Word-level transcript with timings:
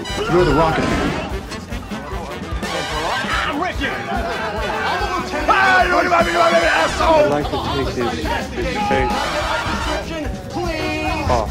You're 0.00 0.44
the 0.46 0.54
rocket. 0.54 0.84
I'd 7.02 7.28
like 7.28 7.44
to 7.44 7.56
take 7.74 7.88
his, 7.96 8.08
face 8.88 9.12
off. 11.30 11.50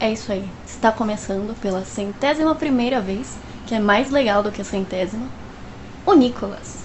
É 0.00 0.12
isso 0.12 0.32
aí. 0.32 0.59
Está 0.80 0.90
começando 0.90 1.54
pela 1.56 1.84
centésima 1.84 2.54
primeira 2.54 3.02
vez, 3.02 3.36
que 3.66 3.74
é 3.74 3.78
mais 3.78 4.10
legal 4.10 4.42
do 4.42 4.50
que 4.50 4.62
a 4.62 4.64
centésima, 4.64 5.26
o 6.06 6.14
Nicolas. 6.14 6.79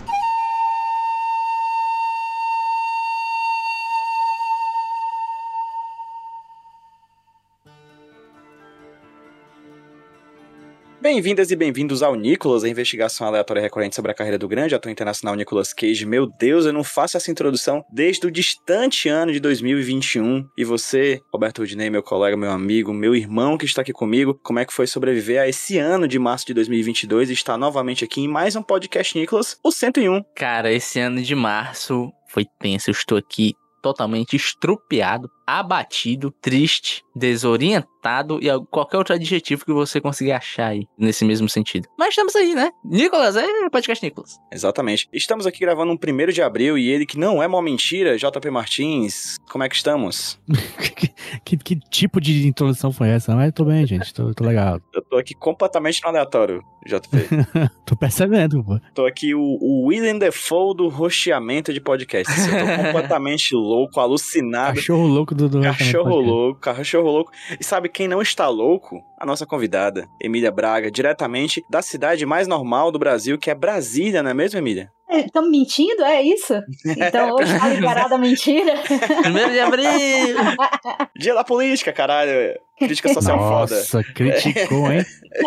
Bem-vindas 11.05 11.51
e 11.51 11.55
bem-vindos 11.55 12.01
ao 12.01 12.15
Nicolas, 12.15 12.63
a 12.63 12.67
investigação 12.67 13.27
aleatória 13.27 13.61
recorrente 13.61 13.95
sobre 13.95 14.09
a 14.09 14.13
carreira 14.15 14.39
do 14.39 14.47
grande 14.47 14.73
ator 14.73 14.91
internacional 14.91 15.35
Nicolas 15.35 15.71
Cage. 15.71 16.03
Meu 16.03 16.25
Deus, 16.25 16.65
eu 16.65 16.73
não 16.73 16.83
faço 16.83 17.15
essa 17.15 17.29
introdução 17.29 17.85
desde 17.93 18.25
o 18.25 18.31
distante 18.31 19.07
ano 19.07 19.31
de 19.31 19.39
2021. 19.39 20.49
E 20.57 20.63
você, 20.63 21.21
Roberto 21.31 21.59
Rudinei, 21.59 21.91
meu 21.91 22.01
colega, 22.01 22.35
meu 22.35 22.49
amigo, 22.49 22.91
meu 22.91 23.15
irmão 23.15 23.55
que 23.55 23.65
está 23.65 23.83
aqui 23.83 23.93
comigo, 23.93 24.33
como 24.41 24.57
é 24.57 24.65
que 24.65 24.73
foi 24.73 24.87
sobreviver 24.87 25.39
a 25.39 25.47
esse 25.47 25.77
ano 25.77 26.07
de 26.07 26.17
março 26.17 26.47
de 26.47 26.55
2022 26.55 27.29
e 27.29 27.33
estar 27.33 27.55
novamente 27.55 28.03
aqui 28.03 28.21
em 28.21 28.27
mais 28.27 28.55
um 28.55 28.63
podcast 28.63 29.15
Nicolas, 29.15 29.59
o 29.63 29.71
101. 29.71 30.23
Cara, 30.35 30.73
esse 30.73 30.99
ano 30.99 31.21
de 31.21 31.35
março 31.35 32.11
foi 32.29 32.47
tenso. 32.59 32.89
Eu 32.89 32.93
estou 32.93 33.19
aqui 33.19 33.53
totalmente 33.79 34.35
estrupiado, 34.35 35.29
abatido, 35.45 36.31
triste, 36.41 37.04
desorientado 37.15 38.39
e 38.41 38.47
qualquer 38.69 38.97
outro 38.97 39.15
adjetivo 39.15 39.65
que 39.65 39.73
você 39.73 40.01
conseguir 40.01 40.33
achar 40.33 40.67
aí 40.67 40.87
nesse 40.97 41.23
mesmo 41.23 41.47
sentido. 41.47 41.87
Mas 41.97 42.09
estamos 42.09 42.35
aí, 42.35 42.53
né? 42.53 42.71
Nicolas, 42.83 43.35
é 43.35 43.47
podcast 43.69 44.03
Nicolas. 44.03 44.37
Exatamente. 44.51 45.07
Estamos 45.13 45.47
aqui 45.47 45.59
gravando 45.59 45.91
um 45.91 45.97
primeiro 45.97 46.33
de 46.33 46.41
abril 46.41 46.77
e 46.77 46.89
ele 46.89 47.05
que 47.05 47.17
não 47.17 47.41
é 47.41 47.47
uma 47.47 47.61
mentira, 47.61 48.17
JP 48.17 48.49
Martins, 48.49 49.37
como 49.49 49.63
é 49.63 49.69
que 49.69 49.75
estamos? 49.75 50.39
que, 51.45 51.57
que 51.57 51.79
tipo 51.89 52.19
de 52.19 52.47
introdução 52.47 52.91
foi 52.91 53.09
essa? 53.09 53.35
Mas 53.35 53.51
tô 53.53 53.65
bem, 53.65 53.85
gente. 53.85 54.13
Tô, 54.13 54.33
tô 54.33 54.43
legal. 54.43 54.79
Eu 54.93 55.01
tô 55.01 55.17
aqui 55.17 55.33
completamente 55.33 56.01
no 56.03 56.09
aleatório, 56.09 56.61
JP. 56.85 57.09
tô 57.85 57.95
percebendo, 57.95 58.63
pô. 58.63 58.79
Tô 58.93 59.05
aqui 59.05 59.33
o, 59.33 59.41
o 59.41 59.87
William 59.87 60.17
Defoe 60.17 60.75
do 60.75 60.89
rocheamento 60.89 61.73
de 61.73 61.79
podcasts. 61.79 62.47
Eu 62.47 62.59
tô 62.59 62.65
completamente 62.83 63.55
louco, 63.55 63.99
alucinado. 63.99 64.75
Cachorro 64.75 65.07
louco 65.07 65.33
do, 65.33 65.47
do 65.47 65.61
Cachorro 65.61 66.19
louco, 66.19 66.59
cachorro 66.59 67.04
louco. 67.11 67.31
E 67.59 67.63
sabe 67.63 67.89
quem 67.89 68.07
não 68.07 68.21
está 68.21 68.47
louco? 68.47 69.03
A 69.17 69.25
nossa 69.25 69.45
convidada, 69.45 70.07
Emília 70.19 70.51
Braga, 70.51 70.91
diretamente 70.91 71.63
da 71.69 71.81
cidade 71.81 72.25
mais 72.25 72.47
normal 72.47 72.91
do 72.91 72.99
Brasil, 72.99 73.37
que 73.37 73.49
é 73.49 73.55
Brasília, 73.55 74.21
não 74.23 74.31
é 74.31 74.33
mesmo, 74.33 74.59
Emília? 74.59 74.94
Estamos 75.09 75.51
mentindo? 75.51 76.03
É 76.03 76.21
isso? 76.21 76.53
Então 76.85 77.31
hoje 77.35 77.57
tá 77.57 77.69
liberada 77.69 78.15
a 78.15 78.17
mentira? 78.17 78.73
Primeiro 79.21 79.51
de 79.51 79.59
abril! 79.59 79.87
Dia 81.15 81.33
da 81.33 81.43
política, 81.43 81.93
caralho. 81.93 82.59
Crítica 82.77 83.13
social 83.13 83.37
foda. 83.37 83.75
Nossa, 83.75 84.03
criticou, 84.03 84.91
hein? 84.91 85.05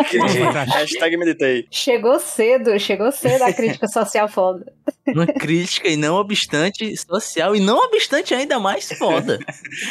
Critica, 0.08 0.62
hashtag 0.62 1.16
meditei. 1.18 1.66
Chegou 1.70 2.18
cedo, 2.18 2.78
chegou 2.78 3.12
cedo 3.12 3.42
a 3.42 3.52
crítica 3.52 3.86
social 3.92 4.28
foda. 4.28 4.64
Uma 5.06 5.26
crítica 5.26 5.88
e 5.88 5.96
não 5.96 6.14
obstante 6.16 6.96
social 6.96 7.54
e 7.54 7.60
não 7.60 7.76
obstante 7.84 8.32
ainda 8.32 8.58
mais 8.58 8.90
foda. 8.92 9.38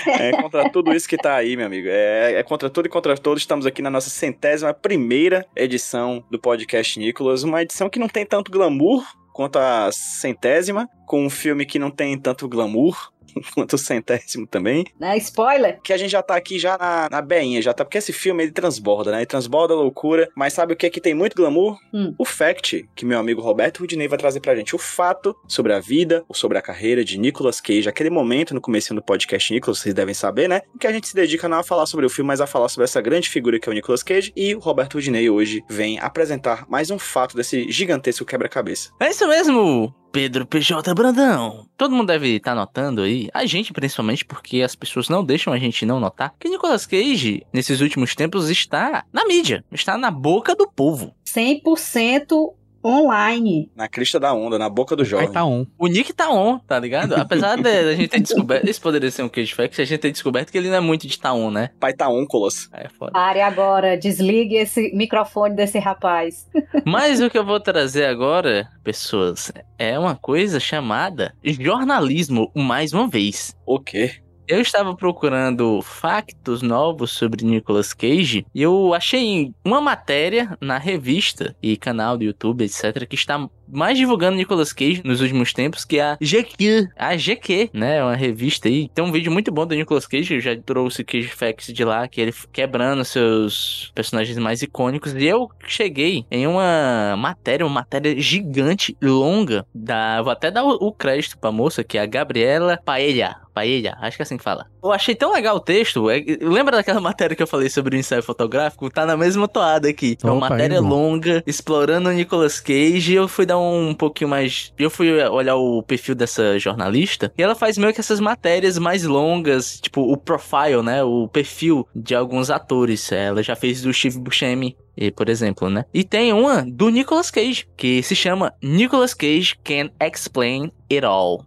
É 0.08 0.32
contra 0.42 0.68
tudo 0.70 0.92
isso 0.96 1.08
que 1.08 1.18
tá 1.18 1.36
aí, 1.36 1.56
meu 1.56 1.68
amigo. 1.68 1.88
É, 1.88 2.40
é 2.40 2.44
contra 2.44 2.72
tudo 2.72 2.88
e 2.88 2.90
contra 2.90 3.16
todos. 3.16 3.44
Estamos 3.44 3.68
aqui 3.68 3.84
na 3.84 3.92
nossa 3.92 4.10
centésima 4.10 4.74
primeira 4.74 5.46
edição 5.56 6.24
do 6.32 6.40
podcast 6.40 6.98
Nicolas. 6.98 7.44
Uma 7.44 7.62
edição 7.62 7.88
que 7.88 8.00
não 8.00 8.10
tem 8.10 8.26
tanto 8.26 8.52
glamour 8.52 9.04
quanto 9.38 9.60
a 9.60 9.92
centésima, 9.92 10.90
com 11.06 11.24
um 11.24 11.30
filme 11.30 11.64
que 11.64 11.78
não 11.78 11.92
tem 11.92 12.18
tanto 12.18 12.50
glamour, 12.50 13.14
quanto 13.54 13.74
o 13.74 13.78
centésimo 13.78 14.48
também. 14.48 14.86
Né? 15.00 15.18
Spoiler? 15.18 15.80
Que 15.82 15.94
a 15.94 15.98
gente 15.98 16.12
já 16.12 16.22
tá 16.22 16.36
aqui 16.36 16.60
já 16.60 16.78
na, 16.78 17.08
na 17.10 17.22
beinha, 17.22 17.62
já 17.62 17.74
tá. 17.74 17.84
Porque 17.84 17.98
esse 17.98 18.14
filme 18.14 18.44
ele 18.44 18.52
transborda, 18.52 19.12
né? 19.12 19.20
Ele 19.20 19.26
transborda 19.26 19.74
a 19.74 19.78
loucura. 19.78 20.30
Mas 20.36 20.54
sabe 20.54 20.74
o 20.74 20.76
que 20.76 20.86
é 20.86 20.90
que 20.90 21.02
tem 21.02 21.14
muito 21.14 21.36
glamour? 21.36 21.78
Hum. 21.94 22.14
O 22.18 22.26
fact 22.26 22.88
que 22.96 23.06
meu 23.06 23.20
amigo 23.20 23.42
Roberto 23.42 23.80
Rudinei 23.80 24.08
vai 24.08 24.18
trazer 24.18 24.40
pra 24.40 24.56
gente. 24.56 24.76
O 24.76 24.80
fato 24.80 25.36
sobre 25.48 25.74
a 25.74 25.80
vida 25.80 26.24
ou 26.28 26.36
sobre 26.36 26.58
a 26.58 26.62
carreira 26.62 27.04
de 27.04 27.18
Nicolas 27.18 27.62
Cage. 27.62 27.90
Aquele 27.90 28.10
momento 28.10 28.54
no 28.54 28.62
começo 28.62 28.94
do 28.94 29.02
podcast 29.02 29.54
Nicolas, 29.54 29.80
vocês 29.80 29.94
devem 29.94 30.14
saber, 30.14 30.48
né? 30.48 30.62
Que 30.80 30.88
a 30.88 30.92
gente 30.92 31.08
se 31.08 31.16
dedica 31.16 31.48
não 31.48 31.60
a 31.60 31.64
falar 31.64 31.86
sobre 31.86 32.06
o 32.06 32.10
filme, 32.10 32.28
mas 32.28 32.42
a 32.42 32.48
falar 32.48 32.70
sobre 32.70 32.86
essa 32.86 33.02
grande 33.02 33.30
figura 33.30 33.60
que 33.60 33.70
é 33.70 33.72
o 33.72 33.76
Nicolas 33.76 34.04
Cage. 34.04 34.32
E 34.36 34.56
o 34.56 34.60
Roberto 34.60 34.96
Rudinei 34.96 35.30
hoje 35.30 35.64
vem 35.70 36.00
apresentar 36.00 36.66
mais 36.70 36.90
um 36.92 37.00
fato 37.00 37.36
desse 37.36 37.72
gigantesco 37.72 38.26
quebra-cabeça. 38.26 38.92
É 39.00 39.10
isso 39.10 39.28
mesmo! 39.28 39.94
Pedro 40.12 40.46
PJ 40.46 40.94
Brandão. 40.94 41.68
Todo 41.78 41.96
mundo 41.96 42.08
deve 42.08 42.36
estar 42.36 42.56
notando 42.56 43.02
aí, 43.02 43.30
a 43.34 43.46
gente 43.46 43.74
principalmente, 43.74 44.26
porque 44.26 44.62
as 44.62 44.76
pessoas 44.76 45.10
não 45.10 45.24
deixam 45.24 45.54
a 45.54 45.58
gente 45.60 45.86
não 45.86 46.00
notar, 46.00 46.34
que 46.40 46.50
Nicolas 46.50 46.86
Cage, 46.86 47.46
nesses 47.54 47.82
últimos 47.82 48.16
tempos, 48.16 48.50
está 48.50 49.06
na 49.12 49.26
mídia, 49.26 49.64
está 49.72 49.98
na 49.98 50.10
boca 50.10 50.56
do 50.56 50.68
povo. 50.68 51.14
100% 51.26 52.54
online. 52.88 53.70
Na 53.76 53.88
crista 53.88 54.20
da 54.20 54.34
onda, 54.34 54.58
na 54.58 54.70
boca 54.70 54.96
do 54.96 55.04
Aí 55.04 55.10
jovem. 55.10 55.32
tá 55.32 55.44
on. 55.46 55.66
O 55.78 55.88
Nick 55.88 56.14
tá 56.14 56.30
on, 56.30 56.60
tá 56.60 56.80
ligado? 56.80 57.14
Apesar 57.20 57.58
de 57.58 57.68
a 57.70 57.94
gente 57.96 58.10
ter 58.10 58.20
descoberto, 58.20 58.70
isso 58.70 58.82
poderia 58.82 59.12
ser 59.12 59.24
um 59.24 59.30
cage 59.30 59.54
fact, 59.54 59.82
a 59.82 59.86
gente 59.86 60.00
ter 60.00 60.12
descoberto 60.12 60.52
que 60.52 60.58
ele 60.58 60.70
não 60.70 60.78
é 60.78 60.80
muito 60.80 61.08
de 61.08 61.20
tá 61.20 61.34
on, 61.34 61.52
né? 61.52 61.70
Pai 61.80 61.94
tá 61.94 62.10
oncolas. 62.10 62.70
Aí 62.72 62.86
é 62.86 62.90
foda. 62.90 63.12
Pare 63.12 63.42
agora, 63.42 63.98
desligue 63.98 64.56
esse 64.56 64.92
microfone 64.94 65.56
desse 65.56 65.80
rapaz. 65.80 66.48
Mas 66.86 67.22
o 67.22 67.30
que 67.30 67.38
eu 67.38 67.46
vou 67.46 67.60
trazer 67.60 68.06
agora, 68.06 68.70
pessoas, 68.84 69.52
é 69.78 69.98
uma 69.98 70.16
coisa 70.16 70.60
chamada 70.60 71.34
jornalismo, 71.44 72.52
mais 72.56 72.94
uma 72.94 73.08
vez. 73.08 73.56
O 73.66 73.80
quê? 73.80 74.22
Eu 74.48 74.62
estava 74.62 74.96
procurando 74.96 75.82
factos 75.82 76.62
novos 76.62 77.12
sobre 77.12 77.44
Nicolas 77.44 77.94
Cage 77.94 78.46
e 78.56 78.62
eu 78.62 78.94
achei 78.94 79.54
uma 79.62 79.82
matéria 79.82 80.58
na 80.62 80.78
revista 80.78 81.54
e 81.62 81.76
canal 81.76 82.18
do 82.18 82.24
YouTube, 82.24 82.64
etc, 82.64 83.06
que 83.06 83.16
está 83.16 83.50
mais 83.68 83.98
divulgando 83.98 84.38
Nicolas 84.38 84.74
Cage 84.74 85.02
nos 85.04 85.22
últimos 85.22 85.54
tempos, 85.54 85.84
que 85.86 86.00
é 86.00 86.04
a 86.12 86.18
GQ. 86.22 86.90
A 86.96 87.16
GQ, 87.16 87.70
né? 87.74 88.04
Uma 88.04 88.16
revista 88.16 88.68
aí. 88.68 88.90
Tem 88.94 89.04
um 89.04 89.12
vídeo 89.12 89.32
muito 89.32 89.52
bom 89.52 89.66
do 89.66 89.76
Nicolas 89.76 90.08
Cage, 90.08 90.36
eu 90.36 90.42
já 90.42 90.56
trouxe 90.58 91.04
Cage 91.04 91.28
Facts 91.28 91.74
de 91.74 91.84
lá, 91.84 92.08
que 92.08 92.22
ele 92.22 92.34
quebrando 92.52 93.04
seus 93.04 93.92
personagens 93.94 94.38
mais 94.38 94.62
icônicos. 94.62 95.14
E 95.14 95.26
eu 95.26 95.50
cheguei 95.68 96.26
em 96.32 96.48
uma 96.48 97.16
matéria, 97.18 97.66
uma 97.66 97.74
matéria 97.74 98.20
gigante, 98.20 98.96
longa, 99.02 99.66
da... 99.74 100.22
Vou 100.22 100.32
até 100.32 100.50
dar 100.52 100.64
o, 100.64 100.72
o 100.88 100.92
crédito 100.92 101.38
pra 101.38 101.52
moça, 101.52 101.84
que 101.84 101.98
é 101.98 102.02
a 102.02 102.06
Gabriela 102.06 102.80
Paella. 102.84 103.36
Paella, 103.54 103.98
acho 104.02 104.18
que 104.18 104.22
é 104.22 104.24
assim 104.24 104.38
que 104.38 104.44
fala. 104.44 104.68
Eu 104.84 104.92
achei 104.92 105.16
tão 105.16 105.34
legal 105.34 105.56
o 105.56 105.60
texto. 105.60 106.10
é- 106.12 106.24
lembra 106.42 106.78
daquela 106.78 107.02
matéria 107.02 107.36
que 107.36 107.42
eu 107.42 107.48
falei 107.48 107.70
sobre 107.70 107.96
o 107.96 108.00
ensaio 108.00 108.22
fotográfico? 108.22 108.90
Tá 108.90 109.04
na 109.06 109.18
mesma 109.18 109.48
toada 109.48 109.90
aqui. 109.90 110.16
É 110.24 110.28
uma 110.28 110.36
Opa, 110.36 110.50
matéria 110.50 110.80
longa, 110.80 111.44
explorando 111.46 112.10
o 112.10 112.12
Nicolas 112.14 112.60
Cage. 112.60 113.14
E 113.14 113.16
eu 113.16 113.28
fui 113.28 113.46
dar 113.48 113.57
um 113.58 113.94
pouquinho 113.94 114.30
mais. 114.30 114.74
Eu 114.78 114.90
fui 114.90 115.12
olhar 115.24 115.56
o 115.56 115.82
perfil 115.84 116.16
dessa 116.16 116.58
jornalista. 116.60 117.32
E 117.38 117.44
ela 117.44 117.56
faz 117.56 117.78
meio 117.78 117.94
que 117.94 118.00
essas 118.00 118.20
matérias 118.20 118.78
mais 118.78 119.04
longas, 119.04 119.80
tipo 119.80 120.02
o 120.02 120.18
profile, 120.18 120.82
né? 120.84 121.04
O 121.04 121.28
perfil 121.28 121.88
de 121.96 122.16
alguns 122.16 122.50
atores. 122.50 123.12
Ela 123.12 123.44
já 123.44 123.56
fez 123.56 123.82
do 123.82 123.94
Steve 123.94 124.20
Buscemi. 124.20 124.76
E, 124.96 125.12
por 125.12 125.30
exemplo, 125.30 125.70
né? 125.70 125.86
E 125.94 126.04
tem 126.04 126.34
uma 126.34 126.66
do 126.68 126.90
Nicolas 126.90 127.30
Cage, 127.30 127.68
que 127.78 128.02
se 128.02 128.16
chama 128.16 128.54
Nicolas 128.62 129.14
Cage 129.14 129.56
Can 129.64 129.92
Explain 130.02 130.72
It 130.92 131.06
All. 131.06 131.46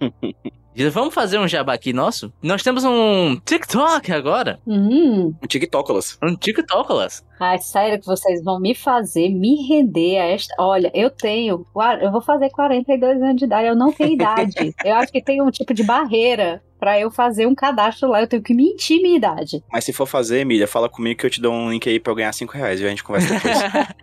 Vamos 0.92 1.14
fazer 1.14 1.38
um 1.38 1.48
jabá 1.48 1.74
aqui 1.74 1.92
nosso? 1.92 2.32
Nós 2.42 2.62
temos 2.62 2.84
um 2.84 3.36
TikTok 3.44 4.12
agora. 4.12 4.60
Hum. 4.66 5.34
Um 5.42 5.46
TikTokolas. 5.46 6.18
Um 6.22 6.36
TikTokas. 6.36 7.24
Ai, 7.40 7.58
sério 7.58 7.98
que 7.98 8.06
vocês 8.06 8.42
vão 8.42 8.60
me 8.60 8.74
fazer 8.74 9.28
me 9.30 9.66
render 9.68 10.18
a 10.18 10.26
esta. 10.26 10.54
Olha, 10.58 10.90
eu 10.94 11.10
tenho. 11.10 11.66
Eu 12.00 12.12
vou 12.12 12.20
fazer 12.20 12.50
42 12.50 13.22
anos 13.22 13.36
de 13.36 13.44
idade, 13.44 13.68
eu 13.68 13.76
não 13.76 13.92
tenho 13.92 14.12
idade. 14.12 14.74
eu 14.84 14.94
acho 14.94 15.12
que 15.12 15.22
tem 15.22 15.42
um 15.42 15.50
tipo 15.50 15.74
de 15.74 15.82
barreira 15.82 16.62
pra 16.78 16.98
eu 16.98 17.10
fazer 17.10 17.46
um 17.46 17.54
cadastro 17.54 18.08
lá. 18.08 18.20
Eu 18.20 18.28
tenho 18.28 18.42
que 18.42 18.54
mentir 18.54 19.02
minha 19.02 19.16
idade. 19.16 19.62
Mas 19.72 19.84
se 19.84 19.92
for 19.92 20.06
fazer, 20.06 20.40
Emília, 20.40 20.66
fala 20.66 20.88
comigo 20.88 21.18
que 21.18 21.26
eu 21.26 21.30
te 21.30 21.40
dou 21.40 21.52
um 21.52 21.70
link 21.70 21.88
aí 21.88 21.98
pra 21.98 22.12
eu 22.12 22.16
ganhar 22.16 22.32
5 22.32 22.52
reais 22.52 22.80
e 22.80 22.86
a 22.86 22.88
gente 22.88 23.04
conversa 23.04 23.34
depois. 23.34 23.58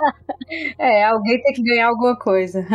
É, 0.78 1.06
alguém 1.06 1.42
tem 1.42 1.54
que 1.54 1.64
ganhar 1.64 1.88
alguma 1.88 2.16
coisa. 2.18 2.66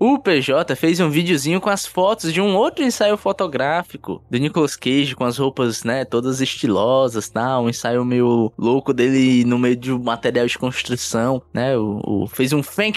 O 0.00 0.18
PJ 0.18 0.74
fez 0.74 0.98
um 0.98 1.10
videozinho 1.10 1.60
com 1.60 1.68
as 1.70 1.84
fotos 1.86 2.32
de 2.32 2.40
um 2.40 2.56
outro 2.56 2.82
ensaio 2.82 3.16
fotográfico 3.16 4.22
do 4.30 4.38
Nicolas 4.38 4.74
Cage 4.74 5.14
com 5.14 5.24
as 5.24 5.36
roupas, 5.36 5.84
né, 5.84 6.04
todas 6.04 6.40
estilosas, 6.40 7.28
tal, 7.28 7.64
um 7.64 7.68
ensaio 7.68 8.04
meio 8.04 8.52
louco 8.58 8.92
dele 8.94 9.44
no 9.44 9.58
meio 9.58 9.76
de 9.76 9.92
um 9.92 9.98
material 10.02 10.46
de 10.46 10.58
construção, 10.58 11.42
né, 11.52 11.76
o, 11.76 12.00
o- 12.04 12.26
fez 12.26 12.52
um 12.52 12.62
fan 12.62 12.90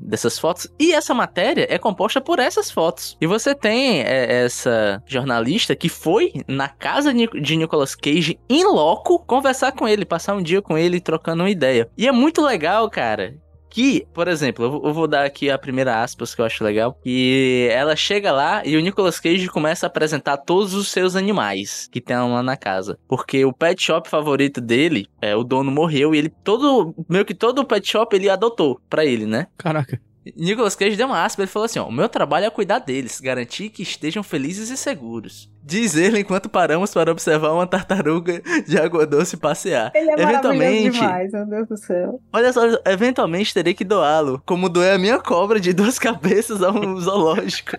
dessas 0.00 0.38
fotos 0.38 0.68
e 0.78 0.92
essa 0.92 1.14
matéria 1.14 1.66
é 1.70 1.78
composta 1.78 2.20
por 2.20 2.38
essas 2.38 2.70
fotos. 2.70 3.16
E 3.20 3.26
você 3.26 3.54
tem 3.54 4.00
é, 4.02 4.44
essa 4.44 5.02
jornalista 5.06 5.76
que 5.76 5.88
foi 5.88 6.32
na 6.48 6.68
casa 6.68 7.14
de 7.14 7.56
Nicolas 7.56 7.94
Cage 7.94 8.38
em 8.48 8.64
loco 8.64 9.20
conversar 9.20 9.72
com 9.72 9.86
ele, 9.86 10.04
passar 10.04 10.34
um 10.34 10.42
dia 10.42 10.60
com 10.60 10.76
ele 10.76 11.00
trocando 11.00 11.42
uma 11.44 11.50
ideia. 11.50 11.88
E 11.96 12.06
é 12.08 12.12
muito 12.12 12.42
legal, 12.42 12.90
cara, 12.90 13.36
que, 13.70 14.06
por 14.12 14.28
exemplo, 14.28 14.64
eu 14.84 14.92
vou- 14.92 15.08
dar 15.08 15.24
aqui 15.24 15.50
a 15.50 15.58
primeira 15.58 16.02
aspas 16.02 16.34
que 16.34 16.40
eu 16.40 16.44
acho 16.44 16.62
legal, 16.62 16.98
que 17.02 17.68
ela 17.70 17.96
chega 17.96 18.30
lá 18.30 18.62
e 18.64 18.76
o 18.76 18.80
Nicolas 18.80 19.18
Cage 19.18 19.48
começa 19.48 19.86
a 19.86 19.88
apresentar 19.88 20.36
todos 20.36 20.74
os 20.74 20.88
seus 20.88 21.16
animais 21.16 21.88
que 21.90 22.00
tem 22.00 22.16
lá 22.16 22.42
na 22.42 22.56
casa. 22.56 22.98
Porque 23.08 23.44
o 23.44 23.52
pet 23.52 23.82
shop 23.82 24.08
favorito 24.08 24.60
dele, 24.60 25.06
é, 25.22 25.34
o 25.34 25.42
dono 25.44 25.70
morreu 25.70 26.14
e 26.14 26.18
ele 26.18 26.28
todo, 26.28 26.94
meio 27.08 27.24
que 27.24 27.34
todo 27.34 27.60
o 27.60 27.64
pet 27.64 27.88
shop 27.88 28.14
ele 28.14 28.28
adotou 28.28 28.80
pra 28.90 29.04
ele, 29.04 29.24
né? 29.24 29.46
Caraca. 29.56 30.00
Nicolas 30.36 30.74
Cage 30.74 30.96
deu 30.96 31.06
uma 31.06 31.24
aspa, 31.24 31.40
ele 31.42 31.50
falou 31.50 31.64
assim, 31.64 31.78
ó, 31.78 31.86
o 31.86 31.92
meu 31.92 32.06
trabalho 32.08 32.44
é 32.44 32.50
cuidar 32.50 32.80
deles, 32.80 33.18
garantir 33.18 33.70
que 33.70 33.82
estejam 33.82 34.22
felizes 34.22 34.68
e 34.68 34.76
seguros. 34.76 35.50
Diz 35.68 35.96
ele 35.96 36.20
enquanto 36.20 36.48
paramos 36.48 36.94
para 36.94 37.12
observar 37.12 37.52
uma 37.52 37.66
tartaruga 37.66 38.40
de 38.66 38.78
água 38.78 39.04
doce 39.06 39.36
passear. 39.36 39.92
Ele 39.94 40.12
é 40.12 40.22
Eventualmente, 40.22 40.98
demais, 40.98 41.30
meu 41.30 41.44
Deus 41.44 41.68
do 41.68 41.76
céu. 41.76 42.22
Olha 42.32 42.50
só, 42.54 42.62
eventualmente 42.86 43.52
terei 43.52 43.74
que 43.74 43.84
doá-lo, 43.84 44.42
como 44.46 44.70
doei 44.70 44.92
a 44.92 44.98
minha 44.98 45.18
cobra 45.18 45.60
de 45.60 45.74
duas 45.74 45.98
cabeças 45.98 46.62
a 46.62 46.70
um 46.70 46.98
zoológico. 46.98 47.76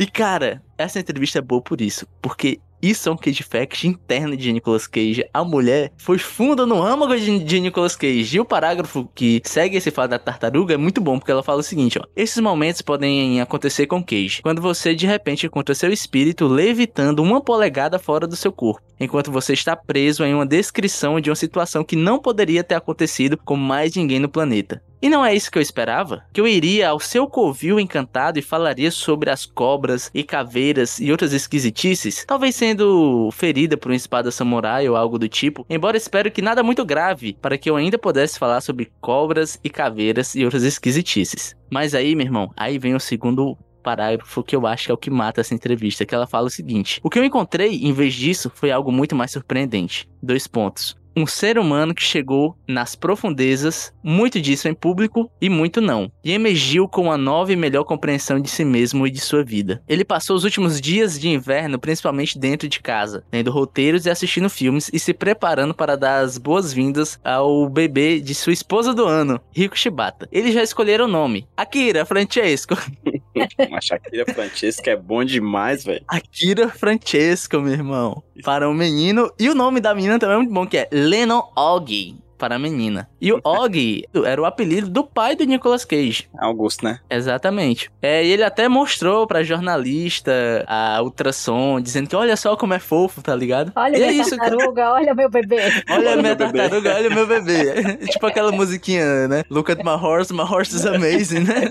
E 0.00 0.04
cara, 0.04 0.60
essa 0.76 0.98
entrevista 0.98 1.38
é 1.38 1.42
boa 1.42 1.62
por 1.62 1.80
isso, 1.80 2.08
porque 2.20 2.58
isso 2.82 3.08
é 3.08 3.12
um 3.12 3.16
Cage 3.16 3.42
Fact 3.42 3.86
interno 3.86 4.36
de 4.36 4.50
Nicolas 4.52 4.86
Cage. 4.86 5.24
A 5.34 5.44
mulher 5.44 5.92
foi 5.98 6.16
funda 6.16 6.64
no 6.64 6.82
âmago 6.82 7.14
de, 7.14 7.38
de 7.40 7.60
Nicolas 7.60 7.94
Cage. 7.94 8.36
E 8.36 8.40
o 8.40 8.44
parágrafo 8.44 9.08
que 9.14 9.42
segue 9.44 9.76
esse 9.76 9.90
fato 9.90 10.10
da 10.10 10.18
tartaruga 10.18 10.74
é 10.74 10.78
muito 10.78 11.00
bom, 11.00 11.18
porque 11.18 11.30
ela 11.30 11.42
fala 11.42 11.60
o 11.60 11.62
seguinte, 11.62 11.98
ó. 11.98 12.06
Esses 12.16 12.38
momentos 12.38 12.80
podem 12.80 13.40
acontecer 13.40 13.86
com 13.86 14.02
Cage, 14.02 14.40
quando 14.42 14.62
você 14.62 14.94
de 14.94 15.06
repente 15.06 15.46
encontra 15.46 15.74
seu 15.74 15.92
espírito 15.92 16.46
levitando 16.80 17.22
uma 17.22 17.42
polegada 17.42 17.98
fora 17.98 18.26
do 18.26 18.34
seu 18.34 18.50
corpo, 18.50 18.80
enquanto 18.98 19.30
você 19.30 19.52
está 19.52 19.76
preso 19.76 20.24
em 20.24 20.32
uma 20.32 20.46
descrição 20.46 21.20
de 21.20 21.28
uma 21.28 21.36
situação 21.36 21.84
que 21.84 21.94
não 21.94 22.18
poderia 22.18 22.64
ter 22.64 22.74
acontecido 22.74 23.36
com 23.36 23.54
mais 23.54 23.94
ninguém 23.94 24.18
no 24.18 24.30
planeta. 24.30 24.82
E 25.02 25.10
não 25.10 25.24
é 25.24 25.34
isso 25.34 25.50
que 25.50 25.58
eu 25.58 25.62
esperava? 25.62 26.24
Que 26.32 26.40
eu 26.40 26.48
iria 26.48 26.88
ao 26.88 26.98
seu 26.98 27.26
covil 27.26 27.78
encantado 27.78 28.38
e 28.38 28.42
falaria 28.42 28.90
sobre 28.90 29.28
as 29.28 29.44
cobras 29.44 30.10
e 30.14 30.22
caveiras 30.22 30.98
e 30.98 31.10
outras 31.10 31.34
esquisitices, 31.34 32.24
talvez 32.26 32.56
sendo 32.56 33.28
ferida 33.32 33.76
por 33.76 33.90
uma 33.90 33.96
espada 33.96 34.30
samurai 34.30 34.88
ou 34.88 34.96
algo 34.96 35.18
do 35.18 35.28
tipo, 35.28 35.66
embora 35.68 35.98
espero 35.98 36.30
que 36.30 36.40
nada 36.40 36.62
muito 36.62 36.84
grave, 36.84 37.36
para 37.42 37.58
que 37.58 37.68
eu 37.68 37.76
ainda 37.76 37.98
pudesse 37.98 38.38
falar 38.38 38.62
sobre 38.62 38.90
cobras 39.02 39.60
e 39.62 39.68
caveiras 39.68 40.34
e 40.34 40.44
outras 40.44 40.62
esquisitices. 40.62 41.54
Mas 41.70 41.94
aí, 41.94 42.14
meu 42.14 42.26
irmão, 42.26 42.50
aí 42.56 42.78
vem 42.78 42.94
o 42.94 43.00
segundo 43.00 43.56
parágrafo 43.80 44.42
que 44.42 44.54
eu 44.54 44.66
acho 44.66 44.86
que 44.86 44.90
é 44.90 44.94
o 44.94 44.98
que 44.98 45.10
mata 45.10 45.40
essa 45.40 45.54
entrevista, 45.54 46.06
que 46.06 46.14
ela 46.14 46.26
fala 46.26 46.46
o 46.46 46.50
seguinte: 46.50 47.00
O 47.02 47.10
que 47.10 47.18
eu 47.18 47.24
encontrei 47.24 47.82
em 47.82 47.92
vez 47.92 48.14
disso 48.14 48.50
foi 48.54 48.70
algo 48.70 48.92
muito 48.92 49.14
mais 49.16 49.30
surpreendente. 49.30 50.08
Dois 50.22 50.46
pontos. 50.46 51.00
Um 51.16 51.26
ser 51.26 51.58
humano 51.58 51.92
que 51.92 52.02
chegou 52.02 52.56
nas 52.68 52.94
profundezas, 52.94 53.92
muito 54.02 54.40
disso 54.40 54.68
em 54.68 54.74
público 54.74 55.30
e 55.40 55.48
muito 55.48 55.80
não, 55.80 56.10
e 56.24 56.32
emergiu 56.32 56.88
com 56.88 57.02
uma 57.02 57.18
nova 57.18 57.52
e 57.52 57.56
melhor 57.56 57.84
compreensão 57.84 58.40
de 58.40 58.48
si 58.48 58.64
mesmo 58.64 59.06
e 59.06 59.10
de 59.10 59.20
sua 59.20 59.42
vida. 59.42 59.82
Ele 59.88 60.04
passou 60.04 60.36
os 60.36 60.44
últimos 60.44 60.80
dias 60.80 61.18
de 61.18 61.28
inverno 61.28 61.80
principalmente 61.80 62.38
dentro 62.38 62.68
de 62.68 62.80
casa, 62.80 63.24
lendo 63.32 63.50
roteiros 63.50 64.06
e 64.06 64.10
assistindo 64.10 64.48
filmes 64.48 64.88
e 64.92 65.00
se 65.00 65.12
preparando 65.12 65.74
para 65.74 65.96
dar 65.96 66.20
as 66.20 66.38
boas-vindas 66.38 67.18
ao 67.24 67.68
bebê 67.68 68.20
de 68.20 68.34
sua 68.34 68.52
esposa 68.52 68.94
do 68.94 69.04
ano, 69.04 69.40
Rico 69.50 69.76
Shibata. 69.76 70.28
Eles 70.30 70.54
já 70.54 70.62
escolheram 70.62 71.06
o 71.06 71.08
nome: 71.08 71.46
Akira 71.56 72.06
Francesco. 72.06 72.76
Uma 73.68 73.80
Shakira 73.80 74.24
Francesca 74.32 74.90
é 74.90 74.96
bom 74.96 75.24
demais, 75.24 75.84
velho. 75.84 76.02
Akira 76.08 76.68
Francesco, 76.68 77.60
meu 77.60 77.72
irmão. 77.72 78.22
Para 78.44 78.68
o 78.68 78.74
menino. 78.74 79.30
E 79.38 79.48
o 79.48 79.54
nome 79.54 79.80
da 79.80 79.94
menina 79.94 80.18
também 80.18 80.36
é 80.36 80.38
muito 80.38 80.52
bom, 80.52 80.66
que 80.66 80.78
é 80.78 80.88
Lennon 80.92 81.42
Og. 81.56 82.16
Para 82.38 82.54
a 82.54 82.58
menina. 82.58 83.06
E 83.20 83.30
o 83.34 83.40
Og 83.44 84.02
era 84.24 84.40
o 84.40 84.46
apelido 84.46 84.88
do 84.88 85.04
pai 85.04 85.36
do 85.36 85.44
Nicolas 85.44 85.84
Cage. 85.84 86.26
Augusto, 86.38 86.86
né? 86.86 86.98
Exatamente. 87.10 87.90
É, 88.00 88.24
e 88.24 88.30
ele 88.32 88.42
até 88.42 88.66
mostrou 88.66 89.26
pra 89.26 89.42
jornalista 89.42 90.64
a 90.66 91.02
ultrassom, 91.02 91.78
dizendo 91.82 92.08
que 92.08 92.16
olha 92.16 92.34
só 92.38 92.56
como 92.56 92.72
é 92.72 92.78
fofo, 92.78 93.20
tá 93.22 93.36
ligado? 93.36 93.72
Olha 93.76 93.94
e 93.98 94.02
é 94.02 94.08
minha 94.08 94.22
isso, 94.22 94.38
cara. 94.38 94.56
tartaruga, 94.56 94.90
olha 94.90 95.14
meu 95.14 95.28
bebê. 95.28 95.56
Olha 95.90 96.14
a 96.14 96.16
minha 96.16 96.34
tartaruga, 96.34 96.94
olha 96.94 97.10
o 97.10 97.14
meu 97.14 97.26
bebê. 97.26 97.96
tipo 98.06 98.24
aquela 98.26 98.50
musiquinha, 98.52 99.28
né? 99.28 99.42
Look 99.50 99.70
at 99.70 99.84
my 99.84 99.90
horse, 100.02 100.32
my 100.32 100.44
horse 100.44 100.74
is 100.74 100.86
amazing, 100.86 101.40
né? 101.40 101.70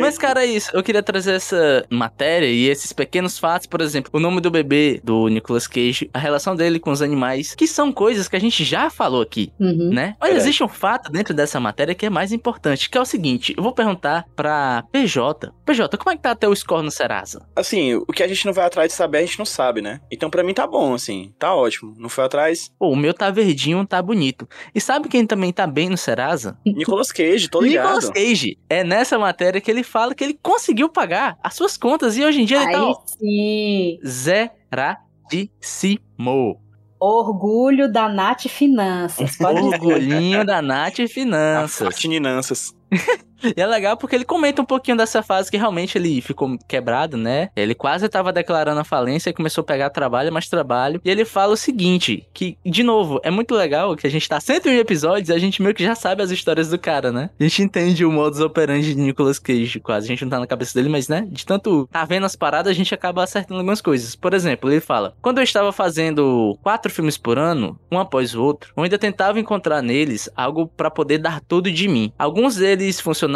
Mas, 0.00 0.16
cara, 0.18 0.44
é 0.44 0.46
isso. 0.46 0.70
Eu 0.74 0.82
queria 0.82 1.02
trazer 1.02 1.32
essa 1.34 1.84
matéria 1.90 2.46
e 2.46 2.68
esses 2.68 2.92
pequenos 2.92 3.38
fatos, 3.38 3.66
por 3.66 3.80
exemplo, 3.80 4.10
o 4.14 4.20
nome 4.20 4.40
do 4.40 4.50
bebê 4.50 5.00
do 5.02 5.28
Nicolas 5.28 5.66
Cage, 5.66 6.10
a 6.12 6.18
relação 6.18 6.54
dele 6.56 6.78
com 6.78 6.90
os 6.90 7.02
animais, 7.02 7.54
que 7.54 7.66
são 7.66 7.92
coisas 7.92 8.28
que 8.28 8.36
a 8.36 8.40
gente 8.40 8.64
já 8.64 8.90
falou 8.90 9.22
aqui, 9.22 9.52
Uhum. 9.58 9.90
né? 9.92 10.14
Mas 10.20 10.30
Verdade. 10.30 10.36
existe 10.48 10.64
um 10.64 10.68
fato 10.68 11.10
dentro 11.10 11.34
dessa 11.34 11.58
matéria 11.60 11.94
que 11.94 12.06
é 12.06 12.10
mais 12.10 12.32
importante, 12.32 12.88
que 12.90 12.96
é 12.98 13.00
o 13.00 13.04
seguinte: 13.04 13.54
eu 13.56 13.62
vou 13.62 13.72
perguntar 13.72 14.24
pra 14.36 14.84
PJ. 14.92 15.52
PJ, 15.64 15.96
como 15.96 16.10
é 16.12 16.16
que 16.16 16.22
tá 16.22 16.34
teu 16.34 16.54
score 16.54 16.82
no 16.84 16.90
Serasa? 16.90 17.46
Assim, 17.54 17.94
o 17.94 18.06
que 18.06 18.22
a 18.22 18.28
gente 18.28 18.44
não 18.46 18.52
vai 18.52 18.66
atrás 18.66 18.88
de 18.88 18.94
saber, 18.94 19.18
a 19.18 19.22
gente 19.22 19.38
não 19.38 19.46
sabe, 19.46 19.80
né? 19.80 20.00
Então 20.10 20.30
pra 20.30 20.42
mim 20.42 20.54
tá 20.54 20.66
bom, 20.66 20.94
assim. 20.94 21.32
Tá 21.38 21.54
ótimo. 21.54 21.94
Não 21.98 22.08
foi 22.08 22.24
atrás. 22.24 22.70
Pô, 22.78 22.88
o 22.90 22.96
meu 22.96 23.14
tá 23.14 23.30
verdinho, 23.30 23.86
tá 23.86 24.00
bonito. 24.02 24.48
E 24.74 24.80
sabe 24.80 25.08
quem 25.08 25.26
também 25.26 25.52
tá 25.52 25.66
bem 25.66 25.88
no 25.88 25.96
Serasa? 25.96 26.56
Nicolas 26.64 27.12
Cage, 27.12 27.48
tô 27.48 27.60
ligado. 27.60 27.84
Nicolas 27.96 28.10
Cage. 28.10 28.58
É 28.68 28.82
nessa 28.84 29.18
matéria 29.18 29.60
que 29.60 29.70
ele 29.70 29.81
fala 29.82 30.14
que 30.14 30.22
ele 30.22 30.38
conseguiu 30.42 30.88
pagar 30.88 31.38
as 31.42 31.54
suas 31.54 31.76
contas 31.76 32.16
e 32.16 32.24
hoje 32.24 32.42
em 32.42 32.44
dia 32.44 32.62
ele 32.62 32.72
tá, 32.72 32.78
Aí 32.78 32.84
ó, 32.84 32.94
sim. 33.06 33.98
zeradíssimo. 35.30 36.60
Orgulho 37.00 37.90
da 37.90 38.08
Nath 38.08 38.46
Finanças. 38.48 39.40
Orgulhinho 39.40 40.44
da 40.44 40.62
Nath 40.62 41.08
Finanças. 41.08 41.88
Fatininanças. 41.88 42.72
E 43.44 43.60
é 43.60 43.66
legal 43.66 43.96
porque 43.96 44.14
ele 44.14 44.24
comenta 44.24 44.62
um 44.62 44.64
pouquinho 44.64 44.96
dessa 44.96 45.22
fase 45.22 45.50
que 45.50 45.56
realmente 45.56 45.98
ele 45.98 46.20
ficou 46.20 46.56
quebrado, 46.68 47.16
né? 47.16 47.50
Ele 47.56 47.74
quase 47.74 48.08
tava 48.08 48.32
declarando 48.32 48.80
a 48.80 48.84
falência 48.84 49.30
e 49.30 49.32
começou 49.32 49.62
a 49.62 49.64
pegar 49.64 49.90
trabalho, 49.90 50.32
mais 50.32 50.48
trabalho. 50.48 51.00
E 51.04 51.10
ele 51.10 51.24
fala 51.24 51.52
o 51.52 51.56
seguinte, 51.56 52.26
que, 52.32 52.56
de 52.64 52.82
novo, 52.82 53.20
é 53.22 53.30
muito 53.30 53.54
legal 53.54 53.96
que 53.96 54.06
a 54.06 54.10
gente 54.10 54.28
tá 54.28 54.40
101 54.40 54.78
episódios 54.78 55.28
e 55.28 55.32
a 55.32 55.38
gente 55.38 55.62
meio 55.62 55.74
que 55.74 55.84
já 55.84 55.94
sabe 55.94 56.22
as 56.22 56.30
histórias 56.30 56.68
do 56.68 56.78
cara, 56.78 57.10
né? 57.10 57.30
A 57.38 57.42
gente 57.42 57.62
entende 57.62 58.04
o 58.04 58.12
modus 58.12 58.40
operandi 58.40 58.94
de 58.94 59.00
Nicolas 59.00 59.38
Cage, 59.38 59.80
quase. 59.80 60.06
A 60.06 60.08
gente 60.08 60.24
não 60.24 60.30
tá 60.30 60.38
na 60.38 60.46
cabeça 60.46 60.74
dele, 60.74 60.88
mas, 60.88 61.08
né? 61.08 61.26
De 61.30 61.44
tanto 61.44 61.88
tá 61.90 62.04
vendo 62.04 62.26
as 62.26 62.36
paradas, 62.36 62.70
a 62.70 62.74
gente 62.74 62.94
acaba 62.94 63.22
acertando 63.22 63.60
algumas 63.60 63.80
coisas. 63.80 64.14
Por 64.14 64.34
exemplo, 64.34 64.70
ele 64.70 64.80
fala, 64.80 65.14
quando 65.20 65.38
eu 65.38 65.44
estava 65.44 65.72
fazendo 65.72 66.58
quatro 66.62 66.92
filmes 66.92 67.16
por 67.16 67.38
ano, 67.38 67.78
um 67.90 67.98
após 67.98 68.34
o 68.34 68.42
outro, 68.42 68.72
eu 68.76 68.82
ainda 68.82 68.98
tentava 68.98 69.40
encontrar 69.40 69.82
neles 69.82 70.28
algo 70.36 70.66
pra 70.66 70.90
poder 70.90 71.18
dar 71.18 71.40
tudo 71.40 71.70
de 71.70 71.88
mim. 71.88 72.12
Alguns 72.18 72.56
deles 72.56 73.00
funcionaram, 73.00 73.31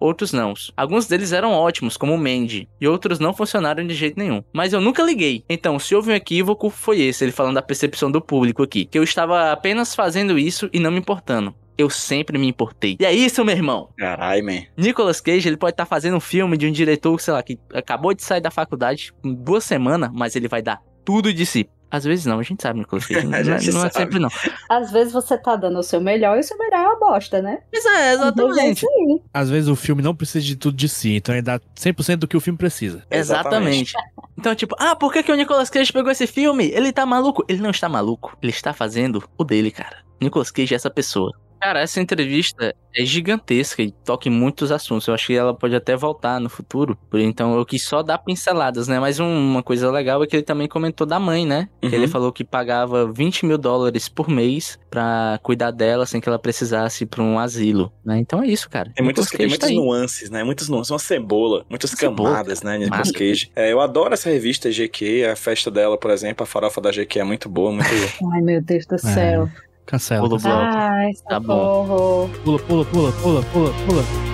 outros 0.00 0.32
não. 0.32 0.54
Alguns 0.76 1.06
deles 1.06 1.32
eram 1.32 1.52
ótimos, 1.52 1.96
como 1.96 2.14
o 2.14 2.18
Mandy, 2.18 2.68
e 2.80 2.88
outros 2.88 3.18
não 3.18 3.34
funcionaram 3.34 3.86
de 3.86 3.94
jeito 3.94 4.18
nenhum. 4.18 4.42
Mas 4.52 4.72
eu 4.72 4.80
nunca 4.80 5.02
liguei. 5.02 5.44
Então, 5.48 5.78
se 5.78 5.94
houve 5.94 6.10
um 6.10 6.14
equívoco, 6.14 6.70
foi 6.70 7.00
esse, 7.00 7.24
ele 7.24 7.32
falando 7.32 7.54
da 7.54 7.62
percepção 7.62 8.10
do 8.10 8.20
público 8.20 8.62
aqui, 8.62 8.84
que 8.84 8.98
eu 8.98 9.02
estava 9.02 9.52
apenas 9.52 9.94
fazendo 9.94 10.38
isso 10.38 10.68
e 10.72 10.80
não 10.80 10.90
me 10.90 10.98
importando. 10.98 11.54
Eu 11.76 11.88
sempre 11.88 12.36
me 12.38 12.48
importei. 12.48 12.96
E 12.98 13.04
é 13.04 13.12
isso, 13.12 13.44
meu 13.44 13.54
irmão. 13.54 13.90
Caralho, 13.96 14.44
man. 14.44 14.62
Nicolas 14.76 15.20
Cage, 15.20 15.48
ele 15.48 15.56
pode 15.56 15.74
estar 15.74 15.86
fazendo 15.86 16.16
um 16.16 16.20
filme 16.20 16.56
de 16.56 16.66
um 16.66 16.72
diretor, 16.72 17.20
sei 17.20 17.32
lá, 17.32 17.42
que 17.42 17.56
acabou 17.72 18.12
de 18.12 18.22
sair 18.24 18.40
da 18.40 18.50
faculdade 18.50 19.12
com 19.22 19.32
duas 19.32 19.62
semanas, 19.62 20.10
mas 20.12 20.34
ele 20.34 20.48
vai 20.48 20.60
dar 20.60 20.82
tudo 21.04 21.32
de 21.32 21.46
si. 21.46 21.68
Às 21.90 22.04
vezes 22.04 22.26
não, 22.26 22.38
a 22.38 22.42
gente 22.42 22.62
sabe, 22.62 22.80
Nicolas 22.80 23.04
Cage. 23.08 23.26
Não, 23.26 23.38
é- 23.38 23.42
não 23.72 23.84
é 23.86 23.90
sempre 23.90 24.18
não. 24.18 24.28
Às 24.68 24.90
vezes 24.92 25.12
você 25.12 25.38
tá 25.38 25.56
dando 25.56 25.78
o 25.78 25.82
seu 25.82 26.00
melhor 26.00 26.36
e 26.36 26.40
o 26.40 26.42
seu 26.44 26.56
melhor 26.58 26.78
é 26.78 26.86
uma 26.86 26.98
bosta, 26.98 27.40
né? 27.40 27.58
Mas 27.72 27.84
é, 27.84 27.88
Às 27.88 27.94
vezes 27.94 28.00
é 28.00 28.12
exatamente. 28.14 28.76
isso 28.78 28.86
aí. 28.88 29.22
Às 29.32 29.50
vezes 29.50 29.68
o 29.68 29.76
filme 29.76 30.02
não 30.02 30.14
precisa 30.14 30.44
de 30.44 30.56
tudo 30.56 30.76
de 30.76 30.88
si, 30.88 31.16
então 31.16 31.34
ele 31.34 31.42
dá 31.42 31.58
100% 31.76 32.16
do 32.16 32.28
que 32.28 32.36
o 32.36 32.40
filme 32.40 32.58
precisa. 32.58 33.02
Exatamente. 33.10 33.92
Então, 34.36 34.54
tipo, 34.54 34.74
ah, 34.78 34.94
por 34.94 35.12
que, 35.12 35.22
que 35.22 35.32
o 35.32 35.34
Nicolas 35.34 35.70
Cage 35.70 35.92
pegou 35.92 36.10
esse 36.12 36.26
filme? 36.26 36.66
Ele 36.72 36.92
tá 36.92 37.04
maluco? 37.06 37.44
Ele 37.48 37.60
não 37.62 37.70
está 37.70 37.88
maluco. 37.88 38.36
Ele 38.42 38.52
está 38.52 38.72
fazendo 38.72 39.22
o 39.36 39.44
dele, 39.44 39.70
cara. 39.70 39.96
Nicolas 40.20 40.50
Cage 40.50 40.74
é 40.74 40.76
essa 40.76 40.90
pessoa. 40.90 41.32
Cara, 41.60 41.80
essa 41.80 42.00
entrevista 42.00 42.74
é 42.96 43.04
gigantesca 43.04 43.82
e 43.82 43.90
toca 43.90 44.28
em 44.28 44.32
muitos 44.32 44.72
assuntos. 44.72 45.06
Eu 45.06 45.14
acho 45.14 45.26
que 45.26 45.34
ela 45.34 45.52
pode 45.54 45.74
até 45.74 45.94
voltar 45.96 46.40
no 46.40 46.48
futuro. 46.48 46.96
Então 47.14 47.56
eu 47.56 47.64
quis 47.66 47.82
só 47.84 48.02
dar 48.02 48.18
pinceladas, 48.18 48.88
né? 48.88 48.98
Mas 48.98 49.20
um- 49.20 49.26
uma 49.26 49.62
coisa 49.62 49.90
legal 49.90 50.22
é 50.22 50.26
que 50.26 50.36
ele 50.36 50.42
também 50.42 50.66
comentou 50.68 51.06
da 51.06 51.18
mãe, 51.18 51.44
né? 51.46 51.68
Que 51.80 51.88
Uhum. 51.88 51.94
ele 51.94 52.08
falou 52.08 52.32
que 52.32 52.44
pagava 52.44 53.10
20 53.12 53.44
mil 53.46 53.58
dólares 53.58 54.08
por 54.08 54.28
mês 54.28 54.78
pra 54.90 55.38
cuidar 55.42 55.70
dela 55.70 56.06
sem 56.06 56.20
que 56.20 56.28
ela 56.28 56.38
precisasse 56.38 57.04
ir 57.04 57.06
pra 57.06 57.22
um 57.22 57.38
asilo, 57.38 57.92
né? 58.04 58.18
Então 58.18 58.42
é 58.42 58.46
isso, 58.46 58.68
cara. 58.70 58.90
Tem 58.94 59.04
muitas, 59.04 59.28
tem 59.28 59.46
muitas 59.48 59.68
tá 59.68 59.74
nuances, 59.74 60.30
né? 60.30 60.42
Muitas 60.44 60.68
nuances, 60.68 60.90
uma 60.90 60.98
cebola, 60.98 61.64
muitas 61.68 61.90
Cebola, 61.90 62.30
camadas, 62.30 62.62
né? 62.62 62.78
Nicolas. 62.78 63.10
Cage. 63.12 63.50
É, 63.54 63.72
eu 63.72 63.80
adoro 63.80 64.14
essa 64.14 64.30
revista 64.30 64.70
GQ, 64.70 65.24
a 65.32 65.36
festa 65.36 65.70
dela, 65.70 65.98
por 65.98 66.10
exemplo, 66.10 66.42
a 66.42 66.46
farofa 66.46 66.80
da 66.80 66.90
GQ 66.90 67.20
é 67.20 67.24
muito 67.24 67.48
boa, 67.48 67.70
muito. 67.72 67.88
Ai, 68.32 68.40
meu 68.40 68.60
Deus 68.62 68.86
do 68.86 68.98
céu. 68.98 69.48
Cancela. 69.88 70.20
Pula 70.28 70.34
o 70.34 70.36
cancela. 70.36 70.60
bloco. 70.60 70.76
Ai, 70.76 71.12
Tá 71.28 71.40
bom. 71.40 72.28
Pula, 72.44 72.58
pula, 72.60 72.84
pula, 72.84 73.12
pula, 73.12 73.42
pula, 73.42 73.72
pula. 73.86 74.27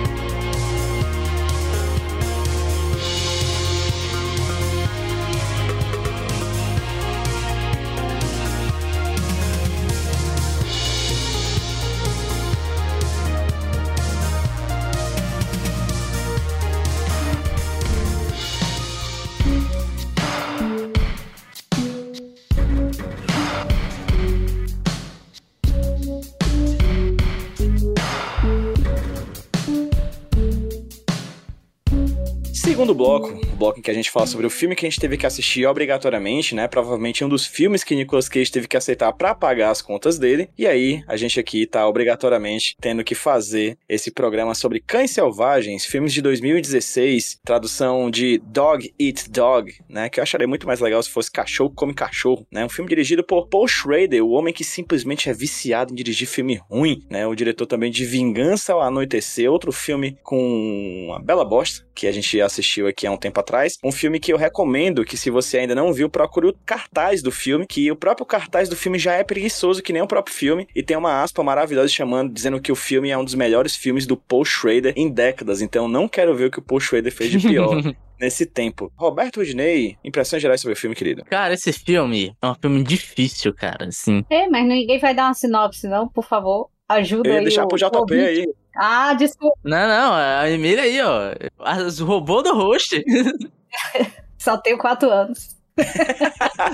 Bloco, 32.95 33.29
o 33.29 33.55
bloco 33.55 33.79
em 33.79 33.81
que 33.81 33.91
a 33.91 33.93
gente 33.93 34.09
fala 34.09 34.25
sobre 34.25 34.47
o 34.47 34.49
filme 34.49 34.75
que 34.75 34.85
a 34.85 34.89
gente 34.89 34.99
teve 34.99 35.17
que 35.17 35.25
assistir 35.25 35.65
obrigatoriamente, 35.65 36.55
né? 36.55 36.67
Provavelmente 36.67 37.23
um 37.23 37.29
dos 37.29 37.45
filmes 37.45 37.83
que 37.83 37.95
Nicolas 37.95 38.29
Cage 38.29 38.51
teve 38.51 38.67
que 38.67 38.77
aceitar 38.77 39.11
pra 39.13 39.35
pagar 39.35 39.71
as 39.71 39.81
contas 39.81 40.17
dele. 40.17 40.49
E 40.57 40.65
aí, 40.65 41.03
a 41.07 41.17
gente 41.17 41.39
aqui 41.39 41.65
tá 41.65 41.87
obrigatoriamente 41.87 42.75
tendo 42.79 43.03
que 43.03 43.15
fazer 43.15 43.77
esse 43.87 44.11
programa 44.11 44.55
sobre 44.55 44.79
Cães 44.79 45.11
Selvagens, 45.11 45.85
filmes 45.85 46.13
de 46.13 46.21
2016, 46.21 47.39
tradução 47.43 48.09
de 48.09 48.41
Dog 48.45 48.93
Eat 48.99 49.29
Dog, 49.29 49.73
né? 49.89 50.09
Que 50.09 50.19
eu 50.19 50.23
acharia 50.23 50.47
muito 50.47 50.65
mais 50.65 50.79
legal 50.79 51.01
se 51.03 51.09
fosse 51.09 51.31
Cachorro 51.31 51.71
Come 51.75 51.93
Cachorro, 51.93 52.45
né? 52.51 52.65
Um 52.65 52.69
filme 52.69 52.89
dirigido 52.89 53.23
por 53.23 53.47
Paul 53.47 53.67
Schrader, 53.67 54.23
o 54.23 54.31
homem 54.31 54.53
que 54.53 54.63
simplesmente 54.63 55.29
é 55.29 55.33
viciado 55.33 55.91
em 55.91 55.95
dirigir 55.95 56.27
filme 56.27 56.59
ruim, 56.69 57.03
né? 57.09 57.27
O 57.27 57.35
diretor 57.35 57.65
também 57.65 57.91
de 57.91 58.05
Vingança 58.05 58.73
ao 58.73 58.81
Anoitecer, 58.81 59.51
outro 59.51 59.71
filme 59.71 60.17
com 60.23 61.05
uma 61.07 61.21
bela 61.21 61.45
bosta, 61.45 61.84
que 61.95 62.05
a 62.07 62.11
gente 62.11 62.39
assistiu 62.41 62.87
aqui 62.87 63.07
há 63.07 63.11
um 63.11 63.17
tempo 63.17 63.39
atrás. 63.39 63.77
Um 63.83 63.91
filme 63.91 64.19
que 64.19 64.31
eu 64.33 64.37
recomendo 64.37 65.05
que, 65.05 65.15
se 65.17 65.29
você 65.29 65.59
ainda 65.59 65.73
não 65.73 65.93
viu, 65.93 66.09
procure 66.09 66.47
o 66.47 66.55
cartaz 66.65 67.21
do 67.23 67.31
filme, 67.31 67.65
que 67.65 67.89
o 67.89 67.95
próprio 67.95 68.25
cartaz 68.25 68.67
do 68.69 68.75
filme 68.75 68.99
já 68.99 69.13
é 69.13 69.23
preguiçoso, 69.23 69.81
que 69.81 69.93
nem 69.93 70.01
o 70.01 70.07
próprio 70.07 70.35
filme, 70.35 70.67
e 70.75 70.83
tem 70.83 70.97
uma 70.97 71.23
aspa 71.23 71.41
maravilhosa 71.43 71.87
chamando, 71.87 72.31
dizendo 72.33 72.59
que 72.59 72.71
o 72.71 72.75
filme 72.75 73.09
é 73.09 73.17
um 73.17 73.23
dos 73.23 73.33
melhores 73.35 73.75
filmes 73.75 74.05
do 74.05 74.17
Paul 74.17 74.43
Schrader 74.45 74.93
em 74.95 75.09
décadas. 75.09 75.61
Então 75.61 75.87
não 75.87 76.07
quero 76.07 76.35
ver 76.35 76.45
o 76.45 76.51
que 76.51 76.59
o 76.59 76.61
Paul 76.61 76.79
Schrader 76.79 77.11
fez 77.13 77.31
de 77.31 77.39
pior 77.39 77.75
nesse 78.19 78.45
tempo. 78.45 78.91
Roberto 78.97 79.41
Udney, 79.41 79.97
impressões 80.03 80.41
gerais 80.41 80.59
sobre 80.61 80.73
o 80.73 80.77
filme, 80.77 80.95
querido. 80.95 81.23
Cara, 81.25 81.53
esse 81.53 81.71
filme 81.71 82.35
é 82.41 82.47
um 82.47 82.55
filme 82.55 82.83
difícil, 82.83 83.53
cara, 83.53 83.85
assim. 83.87 84.23
É, 84.29 84.47
mas 84.47 84.65
ninguém 84.67 84.99
vai 84.99 85.13
dar 85.15 85.25
uma 85.25 85.33
sinopse, 85.33 85.87
não, 85.87 86.07
por 86.07 86.25
favor. 86.25 86.69
Ajuda 86.87 87.29
Eu 87.29 87.33
ia 87.33 87.39
aí. 87.39 87.45
deixar 87.45 87.63
o- 87.65 87.67
pro 87.67 87.77
JP 87.77 88.13
aí. 88.13 88.47
Ah, 88.75 89.13
desculpa. 89.13 89.57
Não, 89.63 89.87
não, 89.87 90.13
a 90.13 90.49
Emília 90.49 90.83
aí, 90.83 91.01
ó. 91.01 91.33
As 91.59 91.99
robô 91.99 92.41
do 92.41 92.53
host. 92.53 93.03
Só 94.37 94.57
tenho 94.57 94.77
quatro 94.77 95.09
anos. 95.09 95.55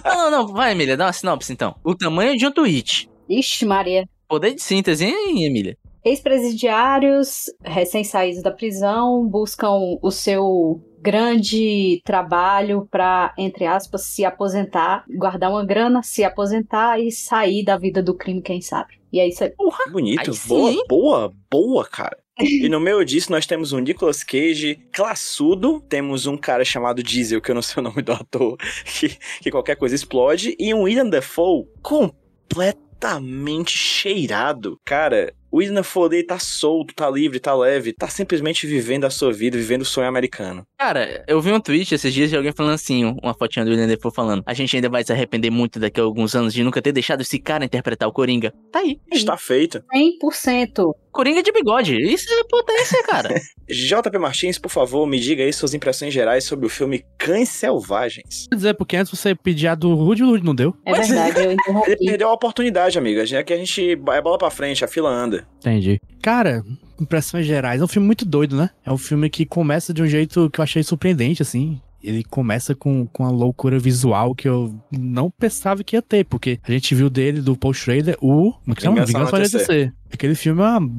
não, 0.04 0.16
não, 0.16 0.32
não, 0.32 0.48
vai, 0.48 0.72
Emília, 0.72 0.98
dá 0.98 1.06
uma 1.06 1.14
sinopse 1.14 1.54
então. 1.54 1.76
O 1.84 1.96
tamanho 1.96 2.36
de 2.36 2.46
um 2.46 2.52
tweet. 2.52 3.10
Ixi, 3.30 3.66
Maria. 3.66 4.08
Poder 4.28 4.54
de 4.54 4.62
síntese, 4.62 5.06
hein, 5.06 5.46
Emília? 5.46 5.78
Ex-presidiários, 6.04 7.46
recém-saídos 7.64 8.42
da 8.42 8.52
prisão, 8.52 9.28
buscam 9.28 9.70
o 10.02 10.12
seu 10.12 10.82
grande 11.00 12.02
trabalho 12.04 12.88
para, 12.90 13.34
entre 13.38 13.66
aspas, 13.66 14.04
se 14.04 14.26
aposentar, 14.26 15.04
guardar 15.10 15.52
uma 15.52 15.66
grana, 15.66 16.02
se 16.04 16.24
aposentar 16.24 17.00
e 17.00 17.12
sair 17.12 17.64
da 17.64 17.78
vida 17.78 18.02
do 18.02 18.16
crime, 18.16 18.42
quem 18.42 18.62
sabe. 18.62 19.00
E 19.12 19.20
é 19.20 19.28
isso 19.28 19.44
aí. 19.44 19.54
Bonito, 19.92 20.32
Aí 20.32 20.38
boa, 20.48 20.86
boa, 20.88 21.34
boa, 21.50 21.86
cara. 21.86 22.18
E 22.40 22.68
no 22.70 22.80
meio 22.80 23.04
disso, 23.06 23.32
nós 23.32 23.46
temos 23.46 23.72
um 23.72 23.80
Nicolas 23.80 24.24
Cage 24.24 24.80
classudo, 24.92 25.82
temos 25.82 26.26
um 26.26 26.38
cara 26.38 26.66
chamado 26.66 27.04
Diesel, 27.04 27.42
que 27.42 27.52
eu 27.52 27.56
não 27.56 27.62
sei 27.62 27.82
o 27.82 27.84
nome 27.84 28.02
do 28.02 28.14
ator, 28.14 28.58
que, 28.86 29.18
que 29.42 29.52
qualquer 29.52 29.76
coisa 29.76 29.94
explode, 29.94 30.56
e 30.58 30.74
um 30.74 30.84
William 30.84 31.08
Dafoe 31.08 31.68
completamente 31.84 33.78
cheirado. 33.78 34.80
Cara, 34.84 35.34
o 35.52 35.58
William 35.58 35.84
dele 36.10 36.24
tá 36.24 36.40
solto, 36.40 36.96
tá 36.96 37.10
livre, 37.10 37.40
tá 37.40 37.54
leve, 37.54 37.92
tá 37.92 38.08
simplesmente 38.08 38.66
vivendo 38.66 39.04
a 39.04 39.10
sua 39.10 39.34
vida, 39.34 39.58
vivendo 39.58 39.82
o 39.82 39.86
sonho 39.86 40.08
americano. 40.08 40.66
Cara, 40.82 41.24
eu 41.28 41.40
vi 41.40 41.52
um 41.52 41.60
tweet 41.60 41.94
esses 41.94 42.12
dias 42.12 42.32
de 42.32 42.36
alguém 42.36 42.52
falando 42.52 42.74
assim, 42.74 43.06
uma 43.22 43.36
fotinha 43.36 43.64
do 43.64 43.70
William 43.70 43.86
Defoe 43.86 44.12
falando, 44.12 44.42
a 44.48 44.54
gente 44.56 44.76
ainda 44.76 44.90
vai 44.90 45.04
se 45.04 45.14
arrepender 45.14 45.52
muito 45.52 45.80
daqui 45.80 46.00
a 46.00 46.04
alguns 46.04 46.34
anos 46.34 46.56
de 46.56 46.64
nunca 46.64 46.82
ter 46.82 46.92
deixado 46.92 47.22
esse 47.22 47.38
cara 47.38 47.64
interpretar 47.64 48.10
o 48.10 48.12
Coringa. 48.12 48.52
Tá 48.72 48.80
aí. 48.80 49.00
Está 49.14 49.38
feito. 49.38 49.84
100%. 49.94 50.92
Coringa 51.12 51.44
de 51.44 51.52
bigode. 51.52 51.96
Isso 51.96 52.26
é 52.34 52.44
potência, 52.50 53.04
cara. 53.04 53.30
JP 53.70 54.18
Martins, 54.18 54.58
por 54.58 54.70
favor, 54.70 55.06
me 55.06 55.20
diga 55.20 55.44
aí 55.44 55.54
suas 55.54 55.76
impressões 55.76 56.12
gerais 56.12 56.46
sobre 56.46 56.66
o 56.66 56.70
filme 56.70 57.06
Cães 57.16 57.50
Selvagens. 57.50 58.48
Quer 58.50 58.56
dizer, 58.56 58.74
porque 58.74 58.98
antes 58.98 59.16
você 59.16 59.36
pedir 59.36 59.68
a 59.68 59.76
do 59.76 59.94
Rude, 59.94 60.24
o 60.24 60.30
Rude 60.32 60.44
não 60.44 60.56
deu. 60.56 60.74
É 60.84 60.94
verdade, 60.94 61.38
eu 61.38 61.44
Ele 61.52 61.54
interrompi. 61.54 62.06
perdeu 62.06 62.30
a 62.30 62.34
oportunidade, 62.34 62.98
amiga. 62.98 63.24
É 63.38 63.44
que 63.44 63.54
a 63.54 63.58
gente 63.58 63.92
é 63.92 64.22
bola 64.22 64.38
pra 64.40 64.50
frente, 64.50 64.84
a 64.84 64.88
fila 64.88 65.12
anda. 65.12 65.48
Entendi. 65.60 66.00
Cara, 66.24 66.64
impressões 67.02 67.46
gerais. 67.46 67.82
É 67.82 67.84
um 67.84 67.88
filme 67.88 68.06
muito 68.06 68.26
doido, 68.26 68.56
né? 68.56 68.70
É 68.86 68.92
um 68.92 68.98
filme 68.98 69.30
que 69.30 69.46
começa 69.46 69.94
de 69.94 70.02
um 70.02 70.08
jeito 70.08 70.50
que 70.50 70.60
eu 70.60 70.64
achei 70.64 70.84
surpreendente, 70.84 71.42
assim. 71.42 71.82
Ele 72.04 72.24
começa 72.24 72.74
com, 72.74 73.06
com 73.08 73.26
a 73.26 73.30
loucura 73.30 73.78
visual 73.78 74.34
que 74.34 74.48
eu 74.48 74.74
não 74.92 75.30
pensava 75.30 75.84
que 75.84 75.96
ia 75.96 76.02
ter, 76.02 76.26
porque 76.26 76.60
a 76.64 76.72
gente 76.72 76.96
viu 76.96 77.10
dele, 77.10 77.42
do 77.42 77.56
Paul 77.56 77.74
Schrader, 77.74 78.18
o. 78.20 78.54
Como 78.54 78.72
é 78.72 78.76
que 78.76 78.82
chama? 78.82 79.06
Vingança 79.06 79.36
Anoitecer. 79.36 79.94
Aquele 80.12 80.36
filme 80.36 80.62
é 80.62 80.66
uma 80.66 80.90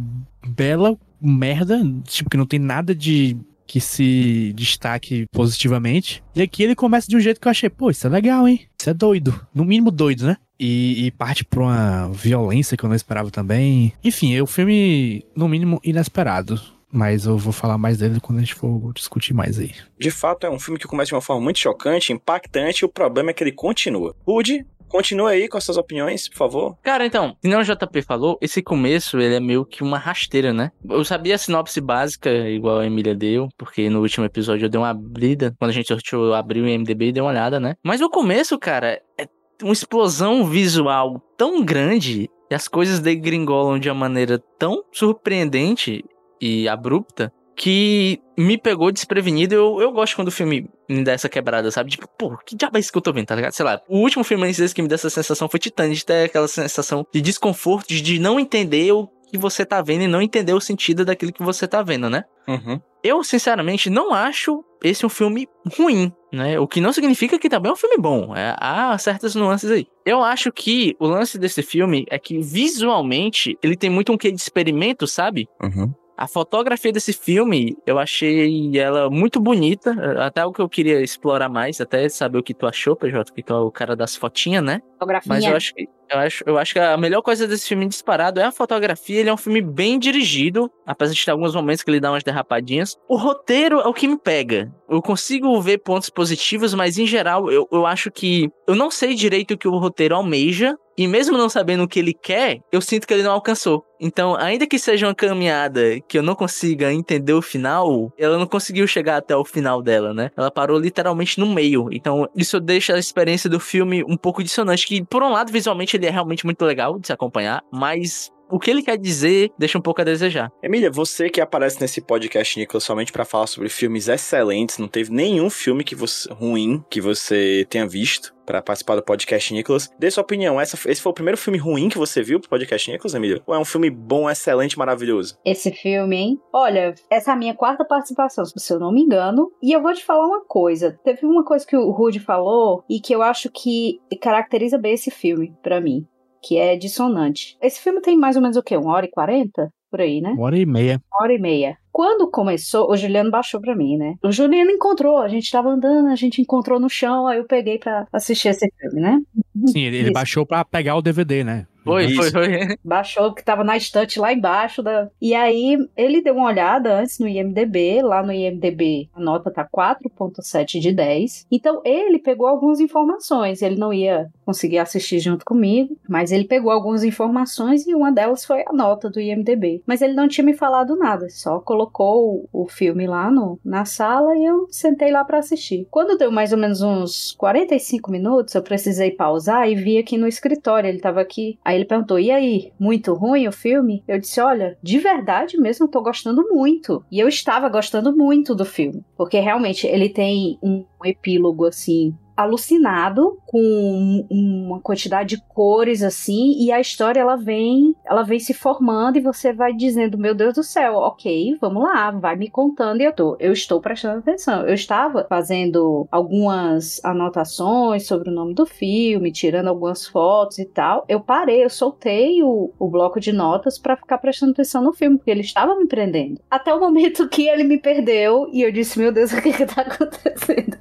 bela 0.47 0.97
merda, 1.21 1.81
tipo, 2.05 2.31
que 2.31 2.37
não 2.37 2.47
tem 2.47 2.59
nada 2.59 2.95
de 2.95 3.37
que 3.67 3.81
se 3.81 4.53
destaque 4.55 5.27
positivamente. 5.33 6.23
E 6.37 6.43
aqui 6.43 6.63
ele 6.63 6.75
começa 6.75 7.09
de 7.09 7.17
um 7.17 7.21
jeito 7.21 7.41
que 7.41 7.49
eu 7.49 7.51
achei, 7.51 7.71
pô, 7.71 7.91
isso 7.91 8.07
é 8.07 8.11
legal, 8.11 8.47
hein? 8.47 8.61
Isso 8.79 8.91
é 8.91 8.95
doido. 8.95 9.35
No 9.55 9.65
mínimo 9.65 9.91
doido, 9.91 10.27
né? 10.27 10.37
E, 10.63 11.07
e 11.07 11.11
parte 11.11 11.45
pra 11.45 11.61
uma 11.61 12.09
violência 12.13 12.77
que 12.77 12.85
eu 12.85 12.89
não 12.89 12.95
esperava 12.95 13.33
também. 13.33 13.93
Enfim, 14.05 14.37
é 14.37 14.41
um 14.41 14.47
filme, 14.47 15.27
no 15.35 15.49
mínimo, 15.49 15.81
inesperado. 15.83 16.61
Mas 16.89 17.27
eu 17.27 17.37
vou 17.37 17.53
falar 17.53 17.77
mais 17.77 17.99
dele 17.99 18.21
quando 18.21 18.39
a 18.39 18.43
gente 18.43 18.55
for 18.55 18.93
discutir 18.95 19.35
mais 19.35 19.59
aí. 19.59 19.73
De 19.99 20.11
fato, 20.11 20.47
é 20.47 20.51
um 20.51 20.61
filme 20.61 20.79
que 20.79 20.87
começa 20.87 21.09
de 21.09 21.15
uma 21.15 21.21
forma 21.21 21.43
muito 21.43 21.59
chocante, 21.59 22.13
impactante, 22.13 22.83
e 22.83 22.85
o 22.85 22.89
problema 22.89 23.31
é 23.31 23.33
que 23.33 23.43
ele 23.43 23.51
continua. 23.51 24.15
Rude, 24.25 24.65
continua 24.87 25.31
aí 25.31 25.49
com 25.49 25.57
as 25.57 25.65
suas 25.65 25.79
opiniões, 25.79 26.29
por 26.29 26.37
favor. 26.37 26.77
Cara, 26.83 27.07
então, 27.07 27.35
que 27.41 27.49
nem 27.49 27.57
o 27.57 27.65
JP 27.65 28.03
falou, 28.03 28.39
esse 28.43 28.63
começo, 28.63 29.19
ele 29.19 29.35
é 29.35 29.41
meio 29.41 29.65
que 29.65 29.83
uma 29.83 29.99
rasteira, 29.99 30.53
né? 30.53 30.71
Eu 30.89 31.03
sabia 31.03 31.35
a 31.35 31.39
sinopse 31.39 31.81
básica, 31.81 32.31
igual 32.31 32.81
a 32.81 32.87
Emília 32.87 33.15
deu, 33.15 33.49
porque 33.57 33.89
no 33.89 34.01
último 34.01 34.27
episódio 34.27 34.67
eu 34.67 34.69
dei 34.69 34.79
uma 34.79 34.91
abrida. 34.91 35.55
Quando 35.59 35.71
a 35.71 35.75
gente 35.75 35.89
sorteou, 35.89 36.27
eu 36.27 36.35
abri 36.35 36.61
o 36.61 36.69
IMDB 36.69 37.09
e 37.09 37.13
dei 37.13 37.23
uma 37.23 37.31
olhada, 37.31 37.59
né? 37.59 37.75
Mas 37.83 38.03
o 38.03 38.11
começo, 38.11 38.59
cara, 38.59 39.01
é 39.19 39.27
uma 39.63 39.73
explosão 39.73 40.45
visual 40.45 41.21
tão 41.37 41.65
grande 41.65 42.29
e 42.51 42.55
as 42.55 42.69
coisas 42.69 43.01
degringolam 43.01 43.79
de 43.79 43.89
uma 43.89 43.95
maneira 43.95 44.39
tão 44.59 44.85
surpreendente 44.93 46.05
e 46.41 46.69
abrupta 46.69 47.33
que 47.57 48.21
me 48.37 48.59
pegou 48.59 48.91
desprevenido. 48.91 49.55
Eu, 49.55 49.81
eu 49.81 49.93
gosto 49.93 50.17
quando 50.17 50.29
o 50.29 50.33
filme 50.33 50.69
me 50.89 51.05
dá 51.05 51.13
essa 51.13 51.29
quebrada, 51.29 51.71
sabe? 51.71 51.91
Tipo, 51.91 52.09
pô, 52.19 52.37
que 52.45 52.57
diabo 52.57 52.77
é 52.77 52.81
isso 52.81 52.91
que 52.91 52.99
eu 52.99 53.03
tô 53.03 53.13
vendo, 53.13 53.27
tá 53.27 53.35
ligado? 53.35 53.53
Sei 53.53 53.65
lá, 53.65 53.81
o 53.89 53.99
último 53.99 54.25
filme 54.25 54.45
antes 54.45 54.59
desse 54.59 54.75
que 54.75 54.83
me 54.83 54.89
deu 54.89 54.97
essa 54.97 55.11
sensação 55.11 55.49
foi 55.49 55.61
Titanic, 55.61 56.05
ter 56.05 56.25
aquela 56.25 56.49
sensação 56.49 57.07
de 57.13 57.21
desconforto, 57.21 57.89
de 57.89 58.19
não 58.19 58.41
entender 58.41 58.93
o 58.93 59.09
que 59.33 59.39
você 59.39 59.65
tá 59.65 59.81
vendo 59.81 60.03
e 60.03 60.07
não 60.07 60.21
entender 60.21 60.53
o 60.53 60.61
sentido 60.61 61.07
daquilo 61.07 61.33
que 61.33 61.43
você 61.43 61.67
tá 61.67 61.83
vendo, 61.83 62.11
né? 62.11 62.23
Uhum. 62.47 62.79
Eu, 63.03 63.25
sinceramente, 63.25 63.89
não 63.89 64.13
acho 64.13 64.63
esse 64.85 65.07
um 65.07 65.09
filme 65.09 65.49
ruim, 65.75 66.13
né? 66.31 66.61
O 66.61 66.69
que 66.69 66.83
não 66.83 66.93
significa 66.93 67.39
que 67.39 67.49
também 67.49 67.71
é 67.71 67.73
um 67.73 67.77
filme 67.77 67.97
bom. 67.99 68.37
É, 68.37 68.55
há 68.61 68.97
certas 68.99 69.35
nuances 69.35 69.71
aí. 69.71 69.87
Eu 70.05 70.23
acho 70.23 70.53
que 70.53 70.95
o 71.01 71.07
lance 71.07 71.39
desse 71.39 71.63
filme 71.63 72.05
é 72.11 72.19
que, 72.19 72.41
visualmente, 72.41 73.57
ele 73.63 73.75
tem 73.75 73.89
muito 73.89 74.13
um 74.13 74.19
quê 74.19 74.31
de 74.31 74.39
experimento, 74.39 75.07
sabe? 75.07 75.49
Uhum. 75.63 75.95
A 76.17 76.27
fotografia 76.27 76.93
desse 76.93 77.13
filme, 77.13 77.77
eu 77.87 77.99
achei 77.99 78.79
ela 78.79 79.11
muito 79.11 79.41
bonita. 79.41 79.95
Até 80.25 80.45
o 80.45 80.53
que 80.53 80.61
eu 80.61 80.69
queria 80.69 81.01
explorar 81.01 81.49
mais, 81.49 81.81
até 81.81 82.09
saber 82.09 82.39
o 82.39 82.43
que 82.43 82.55
tu 82.55 82.67
achou, 82.67 82.95
PJ, 82.97 83.33
que 83.33 83.43
tu 83.43 83.53
é 83.53 83.61
o 83.61 83.71
cara 83.71 83.97
das 83.97 84.17
fotinhas, 84.17 84.63
né? 84.63 84.81
Fotografinha. 84.95 85.35
Mas 85.35 85.45
eu 85.45 85.57
acho 85.57 85.75
que 85.75 85.89
eu 86.13 86.19
acho, 86.19 86.45
eu 86.47 86.59
acho 86.59 86.73
que 86.75 86.79
a 86.79 86.97
melhor 86.97 87.23
coisa 87.23 87.49
desse 87.49 87.67
filme 87.67 87.89
disparado 87.89 88.39
é 88.39 88.45
a 88.45 88.53
fotografia. 88.53 89.19
Ele 89.19 89.31
é 89.31 89.33
um 89.33 89.39
filme 89.39 89.63
bem 89.63 89.99
dirigido, 89.99 90.71
apesar 90.87 91.15
de 91.15 91.25
ter 91.25 91.31
alguns 91.31 91.55
momentos 91.55 91.83
que 91.83 91.91
ele 91.91 92.01
dá 92.01 92.11
umas 92.13 92.23
derrapadinhas. 92.23 92.97
O 93.09 93.17
roteiro 93.17 93.81
é 93.81 93.89
o 93.89 93.95
que 93.95 94.07
me 94.07 94.19
pega. 94.19 94.71
Eu 94.91 95.01
consigo 95.01 95.59
ver 95.61 95.79
pontos 95.79 96.11
positivos, 96.11 96.75
mas 96.75 96.99
em 96.99 97.07
geral 97.07 97.51
eu, 97.51 97.67
eu 97.73 97.87
acho 97.87 98.11
que. 98.11 98.51
Eu 98.69 98.75
não 98.75 98.91
sei 98.91 99.15
direito 99.15 99.55
o 99.55 99.59
que 99.59 99.67
o 99.67 99.79
roteiro 99.79 100.15
almeja. 100.15 100.77
E 100.99 101.07
mesmo 101.07 101.39
não 101.39 101.49
sabendo 101.49 101.85
o 101.85 101.89
que 101.89 101.99
ele 101.99 102.13
quer, 102.13 102.61
eu 102.71 102.83
sinto 102.83 103.07
que 103.07 103.15
ele 103.15 103.23
não 103.23 103.33
alcançou. 103.33 103.83
Então, 104.05 104.35
ainda 104.35 104.67
que 104.67 104.81
seja 104.81 105.07
uma 105.07 105.15
caminhada 105.15 106.01
que 106.09 106.19
eu 106.19 106.25
não 106.25 106.35
consiga 106.35 106.93
entender 106.93 107.33
o 107.33 107.41
final, 107.41 108.13
ela 108.19 108.37
não 108.37 108.49
conseguiu 108.49 108.85
chegar 108.85 109.17
até 109.17 109.37
o 109.37 109.45
final 109.45 109.81
dela, 109.81 110.13
né? 110.13 110.33
Ela 110.37 110.51
parou 110.51 110.77
literalmente 110.77 111.39
no 111.39 111.47
meio. 111.47 111.89
Então, 111.93 112.29
isso 112.35 112.59
deixa 112.59 112.97
a 112.97 112.99
experiência 112.99 113.49
do 113.49 113.61
filme 113.61 114.03
um 114.03 114.17
pouco 114.17 114.43
dissonante. 114.43 114.89
Que, 114.89 115.05
por 115.05 115.23
um 115.23 115.31
lado, 115.31 115.53
visualmente 115.53 115.97
ele 115.97 116.07
é 116.07 116.11
realmente 116.11 116.45
muito 116.45 116.65
legal 116.65 116.99
de 116.99 117.07
se 117.07 117.13
acompanhar, 117.13 117.63
mas 117.71 118.33
o 118.53 118.59
que 118.59 118.71
ele 118.71 118.83
quer 118.83 118.99
dizer 118.99 119.51
deixa 119.59 119.79
um 119.79 119.83
pouco 119.83 120.03
a 120.03 120.05
desejar. 120.05 120.53
Emília, 120.63 120.91
você 120.91 121.31
que 121.31 121.41
aparece 121.41 121.81
nesse 121.81 122.03
podcast, 122.03 122.59
Nicolas, 122.59 122.85
somente 122.85 123.11
para 123.11 123.25
falar 123.25 123.47
sobre 123.47 123.71
filmes 123.71 124.09
excelentes, 124.09 124.77
não 124.77 124.89
teve 124.89 125.11
nenhum 125.11 125.49
filme 125.49 125.83
que 125.83 125.95
você, 125.95 126.31
ruim 126.33 126.85
que 126.91 127.01
você 127.01 127.67
tenha 127.71 127.87
visto 127.87 128.35
para 128.45 128.61
participar 128.61 128.97
do 128.97 129.03
podcast 129.03 129.55
Nicolas. 129.55 129.89
Dê 129.99 130.11
sua 130.11 130.23
opinião. 130.23 130.61
Essa, 130.61 130.77
esse 130.91 131.01
foi 131.01 131.11
o 131.11 131.15
primeiro 131.15 131.39
filme 131.39 131.59
ruim 131.59 131.89
que 131.89 131.97
você 131.97 132.23
viu 132.23 132.41
pro 132.41 132.51
podcast 132.51 132.91
Nicolas, 132.91 133.15
Emília? 133.15 133.41
Ou 133.47 133.55
é 133.55 133.59
um 133.59 133.65
filme 133.65 133.89
bom, 133.89 134.29
excelente, 134.29 134.77
maravilhoso? 134.77 135.39
Esse 135.45 135.71
filme, 135.71 136.17
hein? 136.17 136.41
Olha, 136.53 136.95
essa 137.09 137.31
é 137.31 137.35
a 137.35 137.37
minha 137.37 137.55
quarta 137.55 137.85
participação, 137.85 138.45
se 138.45 138.73
eu 138.73 138.79
não 138.79 138.93
me 138.93 139.01
engano. 139.01 139.51
E 139.63 139.73
eu 139.73 139.81
vou 139.81 139.95
te 139.95 140.05
falar 140.05 140.27
uma 140.27 140.45
coisa. 140.45 140.99
Teve 141.05 141.25
uma 141.25 141.45
coisa 141.45 141.67
que 141.67 141.77
o 141.77 141.91
Rude 141.91 142.21
falou 142.21 142.85
e 142.91 143.01
que 143.01 143.15
eu 143.15 143.23
acho 143.23 143.49
que 143.51 144.01
caracteriza 144.21 144.77
bem 144.77 144.95
esse 144.95 145.11
filme 145.11 145.55
para 145.63 145.81
mim 145.81 146.07
que 146.43 146.59
é 146.59 146.77
dissonante. 146.77 147.57
Esse 147.63 147.81
filme 147.81 148.01
tem 148.01 148.17
mais 148.17 148.37
ou 148.37 148.43
menos 148.43 148.57
o 148.57 148.63
quê? 148.63 148.77
Uma 148.77 148.93
hora 148.93 149.07
e 149.07 149.11
quarenta? 149.11 149.73
Por 149.91 150.01
aí, 150.01 150.21
né? 150.21 150.31
Uma 150.31 150.47
hora 150.47 150.59
e 150.59 150.65
meia. 150.65 151.01
Uma 151.13 151.25
hora 151.25 151.35
e 151.35 151.39
meia. 151.39 151.77
Quando 151.93 152.31
começou, 152.31 152.91
o 152.91 152.97
Juliano 152.97 153.31
baixou 153.31 153.61
pra 153.61 153.77
mim, 153.77 153.99
né? 153.99 154.15
O 154.25 154.33
Juliano 154.33 154.71
encontrou, 154.71 155.19
a 155.19 155.29
gente 155.29 155.51
tava 155.51 155.69
andando, 155.69 156.09
a 156.09 156.17
gente 156.17 156.41
encontrou 156.41 156.81
no 156.81 156.89
chão, 156.89 157.27
aí 157.27 157.39
eu 157.39 157.45
peguei 157.45 157.79
pra 157.79 158.07
assistir 158.11 158.49
esse 158.49 158.67
filme, 158.81 159.01
né? 159.01 159.21
Sim, 159.67 159.81
ele, 159.81 159.99
ele 159.99 160.11
baixou 160.11 160.47
pra 160.47 160.65
pegar 160.65 160.97
o 160.97 161.03
DVD, 161.03 161.45
né? 161.45 161.67
Foi, 161.85 162.07
Isso. 162.07 162.31
foi, 162.31 162.31
foi. 162.31 162.77
Baixou 162.85 163.35
que 163.35 163.45
tava 163.45 163.65
na 163.65 163.77
estante 163.77 164.19
lá 164.19 164.33
embaixo 164.33 164.83
da. 164.83 165.09
E 165.21 165.35
aí 165.35 165.77
ele 165.97 166.23
deu 166.23 166.35
uma 166.35 166.49
olhada 166.49 167.01
antes 167.01 167.19
no 167.19 167.29
IMDB, 167.29 168.03
lá 168.03 168.23
no 168.23 168.33
IMDB 168.33 169.09
a 169.15 169.21
nota 169.21 169.51
tá 169.51 169.67
4.7 169.67 170.79
de 170.79 170.93
10. 170.93 171.47
Então 171.51 171.81
ele 171.85 172.19
pegou 172.19 172.47
algumas 172.47 172.81
informações, 172.81 173.63
ele 173.63 173.77
não 173.77 173.93
ia 173.93 174.31
conseguir 174.45 174.79
assistir 174.79 175.19
junto 175.19 175.45
comigo, 175.45 175.97
mas 176.09 176.33
ele 176.33 176.45
pegou 176.45 176.71
algumas 176.71 177.05
informações 177.05 177.87
e 177.87 177.95
uma 177.95 178.13
delas 178.13 178.45
foi 178.45 178.63
a 178.67 178.73
nota 178.73 179.11
do 179.11 179.21
IMDB. 179.21 179.83
Mas 179.87 180.03
ele 180.03 180.15
não 180.15 180.29
tinha 180.29 180.45
me 180.45 180.55
falado 180.55 180.97
nada, 180.97 181.29
só 181.29 181.61
colocou 181.61 182.49
o, 182.53 182.67
filme 182.73 183.07
lá 183.07 183.31
no, 183.31 183.59
na 183.63 183.85
sala 183.85 184.35
e 184.37 184.45
eu 184.45 184.67
sentei 184.71 185.11
lá 185.11 185.25
pra 185.25 185.39
assistir. 185.39 185.87
Quando 185.91 186.17
deu 186.17 186.31
mais 186.31 186.53
ou 186.53 186.59
menos 186.59 186.81
uns 186.81 187.35
45 187.37 188.11
minutos, 188.11 188.55
eu 188.55 188.63
precisei 188.63 189.11
pausar 189.11 189.69
e 189.69 189.75
vi 189.75 189.99
aqui 189.99 190.17
no 190.17 190.27
escritório, 190.27 190.89
ele 190.89 191.01
tava 191.01 191.21
aqui. 191.21 191.59
Aí 191.65 191.72
ele 191.77 191.85
perguntou: 191.85 192.19
"E 192.19 192.31
aí, 192.31 192.73
muito 192.79 193.15
ruim 193.15 193.49
o 193.49 193.53
filme?" 193.53 194.03
Eu 194.07 194.19
disse: 194.19 194.41
"Olha, 194.41 194.77
de 194.83 194.99
verdade 194.99 195.59
mesmo, 195.59 195.89
tô 195.89 196.03
gostando 196.03 196.47
muito". 196.51 197.05
E 197.11 197.19
eu 197.21 197.29
estava 197.29 197.69
gostando 197.69 198.15
muito 198.17 198.55
do 198.55 198.65
filme, 198.65 199.05
porque 199.17 199.39
realmente 199.39 199.87
ele 199.87 200.09
tem 200.09 200.59
um 200.63 200.85
epílogo 201.05 201.67
assim 201.67 202.15
alucinado 202.37 203.39
com 203.47 204.27
uma 204.31 204.81
quantidade 204.81 205.37
de 205.37 205.43
cores 205.49 206.03
assim 206.03 206.57
e 206.59 206.73
a 206.73 206.81
história 206.81 207.21
ela 207.21 207.37
vem 207.37 207.95
ela 208.05 208.23
vem 208.23 208.39
se 208.39 208.55
formando 208.55 209.17
e 209.17 209.21
você 209.21 209.53
vai 209.53 209.73
dizendo 209.73 210.19
meu 210.19 210.35
Deus 210.35 210.55
do 210.55 210.63
céu 210.63 210.95
ok 210.95 211.57
vamos 211.61 211.83
lá 211.83 212.11
vai 212.11 212.37
me 212.37 212.49
contando. 212.49 213.01
E 213.01 213.05
eu 213.05 213.13
tô 213.13 213.37
eu 213.39 213.53
estou 213.53 213.81
prestando 213.81 214.19
atenção. 214.19 214.67
Eu 214.67 214.75
estava 214.75 215.27
fazendo 215.29 216.07
algumas 216.11 217.03
anotações 217.05 218.07
sobre 218.07 218.31
o 218.31 218.33
nome 218.33 218.55
do 218.55 218.67
filme 218.67 219.33
tirando 219.33 219.69
algumas 219.69 220.07
fotos 220.07 220.59
e 220.59 220.65
tal. 220.65 221.05
Eu 221.09 221.21
parei 221.21 221.65
eu 221.65 221.71
soltei 221.71 222.43
o, 222.43 222.73
o 222.79 222.89
bloco 222.89 223.21
de 223.21 223.33
notas 223.33 223.79
para 223.79 223.97
ficar 223.97 224.19
prestando 224.19 224.53
atenção 224.53 224.83
no 224.83 224.93
filme 224.93 225.17
porque 225.17 225.31
ele 225.31 225.41
estava 225.41 225.75
me 225.77 225.87
prendendo. 225.87 226.41
Até 226.51 226.73
o 226.75 226.81
momento 226.81 227.29
que 227.29 227.49
ele 227.49 227.65
me 227.65 227.79
perdeu 227.79 228.49
e 228.53 228.63
eu 228.63 228.73
disse 228.73 228.99
meu 228.99 229.13
Deus 229.13 229.33
o 229.33 229.41
que 229.41 229.53
que 229.53 229.67
tá 229.67 229.83
acontecendo? 229.83 230.77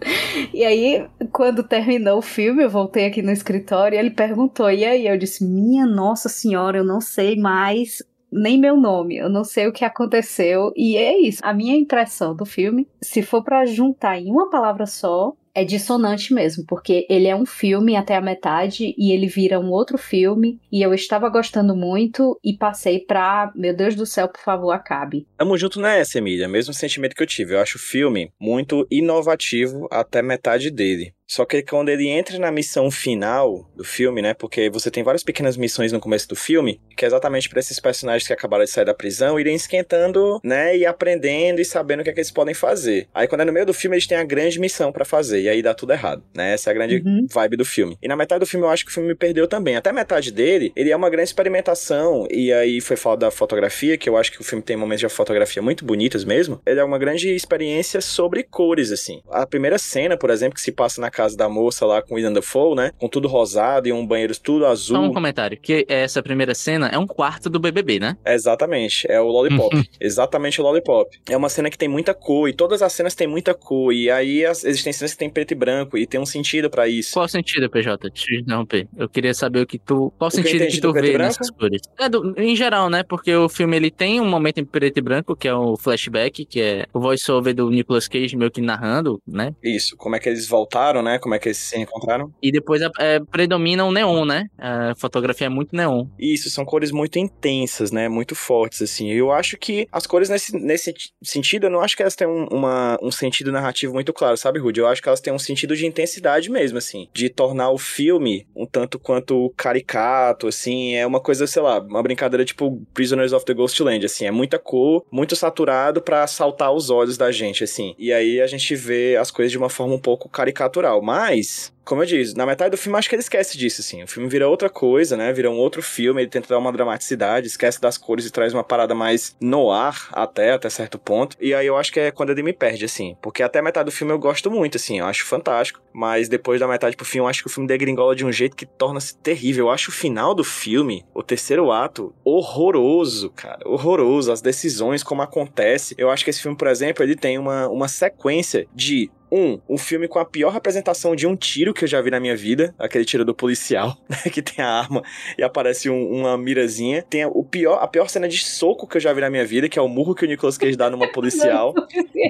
E 0.54 0.64
aí 0.64 1.06
quando 1.42 1.64
terminou 1.64 2.20
o 2.20 2.22
filme, 2.22 2.62
eu 2.62 2.70
voltei 2.70 3.08
aqui 3.08 3.24
no 3.24 3.32
escritório 3.32 3.96
e 3.96 4.00
ele 4.00 4.12
perguntou: 4.12 4.70
e 4.70 4.86
aí? 4.86 5.08
Eu 5.08 5.18
disse: 5.18 5.44
Minha 5.44 5.88
Nossa 5.88 6.30
Senhora, 6.30 6.78
eu 6.78 6.84
não 6.84 7.02
sei 7.02 7.36
mais 7.36 8.04
nem 8.32 8.60
meu 8.60 8.78
nome, 8.78 9.18
eu 9.18 9.28
não 9.28 9.44
sei 9.44 9.66
o 9.66 9.74
que 9.74 9.84
aconteceu. 9.84 10.72
E 10.78 10.96
é 10.96 11.20
isso. 11.20 11.40
A 11.42 11.52
minha 11.52 11.76
impressão 11.76 12.36
do 12.36 12.46
filme, 12.46 12.88
se 13.02 13.24
for 13.24 13.44
para 13.44 13.66
juntar 13.66 14.20
em 14.20 14.30
uma 14.30 14.52
palavra 14.52 14.86
só, 14.86 15.34
é 15.54 15.66
dissonante 15.66 16.34
mesmo, 16.34 16.64
porque 16.68 17.06
ele 17.10 17.28
é 17.28 17.36
um 17.36 17.46
filme 17.46 17.96
até 17.96 18.16
a 18.16 18.22
metade 18.22 18.94
e 18.98 19.12
ele 19.12 19.28
vira 19.28 19.60
um 19.60 19.72
outro 19.72 19.98
filme 19.98 20.60
e 20.72 20.82
eu 20.82 20.94
estava 20.94 21.28
gostando 21.28 21.76
muito 21.76 22.40
e 22.44 22.56
passei 22.56 23.00
pra, 23.00 23.52
meu 23.56 23.76
Deus 23.76 23.96
do 23.96 24.06
céu, 24.06 24.30
por 24.30 24.42
favor, 24.42 24.72
acabe. 24.72 25.28
Tamo 25.38 25.58
junto 25.58 25.82
nessa, 25.82 26.20
Emília. 26.20 26.48
Mesmo 26.48 26.74
sentimento 26.74 27.16
que 27.16 27.24
eu 27.24 27.28
tive. 27.28 27.56
Eu 27.56 27.60
acho 27.60 27.78
o 27.78 27.82
filme 27.82 28.32
muito 28.40 28.88
inovativo 28.90 29.88
até 29.92 30.22
metade 30.22 30.72
dele. 30.72 31.14
Só 31.32 31.46
que 31.46 31.64
quando 31.64 31.88
ele 31.88 32.10
entra 32.10 32.38
na 32.38 32.52
missão 32.52 32.92
final 32.92 33.66
do 33.74 33.86
filme, 33.86 34.22
né? 34.22 34.34
Porque 34.34 34.70
você 34.70 34.92
tem 34.92 35.02
várias 35.02 35.24
pequenas 35.24 35.56
missões 35.56 35.94
no 35.94 36.00
começo 36.02 36.28
do 36.28 36.36
filme, 36.36 36.82
que 36.98 37.06
é 37.06 37.08
exatamente 37.08 37.48
para 37.48 37.62
esses 37.62 37.80
personagens 37.80 38.28
que 38.28 38.34
acabaram 38.34 38.66
de 38.66 38.70
sair 38.70 38.84
da 38.84 38.94
prisão 38.94 39.40
irem 39.40 39.56
esquentando, 39.56 40.42
né? 40.44 40.76
E 40.76 40.86
aprendendo 40.86 41.62
e 41.62 41.64
sabendo 41.66 42.02
o 42.02 42.04
que, 42.04 42.10
é 42.10 42.14
que 42.14 42.20
eles 42.20 42.32
podem 42.32 42.54
fazer. 42.54 43.08
Aí 43.14 43.30
quando 43.30 43.42
é 43.42 43.46
no 43.46 43.54
meio 43.54 43.66
do 43.66 43.74
filme, 43.74 43.96
eles 43.96 44.06
têm 44.06 44.18
a 44.18 44.26
grande 44.26 44.60
missão 44.60 44.92
para 44.92 45.06
fazer. 45.06 45.40
E 45.40 45.48
aí 45.48 45.62
dá 45.62 45.74
tudo 45.74 45.94
errado, 45.94 46.22
né? 46.36 46.52
Essa 46.54 46.70
é 46.70 46.72
a 46.72 46.74
grande 46.74 47.02
Uhum. 47.06 47.26
vibe 47.32 47.56
do 47.56 47.64
filme. 47.64 47.98
E 48.04 48.10
na 48.10 48.18
metade 48.18 48.42
do 48.42 48.46
filme 48.46 48.66
eu 48.66 48.70
acho 48.70 48.84
que 48.84 48.92
o 48.92 48.94
filme 48.94 49.08
me 49.08 49.16
perdeu 49.16 49.48
também. 49.48 49.78
Até 49.78 49.94
metade 49.94 50.34
dele, 50.34 50.74
ele 50.76 50.92
é 50.92 50.96
uma 50.98 51.10
grande 51.10 51.30
experimentação. 51.30 52.28
E 52.30 52.52
aí 52.52 52.82
foi 52.82 52.98
falado 52.98 53.20
da 53.20 53.32
fotografia, 53.32 53.98
que 53.98 54.10
eu 54.10 54.18
acho 54.18 54.34
que 54.34 54.42
o 54.42 54.44
filme 54.44 54.62
tem 54.62 54.76
momentos 54.76 55.00
de 55.00 55.08
fotografia 55.08 55.62
muito 55.62 55.86
bonitas 55.86 56.26
mesmo. 56.26 56.62
Ele 56.66 56.82
é 56.82 56.84
uma 56.84 57.00
grande 57.00 57.34
experiência 57.34 58.02
sobre 58.02 58.44
cores, 58.44 58.92
assim. 58.92 59.22
A 59.32 59.48
primeira 59.48 59.78
cena, 59.78 60.18
por 60.18 60.30
exemplo, 60.30 60.56
que 60.56 60.62
se 60.62 60.74
passa 60.74 61.00
na 61.00 61.10
casa 61.10 61.21
da 61.30 61.48
moça 61.50 61.86
lá 61.86 62.02
com 62.02 62.16
William 62.16 62.34
Dafoe, 62.34 62.76
né? 62.76 62.92
Com 62.98 63.08
tudo 63.08 63.28
rosado 63.28 63.88
e 63.88 63.92
um 63.94 64.06
banheiro 64.06 64.34
tudo 64.40 64.66
azul. 64.66 64.96
Só 64.98 65.02
um 65.04 65.14
comentário, 65.14 65.58
que 65.60 65.86
essa 65.88 66.22
primeira 66.22 66.54
cena 66.56 66.88
é 66.88 66.98
um 66.98 67.08
quarto 67.08 67.50
do 67.50 67.60
BBB, 67.60 68.00
né? 68.00 68.18
Exatamente, 68.26 69.06
é 69.10 69.20
o 69.22 69.28
Lollipop. 69.28 69.76
Exatamente 70.00 70.60
o 70.60 70.64
Lollipop. 70.64 71.10
É 71.30 71.38
uma 71.38 71.50
cena 71.50 71.70
que 71.70 71.78
tem 71.78 71.88
muita 71.88 72.14
cor 72.14 72.50
e 72.50 72.54
todas 72.54 72.82
as 72.82 72.92
cenas 72.94 73.16
têm 73.16 73.28
muita 73.28 73.54
cor. 73.54 73.94
E 73.94 74.10
aí 74.10 74.46
as, 74.46 74.64
existem 74.64 74.92
cenas 74.94 75.14
que 75.14 75.20
tem 75.20 75.30
preto 75.30 75.52
e 75.52 75.56
branco 75.56 75.98
e 75.98 76.06
tem 76.08 76.20
um 76.20 76.26
sentido 76.26 76.70
pra 76.70 76.88
isso. 76.88 77.14
Qual 77.14 77.26
o 77.26 77.30
sentido, 77.30 77.70
PJ? 77.70 78.10
Te 78.12 78.40
interromper. 78.40 78.88
Eu 78.98 79.08
queria 79.10 79.34
saber 79.34 79.62
o 79.62 79.66
que 79.66 79.78
tu. 79.80 80.12
Qual 80.18 80.28
o 80.28 80.32
sentido 80.32 80.66
do 80.66 80.82
tu 80.82 80.94
branco? 80.94 81.18
nessas 81.18 81.50
cores? 81.50 81.82
É, 82.00 82.10
do- 82.10 82.34
em 82.38 82.56
geral, 82.56 82.90
né? 82.90 83.04
Porque 83.04 83.34
o 83.36 83.48
filme 83.50 83.76
ele 83.78 83.92
tem 83.92 84.20
um 84.20 84.30
momento 84.30 84.60
em 84.60 84.66
preto 84.66 84.98
e 84.98 85.02
branco, 85.02 85.36
que 85.36 85.48
é 85.48 85.54
o 85.54 85.76
flashback, 85.78 86.46
que 86.46 86.62
é 86.62 86.86
o 86.94 87.00
voice-over 87.00 87.54
do 87.54 87.70
Nicolas 87.70 88.08
Cage 88.08 88.36
meio 88.36 88.52
que 88.52 88.62
narrando, 88.62 89.22
né? 89.28 89.54
Isso, 89.64 89.96
como 89.98 90.16
é 90.16 90.20
que 90.20 90.30
eles 90.30 90.48
voltaram, 90.48 91.01
né? 91.02 91.20
Como 91.20 91.36
é 91.36 91.40
que 91.40 91.48
eles 91.50 91.58
se 91.58 91.78
encontraram. 91.78 92.32
E 92.42 92.52
depois 92.52 92.82
é, 93.00 93.20
predomina 93.20 93.86
o 93.86 93.92
neon, 93.92 94.26
né? 94.26 94.46
A 94.58 94.94
fotografia 94.98 95.48
é 95.48 95.50
muito 95.50 95.76
neon. 95.76 96.06
Isso, 96.20 96.50
são 96.50 96.66
cores 96.66 96.92
muito 96.92 97.18
intensas, 97.20 97.92
né? 97.92 98.08
Muito 98.10 98.36
fortes, 98.36 98.82
assim. 98.82 99.12
Eu 99.12 99.32
acho 99.32 99.58
que 99.58 99.88
as 99.92 100.06
cores 100.06 100.30
nesse, 100.30 100.58
nesse 100.58 100.94
sentido, 101.24 101.66
eu 101.66 101.70
não 101.70 101.82
acho 101.82 101.96
que 101.96 102.02
elas 102.02 102.16
têm 102.16 102.28
um, 102.28 102.48
uma, 102.52 102.98
um 103.02 103.12
sentido 103.12 103.52
narrativo 103.52 103.94
muito 103.94 104.14
claro, 104.14 104.38
sabe, 104.38 104.60
Rudy? 104.60 104.80
Eu 104.80 104.88
acho 104.88 105.02
que 105.02 105.08
elas 105.08 105.22
têm 105.22 105.34
um 105.34 105.40
sentido 105.40 105.76
de 105.76 105.86
intensidade 105.86 106.50
mesmo, 106.50 106.78
assim. 106.78 107.08
De 107.14 107.30
tornar 107.30 107.72
o 107.72 107.78
filme 107.78 108.48
um 108.56 108.66
tanto 108.66 109.00
quanto 109.00 109.52
caricato, 109.56 110.48
assim. 110.48 110.96
É 110.96 111.06
uma 111.06 111.20
coisa, 111.20 111.48
sei 111.48 111.62
lá, 111.62 111.80
uma 111.80 112.04
brincadeira 112.04 112.46
tipo 112.46 112.82
Prisoners 112.94 113.34
of 113.34 113.46
the 113.46 113.54
Ghostland, 113.54 114.06
assim. 114.06 114.26
É 114.26 114.32
muita 114.32 114.60
cor, 114.60 115.06
muito 115.12 115.36
saturado 115.36 116.02
pra 116.02 116.28
saltar 116.28 116.74
os 116.74 116.90
olhos 116.90 117.18
da 117.18 117.32
gente, 117.32 117.64
assim. 117.64 117.96
E 117.98 118.12
aí 118.12 118.42
a 118.42 118.48
gente 118.48 118.76
vê 118.76 119.16
as 119.16 119.32
coisas 119.32 119.52
de 119.52 119.58
uma 119.58 119.70
forma 119.70 119.94
um 119.94 120.00
pouco 120.00 120.30
caricatural. 120.30 120.91
Mas, 121.00 121.72
como 121.84 122.02
eu 122.02 122.06
disse, 122.06 122.36
na 122.36 122.46
metade 122.46 122.72
do 122.72 122.78
filme 122.78 122.98
acho 122.98 123.10
que 123.10 123.16
ele 123.16 123.22
esquece 123.22 123.58
disso, 123.58 123.82
assim. 123.82 124.02
O 124.04 124.08
filme 124.08 124.28
vira 124.28 124.48
outra 124.48 124.70
coisa, 124.70 125.18
né? 125.18 125.32
Vira 125.34 125.50
um 125.50 125.58
outro 125.58 125.84
filme, 125.84 126.22
ele 126.22 126.30
tenta 126.30 126.50
dar 126.50 126.58
uma 126.58 126.72
dramaticidade, 126.72 127.48
esquece 127.48 127.82
das 127.82 127.98
cores 127.98 128.26
e 128.26 128.32
traz 128.32 128.54
uma 128.54 128.64
parada 128.64 128.96
mais 128.96 129.36
no 129.40 129.72
ar 129.72 130.10
até, 130.12 130.52
até 130.52 130.70
certo 130.70 130.98
ponto. 130.98 131.36
E 131.40 131.54
aí 131.54 131.68
eu 131.68 131.78
acho 131.78 131.92
que 131.92 132.00
é 132.00 132.12
quando 132.12 132.32
ele 132.32 132.44
me 132.44 132.54
perde, 132.54 132.86
assim. 132.86 133.16
Porque 133.22 133.44
até 133.44 133.60
a 133.60 133.64
metade 133.64 133.86
do 133.86 133.92
filme 133.92 134.14
eu 134.14 134.20
gosto 134.20 134.50
muito, 134.50 134.78
assim, 134.78 135.00
eu 135.00 135.06
acho 135.06 135.26
fantástico. 135.26 135.82
Mas 135.94 136.30
depois 136.30 136.60
da 136.60 136.68
metade 136.68 136.96
pro 136.96 137.06
fim, 137.06 137.18
eu 137.18 137.28
acho 137.28 137.42
que 137.42 137.48
o 137.48 137.52
filme 137.52 137.68
degringola 137.68 138.16
de 138.16 138.26
um 138.26 138.32
jeito 138.32 138.56
que 138.56 138.66
torna-se 138.66 139.16
terrível. 139.18 139.66
Eu 139.66 139.72
acho 139.72 139.90
o 139.90 139.94
final 139.94 140.34
do 140.34 140.44
filme, 140.44 141.06
o 141.14 141.22
terceiro 141.22 141.72
ato, 141.72 142.14
horroroso, 142.24 143.30
cara. 143.32 143.68
Horroroso. 143.68 144.32
As 144.32 144.42
decisões, 144.42 145.04
como 145.04 145.22
acontece. 145.22 145.96
Eu 145.98 146.10
acho 146.10 146.24
que 146.24 146.30
esse 146.30 146.42
filme, 146.42 146.58
por 146.58 146.68
exemplo, 146.68 147.04
ele 147.04 147.16
tem 147.16 147.38
uma, 147.38 147.68
uma 147.68 147.88
sequência 147.88 148.68
de 148.74 149.12
Um, 149.32 149.60
um 149.70 149.78
filme 149.78 150.08
com 150.08 150.20
a 150.20 150.26
pior 150.26 150.52
representação 150.52 151.16
de 151.16 151.26
um 151.26 151.36
tiro 151.36 151.74
que 151.74 151.84
eu 151.86 151.88
já 151.88 152.02
vi 152.02 152.12
na 152.12 152.20
minha 152.20 152.36
vida, 152.36 152.76
aquele 152.78 153.06
tiro 153.06 153.24
do 153.24 153.34
policial, 153.34 153.98
né, 154.10 154.18
que 154.32 154.42
tem 154.42 154.64
a 154.64 154.68
arma 154.70 155.02
e 155.38 155.44
aparece 155.44 155.90
um- 155.90 156.12
uma 156.12 156.38
mirazinha. 156.38 157.02
Tem 157.10 157.24
a, 157.24 157.28
o 157.28 157.44
pior, 157.44 157.76
a 157.82 157.88
pior 157.88 158.10
cena 158.10 158.28
de 158.28 158.38
soco 158.40 158.86
que 158.88 158.98
eu 158.98 159.02
já 159.02 159.14
vi 159.14 159.22
na 159.22 159.30
minha 159.30 159.46
vida, 159.46 159.70
que 159.70 159.80
é 159.80 159.82
o 159.82 159.88
murro 159.88 160.14
que 160.14 160.26
o 160.26 160.28
Nicolas 160.28 160.58
Cage 160.58 160.76
dá 160.76 160.90
numa 160.90 161.08
policial. 161.14 161.74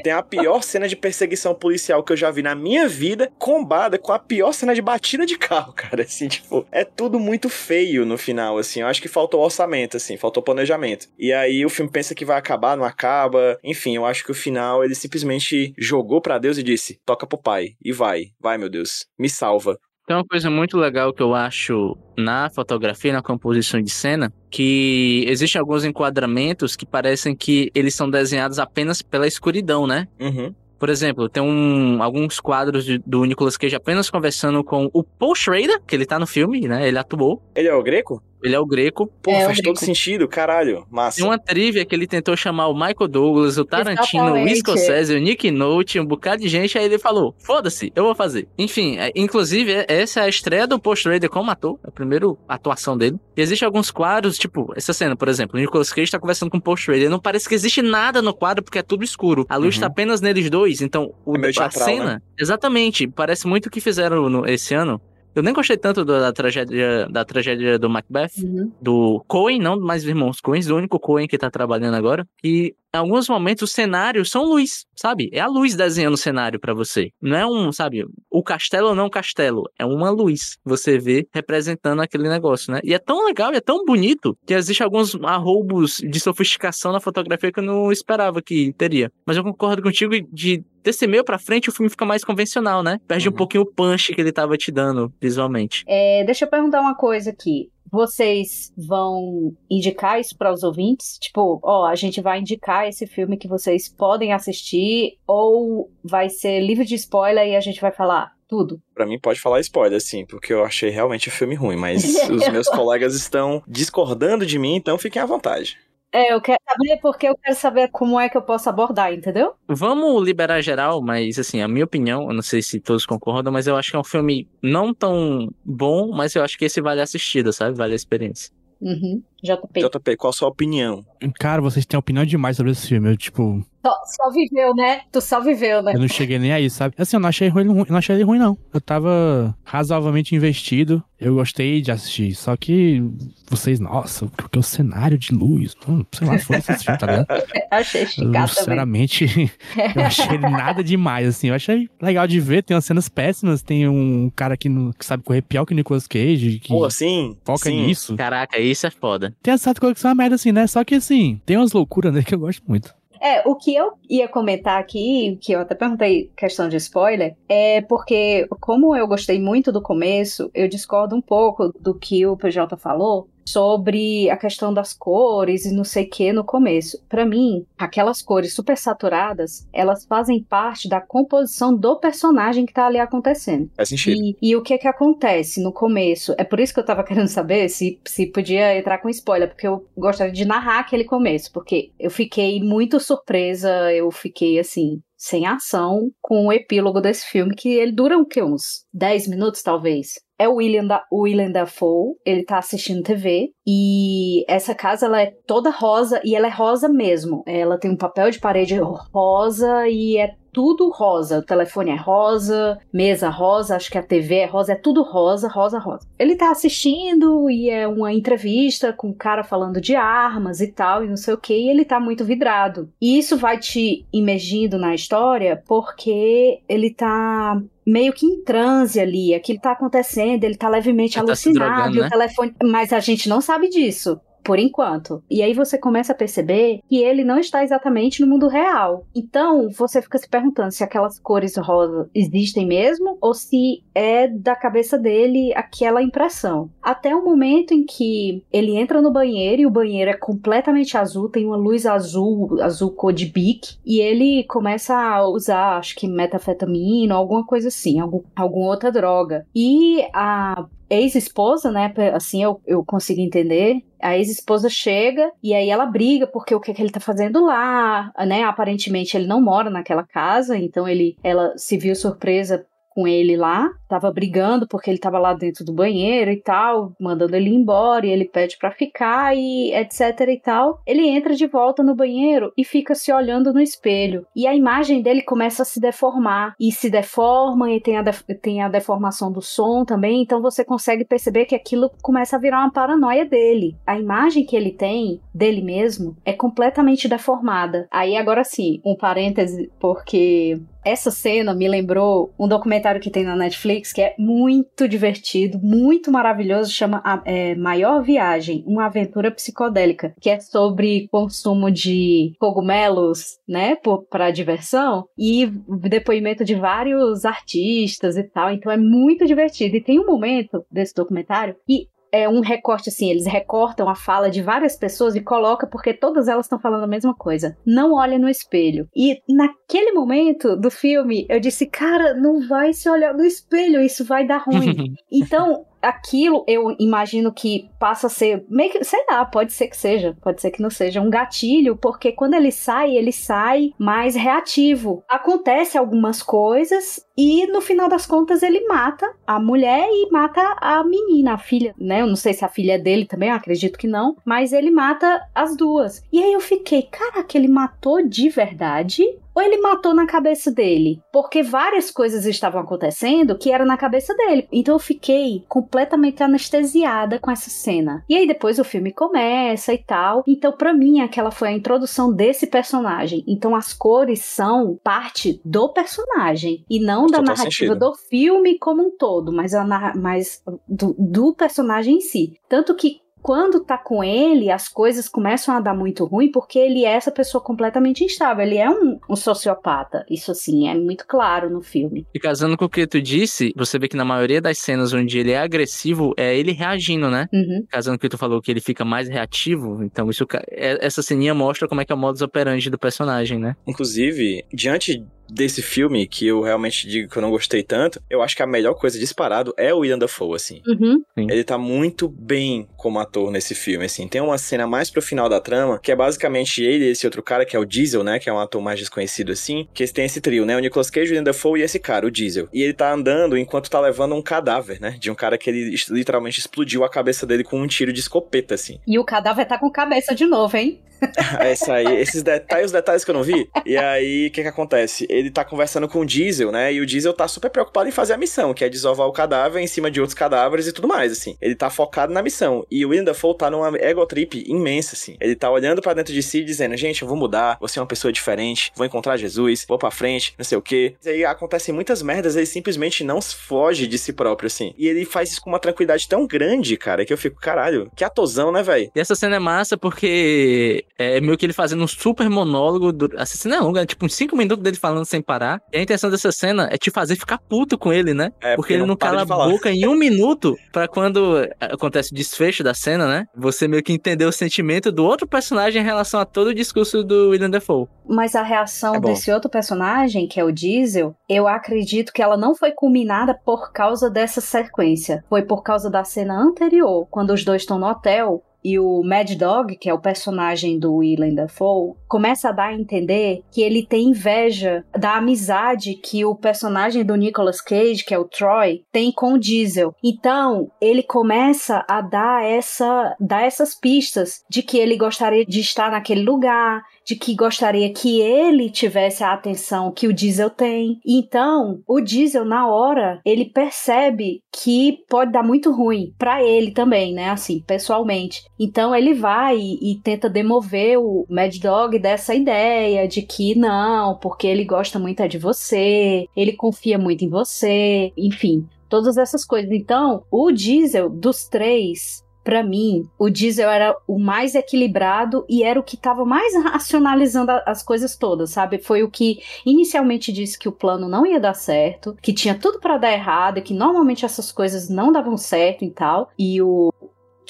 Tem 0.03 0.13
a 0.13 0.21
pior 0.21 0.61
cena 0.63 0.87
de 0.87 0.95
perseguição 0.95 1.53
policial 1.55 2.03
que 2.03 2.13
eu 2.13 2.17
já 2.17 2.29
vi 2.29 2.41
na 2.41 2.53
minha 2.55 2.87
vida, 2.87 3.31
combada 3.39 3.97
com 3.97 4.11
a 4.13 4.19
pior 4.19 4.51
cena 4.53 4.73
de 4.75 4.81
batida 4.81 5.25
de 5.25 5.37
carro, 5.37 5.73
cara. 5.75 6.03
Assim, 6.03 6.27
tipo, 6.27 6.65
é 6.71 6.83
tudo 6.85 7.19
muito 7.19 7.49
feio 7.49 8.05
no 8.05 8.17
final, 8.17 8.57
assim. 8.57 8.81
Eu 8.81 8.87
acho 8.87 9.01
que 9.01 9.07
faltou 9.07 9.41
orçamento, 9.41 9.97
assim, 9.97 10.17
faltou 10.17 10.43
planejamento. 10.43 11.07
E 11.17 11.33
aí 11.33 11.65
o 11.65 11.69
filme 11.69 11.91
pensa 11.91 12.13
que 12.13 12.25
vai 12.25 12.37
acabar, 12.37 12.77
não 12.77 12.85
acaba. 12.85 13.57
Enfim, 13.63 13.95
eu 13.95 14.05
acho 14.05 14.23
que 14.23 14.31
o 14.31 14.35
final 14.35 14.83
ele 14.83 14.93
simplesmente 14.95 15.73
jogou 15.77 16.21
pra 16.21 16.37
Deus 16.37 16.57
e 16.57 16.63
disse: 16.63 16.90
toca 17.05 17.25
pro 17.27 17.37
pai. 17.41 17.69
E 17.83 17.91
vai, 17.91 18.25
vai, 18.39 18.57
meu 18.57 18.69
Deus, 18.69 19.05
me 19.17 19.29
salva. 19.29 19.77
Tem 20.07 20.15
uma 20.17 20.25
coisa 20.25 20.49
muito 20.49 20.77
legal 20.77 21.13
que 21.13 21.21
eu 21.21 21.33
acho 21.33 21.95
na 22.17 22.49
fotografia, 22.49 23.13
na 23.13 23.21
composição 23.21 23.81
de 23.81 23.89
cena, 23.91 24.33
que 24.49 25.23
existem 25.27 25.59
alguns 25.59 25.85
enquadramentos 25.85 26.75
que 26.75 26.85
parecem 26.85 27.35
que 27.35 27.71
eles 27.73 27.93
são 27.95 28.09
desenhados 28.09 28.59
apenas 28.59 29.01
pela 29.01 29.27
escuridão, 29.27 29.85
né? 29.87 30.07
Uhum. 30.19 30.53
Por 30.77 30.89
exemplo, 30.89 31.29
tem 31.29 31.41
um, 31.43 32.01
alguns 32.01 32.39
quadros 32.39 32.83
de- 32.83 32.97
do 33.05 33.23
Nicolas 33.23 33.55
Cage 33.55 33.75
apenas 33.75 34.09
conversando 34.09 34.63
com 34.63 34.89
o 34.91 35.03
Paul 35.03 35.35
Schrader, 35.35 35.79
que 35.85 35.95
ele 35.95 36.07
tá 36.07 36.17
no 36.17 36.25
filme, 36.25 36.67
né? 36.67 36.87
Ele 36.87 36.97
atuou. 36.97 37.39
Ele 37.55 37.67
é 37.67 37.73
o 37.73 37.83
greco? 37.83 38.21
Ele 38.43 38.55
é 38.55 38.59
o 38.59 38.65
greco. 38.65 39.07
Pô, 39.21 39.31
É, 39.31 39.43
o 39.43 39.45
faz 39.45 39.57
todo 39.57 39.73
greco. 39.75 39.79
sentido, 39.85 40.27
caralho. 40.27 40.85
Massa. 40.89 41.17
Tem 41.17 41.25
uma 41.25 41.37
trivia 41.37 41.85
que 41.85 41.93
ele 41.95 42.07
tentou 42.07 42.35
chamar 42.35 42.67
o 42.67 42.73
Michael 42.73 43.07
Douglas, 43.07 43.57
o 43.57 43.65
Tarantino, 43.65 44.23
o 44.23 44.27
Exatamente. 44.37 44.59
Scorsese, 44.59 45.15
o 45.15 45.19
Nick 45.19 45.51
Nolte, 45.51 45.99
um 45.99 46.05
bocado 46.05 46.41
de 46.41 46.47
gente, 46.49 46.77
aí 46.77 46.85
ele 46.85 46.97
falou, 46.97 47.35
foda-se, 47.39 47.91
eu 47.95 48.03
vou 48.05 48.15
fazer. 48.15 48.47
Enfim, 48.57 48.97
é, 48.97 49.11
inclusive, 49.15 49.71
é- 49.71 49.85
essa 49.87 50.21
é 50.21 50.23
a 50.23 50.29
estreia 50.29 50.65
do 50.67 50.79
Post 50.79 51.07
Raider 51.07 51.29
como 51.29 51.51
ator, 51.51 51.79
é 51.83 51.87
a 51.89 51.91
primeira 51.91 52.25
atuação 52.47 52.97
dele. 52.97 53.17
E 53.37 53.41
existem 53.41 53.65
alguns 53.65 53.91
quadros, 53.91 54.37
tipo, 54.37 54.71
essa 54.75 54.93
cena, 54.93 55.15
por 55.15 55.27
exemplo, 55.27 55.57
o 55.57 55.61
Nicolas 55.61 55.91
Cage 55.93 56.11
tá 56.11 56.19
conversando 56.19 56.49
com 56.49 56.57
o 56.57 56.61
Post 56.61 56.89
Raider, 56.89 57.09
não 57.09 57.19
parece 57.19 57.47
que 57.47 57.55
existe 57.55 57.81
nada 57.81 58.21
no 58.21 58.33
quadro 58.33 58.63
porque 58.63 58.79
é 58.79 58.83
tudo 58.83 59.03
escuro. 59.03 59.45
A 59.49 59.55
luz 59.57 59.75
Uhum. 59.75 59.81
tá 59.81 59.87
apenas 59.87 60.21
neles 60.21 60.49
dois, 60.49 60.81
então 60.81 61.13
o, 61.25 61.35
É 61.35 61.39
meio 61.39 61.51
a 61.51 61.69
teatral, 61.69 61.85
cena, 61.87 62.23
exatamente, 62.39 63.07
parece 63.07 63.47
muito 63.47 63.67
o 63.67 63.69
que 63.69 63.79
fizeram 63.81 64.29
no- 64.29 64.47
esse 64.47 64.73
ano. 64.73 64.99
Eu 65.33 65.41
nem 65.41 65.53
gostei 65.53 65.77
tanto 65.77 66.03
da, 66.03 66.31
tragédia 66.33 67.07
da 67.09 67.23
tragédia 67.23 67.79
do 67.79 67.89
Macbeth, 67.89 68.31
Uhum. 68.43 68.71
do 68.81 69.23
Coen, 69.27 69.59
não 69.59 69.79
mais 69.79 70.03
irmãos 70.03 70.41
Coen, 70.41 70.61
do 70.61 70.75
único 70.75 70.99
Coen 70.99 71.27
que 71.27 71.37
tá 71.37 71.49
trabalhando 71.49 71.95
agora. 71.95 72.27
E 72.43 72.75
em 72.93 72.97
alguns 72.97 73.29
momentos 73.29 73.63
os 73.69 73.71
cenários 73.71 74.29
são 74.29 74.43
luz, 74.43 74.85
sabe? 74.95 75.29
É 75.31 75.39
a 75.39 75.47
luz 75.47 75.75
desenhando 75.75 76.15
o 76.15 76.17
cenário 76.17 76.59
pra 76.59 76.73
você. 76.73 77.09
Não 77.21 77.37
é 77.37 77.45
um, 77.45 77.71
sabe, 77.71 78.05
o 78.29 78.43
castelo 78.43 78.89
ou 78.89 78.95
não 78.95 79.09
castelo, 79.09 79.63
é 79.79 79.85
uma 79.85 80.09
luz. 80.09 80.57
Você 80.65 80.97
vê 80.97 81.25
representando 81.33 82.01
aquele 82.01 82.27
negócio, 82.27 82.73
né? 82.73 82.79
E 82.83 82.93
é 82.93 82.99
tão 82.99 83.25
legal, 83.25 83.53
e 83.53 83.57
é 83.57 83.61
tão 83.61 83.85
bonito 83.85 84.37
que 84.45 84.53
existe 84.53 84.83
alguns 84.83 85.15
arroubos 85.23 85.97
de 85.97 86.19
sofisticação 86.19 86.91
na 86.91 86.99
fotografia 86.99 87.51
que 87.51 87.59
eu 87.59 87.63
não 87.63 87.91
esperava 87.91 88.41
que 88.41 88.73
teria. 88.73 89.11
Mas 89.25 89.37
eu 89.37 89.43
concordo 89.43 89.81
contigo 89.81 90.13
de 90.31 90.63
desse 90.83 91.05
meio 91.05 91.23
pra 91.23 91.37
frente 91.37 91.69
o 91.69 91.71
filme 91.71 91.91
fica 91.91 92.05
mais 92.05 92.23
convencional, 92.23 92.81
né? 92.81 92.99
Perde 93.07 93.29
um 93.29 93.31
Uhum. 93.31 93.37
pouquinho 93.37 93.61
o 93.63 93.65
punch 93.71 94.13
que 94.15 94.19
ele 94.19 94.31
tava 94.31 94.57
te 94.57 94.71
dando 94.71 95.13
visualmente. 95.21 95.83
É, 95.87 96.23
deixa 96.25 96.45
eu 96.45 96.49
perguntar 96.49 96.81
uma 96.81 96.95
coisa 96.95 97.29
aqui. 97.29 97.69
Vocês 97.91 98.71
vão 98.77 99.53
indicar 99.69 100.19
isso 100.19 100.37
para 100.37 100.53
os 100.53 100.63
ouvintes? 100.63 101.17
Tipo, 101.19 101.59
ó, 101.63 101.85
a 101.85 101.95
gente 101.95 102.21
vai 102.21 102.39
indicar 102.39 102.87
esse 102.87 103.05
filme 103.05 103.37
que 103.37 103.47
vocês 103.47 103.89
podem 103.89 104.31
assistir, 104.31 105.17
ou 105.27 105.91
vai 106.03 106.29
ser 106.29 106.61
livre 106.61 106.85
de 106.85 106.95
spoiler 106.95 107.47
e 107.47 107.55
a 107.55 107.61
gente 107.61 107.81
vai 107.81 107.91
falar 107.91 108.31
tudo? 108.47 108.81
Pra 108.93 109.05
mim 109.05 109.17
pode 109.17 109.39
falar 109.39 109.61
spoiler, 109.61 110.01
sim, 110.01 110.25
porque 110.25 110.53
eu 110.53 110.63
achei 110.63 110.89
realmente 110.89 111.29
o 111.29 111.31
filme 111.31 111.55
ruim, 111.55 111.77
mas 111.77 112.03
os 112.29 112.47
meus 112.49 112.67
colegas 112.67 113.15
estão 113.15 113.63
discordando 113.67 114.45
de 114.45 114.59
mim, 114.59 114.75
então 114.75 114.97
fiquem 114.97 115.21
à 115.21 115.25
vontade. 115.25 115.77
É, 116.13 116.33
eu 116.33 116.41
quero 116.41 116.59
saber 116.67 116.99
porque 117.01 117.27
eu 117.27 117.35
quero 117.37 117.55
saber 117.55 117.87
como 117.89 118.19
é 118.19 118.27
que 118.27 118.37
eu 118.37 118.41
posso 118.41 118.69
abordar, 118.69 119.13
entendeu? 119.13 119.53
Vamos 119.67 120.23
liberar 120.23 120.61
geral, 120.61 121.01
mas 121.01 121.39
assim, 121.39 121.61
a 121.61 121.67
minha 121.67 121.85
opinião, 121.85 122.27
eu 122.27 122.33
não 122.33 122.41
sei 122.41 122.61
se 122.61 122.79
todos 122.81 123.05
concordam, 123.05 123.51
mas 123.51 123.65
eu 123.65 123.77
acho 123.77 123.91
que 123.91 123.95
é 123.95 123.99
um 123.99 124.03
filme 124.03 124.47
não 124.61 124.93
tão 124.93 125.49
bom, 125.63 126.11
mas 126.11 126.35
eu 126.35 126.43
acho 126.43 126.57
que 126.57 126.65
esse 126.65 126.81
vale 126.81 126.99
a 126.99 127.03
assistida, 127.03 127.53
sabe? 127.53 127.77
Vale 127.77 127.93
a 127.93 127.95
experiência. 127.95 128.51
Uhum. 128.81 129.21
JP. 129.41 129.79
JP, 129.79 130.17
qual 130.17 130.31
a 130.31 130.33
sua 130.33 130.49
opinião? 130.49 131.05
Cara, 131.39 131.61
vocês 131.61 131.85
têm 131.85 131.97
opinião 131.97 132.25
demais 132.25 132.57
sobre 132.57 132.71
esse 132.71 132.87
filme. 132.87 133.09
Eu, 133.09 133.15
tipo, 133.15 133.63
Só, 133.83 133.93
só 134.05 134.31
viveu, 134.31 134.73
né? 134.75 135.01
Tu 135.11 135.19
só 135.21 135.39
viveu, 135.41 135.81
né? 135.81 135.93
eu 135.95 135.99
não 135.99 136.07
cheguei 136.07 136.37
nem 136.37 136.51
aí, 136.51 136.69
sabe? 136.69 136.93
Assim, 136.97 137.15
eu 137.15 137.19
não 137.19 137.29
achei 137.29 137.47
ruim, 137.49 137.65
não 137.65 137.97
achei 137.97 138.15
ele 138.15 138.23
ruim, 138.23 138.37
não. 138.39 138.57
Eu 138.73 138.79
tava 138.79 139.55
razoavelmente 139.63 140.35
investido. 140.35 141.03
Eu 141.19 141.35
gostei 141.35 141.81
de 141.81 141.91
assistir. 141.91 142.33
Só 142.35 142.55
que 142.57 143.01
vocês, 143.49 143.79
nossa, 143.79 144.25
porque 144.27 144.57
o 144.57 144.63
cenário 144.63 145.17
de 145.17 145.33
luz. 145.33 145.75
Hum, 145.87 146.03
sei 146.11 146.27
lá, 146.27 146.37
foi 146.39 146.57
esse 146.57 146.73
filme, 146.83 146.97
tá 146.99 147.05
ligado? 147.07 147.27
Achei 147.71 148.01
Eu, 148.03 148.07
chicado 148.07 148.31
também. 148.33 148.47
sinceramente, 148.47 149.25
eu 149.95 150.03
achei 150.03 150.33
ele 150.35 150.49
nada 150.49 150.83
demais, 150.83 151.27
assim. 151.27 151.47
Eu 151.49 151.55
achei 151.55 151.87
legal 152.01 152.27
de 152.27 152.39
ver, 152.39 152.63
tem 152.63 152.75
umas 152.75 152.85
cenas 152.85 153.07
péssimas. 153.07 153.61
Tem 153.61 153.87
um 153.87 154.31
cara 154.35 154.57
que, 154.57 154.67
não- 154.67 154.91
que 154.91 155.05
sabe 155.05 155.23
correr 155.23 155.41
pior 155.41 155.65
que 155.65 155.73
o 155.73 155.75
Nicolas 155.75 156.07
Cage, 156.07 156.59
que 156.59 156.69
Pô, 156.69 156.89
sim, 156.89 157.37
foca 157.45 157.69
sim. 157.69 157.85
nisso. 157.85 158.15
Caraca, 158.15 158.59
isso 158.59 158.85
é 158.87 158.89
foda. 158.91 159.33
Tem 159.43 159.53
essa 159.53 159.73
coisa 159.75 159.93
que 159.93 160.01
são 160.01 160.09
uma 160.09 160.15
merda, 160.15 160.35
assim, 160.35 160.51
né? 160.51 160.65
Só 160.67 160.83
que, 160.83 160.95
assim, 160.95 161.39
tem 161.45 161.57
umas 161.57 161.71
loucuras 161.71 162.11
nele 162.13 162.25
que 162.25 162.33
eu 162.35 162.39
gosto 162.39 162.61
muito. 162.67 162.93
É, 163.21 163.47
o 163.47 163.55
que 163.55 163.75
eu 163.75 163.93
ia 164.09 164.27
comentar 164.27 164.79
aqui, 164.79 165.37
que 165.39 165.51
eu 165.51 165.59
até 165.59 165.75
perguntei 165.75 166.31
questão 166.35 166.67
de 166.67 166.77
spoiler, 166.77 167.35
é 167.47 167.79
porque, 167.81 168.47
como 168.59 168.95
eu 168.95 169.07
gostei 169.07 169.39
muito 169.39 169.71
do 169.71 169.79
começo, 169.79 170.49
eu 170.55 170.67
discordo 170.67 171.15
um 171.15 171.21
pouco 171.21 171.71
do 171.79 171.93
que 171.93 172.25
o 172.25 172.35
PJ 172.35 172.75
falou 172.77 173.29
sobre 173.45 174.29
a 174.29 174.37
questão 174.37 174.73
das 174.73 174.93
cores 174.93 175.65
e 175.65 175.73
não 175.73 175.83
sei 175.83 176.05
o 176.05 176.09
que 176.09 176.33
no 176.33 176.43
começo. 176.43 177.01
Pra 177.07 177.25
mim, 177.25 177.65
aquelas 177.77 178.21
cores 178.21 178.53
super 178.53 178.77
saturadas, 178.77 179.67
elas 179.73 180.05
fazem 180.05 180.43
parte 180.43 180.87
da 180.87 181.01
composição 181.01 181.75
do 181.75 181.97
personagem 181.97 182.65
que 182.65 182.73
tá 182.73 182.87
ali 182.87 182.99
acontecendo. 182.99 183.69
Faz 183.75 183.89
sentido. 183.89 184.19
E, 184.19 184.37
e 184.41 184.55
o 184.55 184.61
que 184.61 184.77
que 184.77 184.87
acontece 184.87 185.61
no 185.61 185.71
começo? 185.71 186.33
É 186.37 186.43
por 186.43 186.59
isso 186.59 186.73
que 186.73 186.79
eu 186.79 186.85
tava 186.85 187.03
querendo 187.05 187.27
saber 187.27 187.69
se, 187.69 187.99
se 188.05 188.27
podia 188.27 188.77
entrar 188.77 188.99
com 188.99 189.09
spoiler, 189.09 189.49
porque 189.49 189.67
eu 189.67 189.85
gostaria 189.97 190.33
de 190.33 190.45
narrar 190.45 190.79
aquele 190.79 191.03
começo, 191.03 191.51
porque 191.51 191.91
eu 191.99 192.09
fiquei 192.09 192.61
muito 192.61 192.99
surpresa, 192.99 193.91
eu 193.93 194.09
fiquei 194.11 194.59
assim, 194.59 195.01
sem 195.21 195.45
ação 195.45 196.09
com 196.19 196.47
o 196.47 196.53
epílogo 196.53 196.99
desse 196.99 197.27
filme, 197.27 197.55
que 197.55 197.69
ele 197.69 197.91
dura 197.91 198.17
o 198.17 198.25
quê? 198.25 198.41
Uns 198.41 198.85
10 198.91 199.27
minutos, 199.27 199.61
talvez. 199.61 200.15
É 200.41 200.49
o 200.49 200.55
William, 200.55 200.87
da, 200.87 201.05
William 201.13 201.51
Dafoe, 201.51 202.15
ele 202.25 202.43
tá 202.43 202.57
assistindo 202.57 203.03
TV, 203.03 203.51
e 203.67 204.43
essa 204.49 204.73
casa 204.73 205.05
ela 205.05 205.21
é 205.21 205.27
toda 205.45 205.69
rosa, 205.69 206.19
e 206.25 206.35
ela 206.35 206.47
é 206.47 206.49
rosa 206.49 206.89
mesmo. 206.89 207.43
Ela 207.45 207.77
tem 207.77 207.91
um 207.91 207.95
papel 207.95 208.31
de 208.31 208.39
parede 208.39 208.75
rosa, 209.13 209.87
e 209.87 210.17
é 210.17 210.33
tudo 210.51 210.89
rosa. 210.89 211.39
O 211.39 211.43
telefone 211.43 211.91
é 211.91 211.95
rosa, 211.95 212.79
mesa 212.91 213.29
rosa, 213.29 213.75
acho 213.75 213.91
que 213.91 213.97
a 213.97 214.03
TV 214.03 214.35
é 214.35 214.45
rosa, 214.45 214.73
é 214.73 214.75
tudo 214.75 215.03
rosa, 215.03 215.47
rosa, 215.47 215.79
rosa. 215.79 216.07
Ele 216.17 216.35
tá 216.35 216.51
assistindo 216.51 217.49
e 217.49 217.69
é 217.69 217.87
uma 217.87 218.13
entrevista 218.13 218.93
com 218.93 219.09
um 219.09 219.13
cara 219.13 219.43
falando 219.43 219.81
de 219.81 219.95
armas 219.95 220.61
e 220.61 220.67
tal, 220.67 221.03
e 221.03 221.07
não 221.07 221.17
sei 221.17 221.33
o 221.33 221.37
que, 221.37 221.53
e 221.53 221.69
ele 221.69 221.85
tá 221.85 221.99
muito 221.99 222.25
vidrado. 222.25 222.89
E 223.01 223.17
isso 223.17 223.37
vai 223.37 223.57
te 223.57 224.05
imergindo 224.11 224.77
na 224.77 224.93
história 224.93 225.61
porque 225.67 226.59
ele 226.67 226.93
tá 226.93 227.61
meio 227.85 228.13
que 228.13 228.25
em 228.25 228.43
transe 228.43 228.99
ali, 228.99 229.33
aquilo 229.33 229.59
tá 229.59 229.71
acontecendo, 229.71 230.43
ele 230.43 230.55
tá 230.55 230.69
levemente 230.69 231.17
Ele 231.17 231.25
tá 231.25 231.31
alucinado, 231.31 231.75
drogando, 231.75 231.95
e 231.95 231.99
o 231.99 232.03
né? 232.03 232.09
telefone. 232.09 232.55
Mas 232.63 232.93
a 232.93 232.99
gente 232.99 233.27
não 233.27 233.41
sabe 233.41 233.69
disso. 233.69 234.19
Por 234.43 234.59
enquanto. 234.59 235.23
E 235.29 235.41
aí 235.41 235.53
você 235.53 235.77
começa 235.77 236.13
a 236.13 236.15
perceber 236.15 236.81
que 236.87 236.97
ele 236.97 237.23
não 237.23 237.39
está 237.39 237.63
exatamente 237.63 238.21
no 238.21 238.27
mundo 238.27 238.47
real. 238.47 239.05
Então 239.15 239.69
você 239.69 240.01
fica 240.01 240.17
se 240.17 240.27
perguntando 240.27 240.71
se 240.71 240.83
aquelas 240.83 241.19
cores 241.19 241.55
rosa 241.57 242.09
existem 242.13 242.65
mesmo 242.65 243.17
ou 243.21 243.33
se 243.33 243.83
é 243.93 244.27
da 244.27 244.55
cabeça 244.55 244.97
dele 244.97 245.53
aquela 245.55 246.01
impressão. 246.01 246.69
Até 246.81 247.15
o 247.15 247.23
momento 247.23 247.73
em 247.73 247.85
que 247.85 248.43
ele 248.51 248.75
entra 248.75 249.01
no 249.01 249.11
banheiro 249.11 249.61
e 249.61 249.65
o 249.65 249.71
banheiro 249.71 250.11
é 250.11 250.17
completamente 250.17 250.97
azul, 250.97 251.29
tem 251.29 251.45
uma 251.45 251.55
luz 251.57 251.85
azul, 251.85 252.61
azul 252.61 252.91
cor 252.91 253.13
de 253.13 253.25
bique, 253.25 253.77
e 253.85 253.99
ele 253.99 254.43
começa 254.45 254.95
a 254.95 255.27
usar, 255.27 255.77
acho 255.77 255.95
que 255.95 256.07
metafetamina 256.07 257.13
alguma 257.15 257.45
coisa 257.45 257.67
assim, 257.67 257.99
algum, 257.99 258.21
alguma 258.35 258.67
outra 258.67 258.91
droga. 258.91 259.45
E 259.55 260.01
a 260.13 260.65
ex-esposa, 260.91 261.71
né? 261.71 261.93
Assim 262.13 262.43
eu, 262.43 262.61
eu 262.67 262.83
consigo 262.83 263.21
entender. 263.21 263.81
A 264.01 264.17
ex-esposa 264.17 264.69
chega 264.69 265.31
e 265.41 265.53
aí 265.53 265.69
ela 265.69 265.85
briga 265.85 266.27
porque 266.27 266.53
o 266.55 266.59
que, 266.59 266.73
que 266.73 266.81
ele 266.81 266.91
tá 266.91 266.99
fazendo 266.99 267.45
lá, 267.45 268.11
né? 268.25 268.43
Aparentemente 268.43 269.15
ele 269.15 269.27
não 269.27 269.41
mora 269.41 269.69
naquela 269.69 270.03
casa, 270.03 270.57
então 270.57 270.87
ele, 270.87 271.17
ela 271.23 271.53
se 271.57 271.77
viu 271.77 271.95
surpresa 271.95 272.65
com 272.89 273.07
ele 273.07 273.37
lá, 273.37 273.69
tava 273.91 274.09
brigando 274.09 274.65
porque 274.65 274.89
ele 274.89 274.97
tava 274.97 275.19
lá 275.19 275.33
dentro 275.33 275.65
do 275.65 275.73
banheiro 275.73 276.31
e 276.31 276.37
tal, 276.37 276.93
mandando 276.97 277.35
ele 277.35 277.49
embora, 277.49 278.07
e 278.07 278.09
ele 278.09 278.23
pede 278.23 278.57
para 278.57 278.71
ficar 278.71 279.35
e 279.35 279.73
etc 279.73 280.21
e 280.29 280.39
tal. 280.39 280.81
Ele 280.87 281.07
entra 281.09 281.35
de 281.35 281.45
volta 281.45 281.83
no 281.83 281.93
banheiro 281.93 282.53
e 282.57 282.63
fica 282.63 282.95
se 282.95 283.11
olhando 283.11 283.53
no 283.53 283.59
espelho. 283.59 284.25
E 284.33 284.47
a 284.47 284.55
imagem 284.55 285.01
dele 285.01 285.21
começa 285.21 285.63
a 285.63 285.65
se 285.65 285.79
deformar. 285.81 286.55
E 286.57 286.71
se 286.71 286.89
deforma 286.89 287.69
e 287.69 287.81
tem 287.81 287.97
a, 287.97 288.03
tem 288.41 288.61
a 288.61 288.69
deformação 288.69 289.29
do 289.29 289.41
som 289.41 289.83
também. 289.83 290.21
Então 290.21 290.41
você 290.41 290.63
consegue 290.63 291.03
perceber 291.03 291.45
que 291.45 291.55
aquilo 291.55 291.91
começa 292.01 292.37
a 292.37 292.39
virar 292.39 292.59
uma 292.59 292.71
paranoia 292.71 293.25
dele. 293.25 293.75
A 293.85 293.99
imagem 293.99 294.45
que 294.45 294.55
ele 294.55 294.71
tem 294.71 295.19
dele 295.33 295.61
mesmo 295.61 296.15
é 296.23 296.31
completamente 296.31 297.09
deformada. 297.09 297.87
Aí 297.91 298.15
agora 298.15 298.43
sim, 298.43 298.79
um 298.85 298.95
parêntese, 298.95 299.69
porque 299.79 300.61
essa 300.83 301.11
cena 301.11 301.53
me 301.53 301.67
lembrou 301.67 302.33
um 302.39 302.47
documentário 302.47 303.01
que 303.01 303.11
tem 303.11 303.23
na 303.23 303.35
Netflix 303.35 303.80
que 303.89 304.01
é 304.01 304.15
muito 304.17 304.87
divertido, 304.87 305.59
muito 305.61 306.11
maravilhoso, 306.11 306.71
chama 306.71 307.01
é, 307.25 307.55
Maior 307.55 308.03
Viagem, 308.03 308.63
uma 308.67 308.85
aventura 308.85 309.31
psicodélica, 309.31 310.13
que 310.19 310.29
é 310.29 310.39
sobre 310.39 311.07
consumo 311.09 311.71
de 311.71 312.33
cogumelos, 312.39 313.39
né, 313.47 313.77
para 314.09 314.31
diversão 314.31 315.05
e 315.17 315.45
depoimento 315.87 316.43
de 316.43 316.55
vários 316.55 317.23
artistas 317.23 318.17
e 318.17 318.23
tal. 318.23 318.51
Então 318.51 318.71
é 318.71 318.77
muito 318.77 319.25
divertido. 319.25 319.77
E 319.77 319.83
tem 319.83 319.99
um 319.99 320.05
momento 320.05 320.65
desse 320.69 320.93
documentário 320.93 321.55
que 321.65 321.87
é 322.11 322.27
um 322.27 322.41
recorte 322.41 322.89
assim, 322.89 323.09
eles 323.09 323.25
recortam 323.25 323.87
a 323.87 323.95
fala 323.95 324.29
de 324.29 324.41
várias 324.41 324.75
pessoas 324.75 325.15
e 325.15 325.21
colocam 325.21 325.69
porque 325.69 325.93
todas 325.93 326.27
elas 326.27 326.45
estão 326.45 326.59
falando 326.59 326.83
a 326.83 326.87
mesma 326.87 327.15
coisa. 327.15 327.57
Não 327.65 327.93
olha 327.93 328.19
no 328.19 328.27
espelho. 328.27 328.87
E 328.95 329.21
naquele 329.29 329.93
momento 329.93 330.55
do 330.55 330.69
filme, 330.69 331.25
eu 331.29 331.39
disse, 331.39 331.65
cara, 331.65 332.13
não 332.13 332.47
vai 332.47 332.73
se 332.73 332.89
olhar 332.89 333.13
no 333.13 333.23
espelho, 333.23 333.81
isso 333.81 334.03
vai 334.03 334.25
dar 334.27 334.43
ruim. 334.43 334.93
então, 335.11 335.65
aquilo 335.81 336.43
eu 336.47 336.75
imagino 336.79 337.31
que 337.31 337.69
passa 337.79 338.07
a 338.07 338.09
ser 338.09 338.45
meio 338.49 338.71
que, 338.71 338.83
sei 338.83 339.03
lá, 339.09 339.25
pode 339.25 339.53
ser 339.53 339.67
que 339.67 339.77
seja, 339.77 340.15
pode 340.21 340.41
ser 340.41 340.51
que 340.51 340.61
não 340.61 340.69
seja 340.69 341.01
um 341.01 341.09
gatilho, 341.09 341.75
porque 341.75 342.11
quando 342.11 342.33
ele 342.33 342.51
sai, 342.51 342.95
ele 342.95 343.11
sai 343.11 343.73
mais 343.77 344.15
reativo. 344.15 345.03
Acontece 345.09 345.77
algumas 345.77 346.21
coisas 346.21 347.05
e 347.17 347.47
no 347.47 347.61
final 347.61 347.89
das 347.89 348.05
contas 348.05 348.41
ele 348.41 348.65
mata 348.67 349.11
a 349.25 349.39
mulher 349.39 349.87
e 349.89 350.09
mata 350.11 350.41
a 350.59 350.83
menina, 350.83 351.33
a 351.33 351.37
filha, 351.37 351.73
né? 351.77 352.01
Eu 352.01 352.07
não 352.07 352.15
sei 352.15 352.33
se 352.33 352.45
a 352.45 352.49
filha 352.49 352.73
é 352.73 352.79
dele 352.79 353.05
também, 353.05 353.29
eu 353.29 353.35
acredito 353.35 353.77
que 353.77 353.87
não, 353.87 354.15
mas 354.25 354.53
ele 354.53 354.71
mata 354.71 355.21
as 355.33 355.55
duas. 355.55 356.03
E 356.11 356.21
aí 356.21 356.33
eu 356.33 356.39
fiquei, 356.39 356.83
caraca, 356.83 357.37
ele 357.37 357.47
matou 357.47 358.01
de 358.07 358.29
verdade? 358.29 359.03
Ou 359.33 359.41
ele 359.41 359.61
matou 359.61 359.93
na 359.93 360.05
cabeça 360.05 360.51
dele? 360.51 361.01
Porque 361.11 361.41
várias 361.41 361.89
coisas 361.91 362.25
estavam 362.25 362.61
acontecendo 362.61 363.37
que 363.37 363.51
era 363.51 363.65
na 363.65 363.77
cabeça 363.77 364.13
dele. 364.15 364.47
Então 364.51 364.75
eu 364.75 364.79
fiquei 364.79 365.43
completamente 365.47 366.23
anestesiada 366.23 367.19
com 367.19 367.31
essa 367.31 367.49
cena. 367.49 368.03
E 368.09 368.15
aí 368.15 368.27
depois 368.27 368.59
o 368.59 368.63
filme 368.63 368.91
começa 368.91 369.73
e 369.73 369.77
tal. 369.77 370.23
Então 370.27 370.51
para 370.51 370.73
mim 370.73 371.01
aquela 371.01 371.31
foi 371.31 371.49
a 371.49 371.53
introdução 371.53 372.13
desse 372.13 372.47
personagem. 372.47 373.23
Então 373.27 373.55
as 373.55 373.73
cores 373.73 374.21
são 374.21 374.79
parte 374.83 375.41
do 375.45 375.69
personagem 375.69 376.65
e 376.69 376.79
não 376.79 377.07
da 377.07 377.21
narrativa 377.21 377.73
sentido. 377.73 377.79
do 377.79 377.95
filme 377.95 378.57
como 378.57 378.83
um 378.83 378.97
todo, 378.97 379.31
mas, 379.31 379.53
a, 379.53 379.93
mas 379.95 380.43
do, 380.67 380.95
do 380.97 381.33
personagem 381.33 381.97
em 381.97 382.01
si. 382.01 382.37
Tanto 382.47 382.75
que 382.75 383.01
quando 383.21 383.59
tá 383.59 383.77
com 383.77 384.03
ele, 384.03 384.49
as 384.49 384.67
coisas 384.67 385.07
começam 385.07 385.55
a 385.55 385.59
dar 385.59 385.73
muito 385.73 386.05
ruim 386.05 386.31
porque 386.31 386.57
ele 386.57 386.85
é 386.85 386.91
essa 386.91 387.11
pessoa 387.11 387.43
completamente 387.43 388.03
instável. 388.03 388.45
Ele 388.45 388.57
é 388.57 388.69
um, 388.69 388.99
um 389.09 389.15
sociopata. 389.15 390.05
Isso, 390.09 390.31
assim, 390.31 390.67
é 390.67 390.73
muito 390.73 391.05
claro 391.05 391.49
no 391.49 391.61
filme. 391.61 392.05
E 392.13 392.19
casando 392.19 392.57
com 392.57 392.65
o 392.65 392.69
que 392.69 392.87
tu 392.87 393.01
disse, 393.01 393.53
você 393.55 393.77
vê 393.77 393.87
que 393.87 393.97
na 393.97 394.05
maioria 394.05 394.41
das 394.41 394.57
cenas 394.57 394.93
onde 394.93 395.19
ele 395.19 395.31
é 395.31 395.39
agressivo, 395.39 396.13
é 396.17 396.35
ele 396.35 396.51
reagindo, 396.51 397.09
né? 397.09 397.27
Uhum. 397.33 397.65
Casando 397.69 397.97
com 397.97 398.01
o 398.01 398.01
que 398.01 398.09
tu 398.09 398.17
falou 398.17 398.41
que 398.41 398.51
ele 398.51 398.61
fica 398.61 398.83
mais 398.83 399.07
reativo, 399.07 399.83
então 399.83 400.09
isso 400.09 400.25
é, 400.49 400.85
essa 400.85 401.01
ceninha 401.01 401.33
mostra 401.33 401.67
como 401.67 401.81
é 401.81 401.85
que 401.85 401.91
é 401.91 401.95
o 401.95 401.97
modus 401.97 402.21
operandi 402.21 402.69
do 402.69 402.77
personagem, 402.77 403.39
né? 403.39 403.55
Inclusive, 403.67 404.45
diante 404.53 405.03
desse 405.31 405.61
filme, 405.61 406.05
que 406.05 406.27
eu 406.27 406.41
realmente 406.41 406.87
digo 406.87 407.09
que 407.09 407.17
eu 407.17 407.21
não 407.21 407.31
gostei 407.31 407.63
tanto, 407.63 408.01
eu 408.09 408.21
acho 408.21 408.35
que 408.35 408.43
a 408.43 408.47
melhor 408.47 408.73
coisa 408.73 408.99
disparado 408.99 409.53
é 409.57 409.73
o 409.73 409.79
William 409.79 409.97
Dafoe, 409.97 410.35
assim. 410.35 410.61
Uhum. 410.67 411.01
Ele 411.15 411.43
tá 411.43 411.57
muito 411.57 412.09
bem 412.09 412.67
como 412.75 412.99
ator 412.99 413.31
nesse 413.31 413.55
filme, 413.55 413.85
assim. 413.85 414.07
Tem 414.07 414.21
uma 414.21 414.37
cena 414.37 414.67
mais 414.67 414.89
pro 414.89 415.01
final 415.01 415.29
da 415.29 415.39
trama, 415.39 415.79
que 415.79 415.91
é 415.91 415.95
basicamente 415.95 416.61
ele 416.61 416.85
e 416.85 416.89
esse 416.89 417.05
outro 417.05 417.23
cara, 417.23 417.45
que 417.45 417.55
é 417.55 417.59
o 417.59 417.65
Diesel, 417.65 418.03
né? 418.03 418.19
Que 418.19 418.29
é 418.29 418.33
um 418.33 418.39
ator 418.39 418.61
mais 418.61 418.79
desconhecido, 418.79 419.31
assim. 419.31 419.67
Que 419.73 419.87
tem 419.87 420.05
esse 420.05 420.19
trio, 420.19 420.45
né? 420.45 420.55
O 420.57 420.59
Nicolas 420.59 420.89
Cage, 420.89 421.07
o 421.07 421.11
William 421.11 421.23
Dafoe 421.23 421.61
e 421.61 421.63
esse 421.63 421.79
cara, 421.79 422.05
o 422.05 422.11
Diesel. 422.11 422.49
E 422.53 422.61
ele 422.61 422.73
tá 422.73 422.91
andando 422.91 423.37
enquanto 423.37 423.69
tá 423.69 423.79
levando 423.79 424.15
um 424.15 424.21
cadáver, 424.21 424.79
né? 424.81 424.95
De 424.99 425.09
um 425.09 425.15
cara 425.15 425.37
que 425.37 425.49
ele 425.49 425.75
literalmente 425.89 426.39
explodiu 426.39 426.83
a 426.83 426.89
cabeça 426.89 427.25
dele 427.25 427.43
com 427.43 427.59
um 427.59 427.67
tiro 427.67 427.93
de 427.93 427.99
escopeta, 427.99 428.55
assim. 428.55 428.79
E 428.85 428.99
o 428.99 429.05
cadáver 429.05 429.45
tá 429.45 429.57
com 429.57 429.71
cabeça 429.71 430.13
de 430.13 430.25
novo, 430.25 430.57
hein? 430.57 430.81
Essa 431.39 431.75
aí, 431.75 431.99
esses 431.99 432.21
detalhes, 432.23 432.71
detalhes 432.71 433.03
que 433.03 433.11
eu 433.11 433.15
não 433.15 433.23
vi. 433.23 433.49
E 433.65 433.75
aí, 433.77 434.27
o 434.27 434.31
que 434.31 434.41
que 434.41 434.47
acontece? 434.47 435.05
Ele 435.09 435.29
tá 435.31 435.43
conversando 435.43 435.87
com 435.87 435.99
o 435.99 436.05
Diesel, 436.05 436.51
né? 436.51 436.73
E 436.73 436.79
o 436.79 436.85
Diesel 436.85 437.13
tá 437.13 437.27
super 437.27 437.49
preocupado 437.49 437.89
em 437.89 437.91
fazer 437.91 438.13
a 438.13 438.17
missão, 438.17 438.53
que 438.53 438.63
é 438.63 438.69
desovar 438.69 439.07
o 439.07 439.11
cadáver 439.11 439.61
em 439.61 439.67
cima 439.67 439.89
de 439.89 439.99
outros 439.99 440.13
cadáveres 440.13 440.67
e 440.67 440.71
tudo 440.71 440.87
mais, 440.87 441.11
assim. 441.11 441.35
Ele 441.41 441.55
tá 441.55 441.69
focado 441.69 442.13
na 442.13 442.21
missão. 442.21 442.65
E 442.69 442.85
o 442.85 443.03
Dafoe 443.03 443.35
tá 443.37 443.49
numa 443.49 443.75
ego 443.77 444.05
trip 444.05 444.43
imensa, 444.47 444.95
assim. 444.95 445.17
Ele 445.19 445.35
tá 445.35 445.49
olhando 445.49 445.81
para 445.81 445.93
dentro 445.93 446.13
de 446.13 446.21
si 446.21 446.43
dizendo, 446.43 446.75
gente, 446.77 447.01
eu 447.01 447.07
vou 447.07 447.17
mudar, 447.17 447.57
vou 447.59 447.67
ser 447.67 447.79
uma 447.79 447.85
pessoa 447.87 448.11
diferente, 448.11 448.71
vou 448.75 448.85
encontrar 448.85 449.17
Jesus, 449.17 449.65
vou 449.67 449.77
pra 449.77 449.89
frente, 449.89 450.33
não 450.37 450.45
sei 450.45 450.57
o 450.57 450.61
quê. 450.61 450.95
E 451.03 451.09
aí 451.09 451.25
acontecem 451.25 451.73
muitas 451.73 452.01
merdas, 452.01 452.35
ele 452.35 452.45
simplesmente 452.45 453.03
não 453.03 453.21
foge 453.21 453.87
de 453.87 453.97
si 453.97 454.13
próprio, 454.13 454.47
assim. 454.47 454.73
E 454.77 454.87
ele 454.87 455.05
faz 455.05 455.31
isso 455.31 455.41
com 455.41 455.49
uma 455.49 455.59
tranquilidade 455.59 456.07
tão 456.07 456.27
grande, 456.27 456.77
cara, 456.77 457.05
que 457.05 457.13
eu 457.13 457.17
fico, 457.17 457.39
caralho, 457.39 457.89
que 457.95 458.03
atosão, 458.03 458.51
né, 458.51 458.61
velho? 458.61 458.91
E 458.95 458.99
essa 458.99 459.15
cena 459.15 459.37
é 459.37 459.39
massa 459.39 459.77
porque 459.77 460.85
é 460.97 461.19
meio 461.21 461.37
que 461.37 461.45
ele 461.45 461.53
fazendo 461.53 461.83
um 461.83 461.87
super 461.87 462.29
monólogo. 462.29 462.91
Do... 462.91 463.09
Essa 463.17 463.37
cena 463.37 463.57
é 463.57 463.59
longa, 463.59 463.81
é 463.81 463.85
tipo 463.85 464.05
uns 464.05 464.13
5 464.15 464.35
minutos 464.35 464.63
dele 464.63 464.77
falando 464.77 465.05
sem 465.05 465.21
parar. 465.21 465.61
E 465.71 465.77
a 465.77 465.81
intenção 465.81 466.09
dessa 466.09 466.31
cena 466.31 466.67
é 466.71 466.77
te 466.77 466.91
fazer 466.91 467.15
ficar 467.15 467.37
puto 467.37 467.77
com 467.77 467.91
ele, 467.91 468.13
né? 468.13 468.31
É, 468.41 468.55
porque, 468.55 468.55
porque 468.55 468.73
ele 468.73 468.81
não, 468.81 468.89
não 468.89 468.95
cala 468.95 469.21
a 469.21 469.25
boca 469.25 469.71
em 469.71 469.87
um 469.87 469.95
minuto 469.95 470.57
pra 470.71 470.87
quando 470.87 471.47
acontece 471.59 472.11
o 472.11 472.15
desfecho 472.15 472.63
da 472.63 472.73
cena, 472.73 473.07
né? 473.07 473.25
Você 473.35 473.67
meio 473.67 473.83
que 473.83 473.93
entender 473.93 474.25
o 474.25 474.31
sentimento 474.31 474.91
do 474.91 475.03
outro 475.03 475.27
personagem 475.27 475.81
em 475.81 475.85
relação 475.85 476.19
a 476.19 476.25
todo 476.25 476.47
o 476.47 476.53
discurso 476.53 477.03
do 477.03 477.29
William 477.29 477.49
Dafoe. 477.49 477.87
Mas 478.07 478.35
a 478.35 478.43
reação 478.43 478.95
é 478.95 478.99
desse 478.99 479.31
outro 479.31 479.49
personagem, 479.49 480.27
que 480.27 480.39
é 480.39 480.43
o 480.43 480.51
Diesel, 480.51 481.15
eu 481.29 481.47
acredito 481.47 482.11
que 482.11 482.21
ela 482.21 482.35
não 482.35 482.55
foi 482.55 482.71
culminada 482.71 483.33
por 483.33 483.71
causa 483.71 484.09
dessa 484.09 484.41
sequência. 484.41 485.23
Foi 485.29 485.43
por 485.43 485.63
causa 485.63 485.89
da 485.89 486.03
cena 486.03 486.37
anterior, 486.37 487.07
quando 487.09 487.31
os 487.31 487.43
dois 487.45 487.61
estão 487.61 487.79
no 487.79 487.87
hotel 487.87 488.43
e 488.63 488.79
o 488.79 489.01
Mad 489.03 489.31
Dog, 489.35 489.75
que 489.75 489.89
é 489.89 489.93
o 489.93 489.99
personagem 489.99 490.77
do 490.77 490.95
Willem 490.95 491.33
Dafoe, 491.33 491.95
começa 492.11 492.49
a 492.49 492.51
dar 492.51 492.65
a 492.65 492.73
entender 492.73 493.41
que 493.49 493.61
ele 493.61 493.85
tem 493.85 494.09
inveja 494.09 494.83
da 494.91 495.15
amizade 495.15 495.93
que 495.93 496.25
o 496.25 496.35
personagem 496.35 497.05
do 497.05 497.15
Nicolas 497.15 497.61
Cage, 497.61 498.03
que 498.03 498.13
é 498.13 498.19
o 498.19 498.25
Troy, 498.25 498.83
tem 498.91 499.13
com 499.13 499.35
o 499.35 499.39
Diesel. 499.39 499.95
Então, 500.03 500.69
ele 500.81 501.03
começa 501.03 501.85
a 501.87 502.01
dar 502.01 502.43
essa 502.43 503.15
dar 503.17 503.43
essas 503.43 503.73
pistas 503.73 504.43
de 504.49 504.61
que 504.61 504.77
ele 504.77 504.97
gostaria 504.97 505.45
de 505.45 505.61
estar 505.61 505.89
naquele 505.89 506.21
lugar, 506.21 506.83
de 507.05 507.15
que 507.15 507.33
gostaria 507.33 507.91
que 507.93 508.19
ele 508.19 508.69
tivesse 508.69 509.23
a 509.23 509.31
atenção 509.31 509.91
que 509.91 510.07
o 510.07 510.13
Diesel 510.13 510.49
tem. 510.49 510.99
Então, 511.05 511.81
o 511.87 512.01
Diesel 512.01 512.43
na 512.43 512.67
hora, 512.67 513.21
ele 513.25 513.45
percebe 513.45 514.41
que 514.51 514.99
pode 515.09 515.31
dar 515.31 515.43
muito 515.43 515.71
ruim 515.71 516.13
para 516.17 516.43
ele 516.43 516.71
também, 516.71 517.13
né, 517.13 517.29
assim, 517.29 517.61
pessoalmente. 517.65 518.43
Então 518.59 518.93
ele 518.93 519.13
vai 519.13 519.57
e, 519.57 519.91
e, 519.91 519.95
tenta 520.01 520.29
demover 520.29 520.99
o 520.99 521.25
Mad 521.29 521.55
Dog 521.57 521.97
dessa 522.01 522.33
ideia 522.33 523.07
de 523.07 523.21
que 523.21 523.55
não, 523.55 524.17
porque 524.17 524.47
ele 524.47 524.65
gosta 524.65 524.99
muito 524.99 525.21
é 525.21 525.27
de 525.27 525.37
você, 525.37 526.27
ele 526.35 526.53
confia 526.53 526.97
muito 526.97 527.23
em 527.23 527.29
você, 527.29 528.11
enfim, 528.17 528.67
todas 528.89 529.17
essas 529.17 529.45
coisas. 529.45 529.71
Então, 529.71 530.23
o 530.29 530.51
Diesel 530.51 531.09
dos 531.09 531.47
três 531.47 532.23
para 532.43 532.63
mim, 532.63 533.07
o 533.19 533.29
Diesel 533.29 533.69
era 533.69 533.95
o 534.07 534.17
mais 534.17 534.55
equilibrado 534.55 535.45
e 535.47 535.63
era 535.63 535.79
o 535.79 535.83
que 535.83 535.95
estava 535.95 536.25
mais 536.25 536.53
racionalizando 536.65 537.51
as 537.65 537.83
coisas 537.83 538.15
todas, 538.15 538.49
sabe? 538.49 538.79
Foi 538.79 539.03
o 539.03 539.09
que 539.11 539.39
inicialmente 539.65 540.31
disse 540.31 540.57
que 540.57 540.67
o 540.67 540.71
plano 540.71 541.07
não 541.07 541.25
ia 541.25 541.39
dar 541.39 541.53
certo, 541.53 542.17
que 542.21 542.33
tinha 542.33 542.55
tudo 542.55 542.79
para 542.79 542.97
dar 542.97 543.11
errado, 543.11 543.61
que 543.61 543.73
normalmente 543.73 544.25
essas 544.25 544.51
coisas 544.51 544.89
não 544.89 545.11
davam 545.11 545.37
certo 545.37 545.85
e 545.85 545.91
tal. 545.91 546.29
E 546.37 546.61
o 546.61 546.91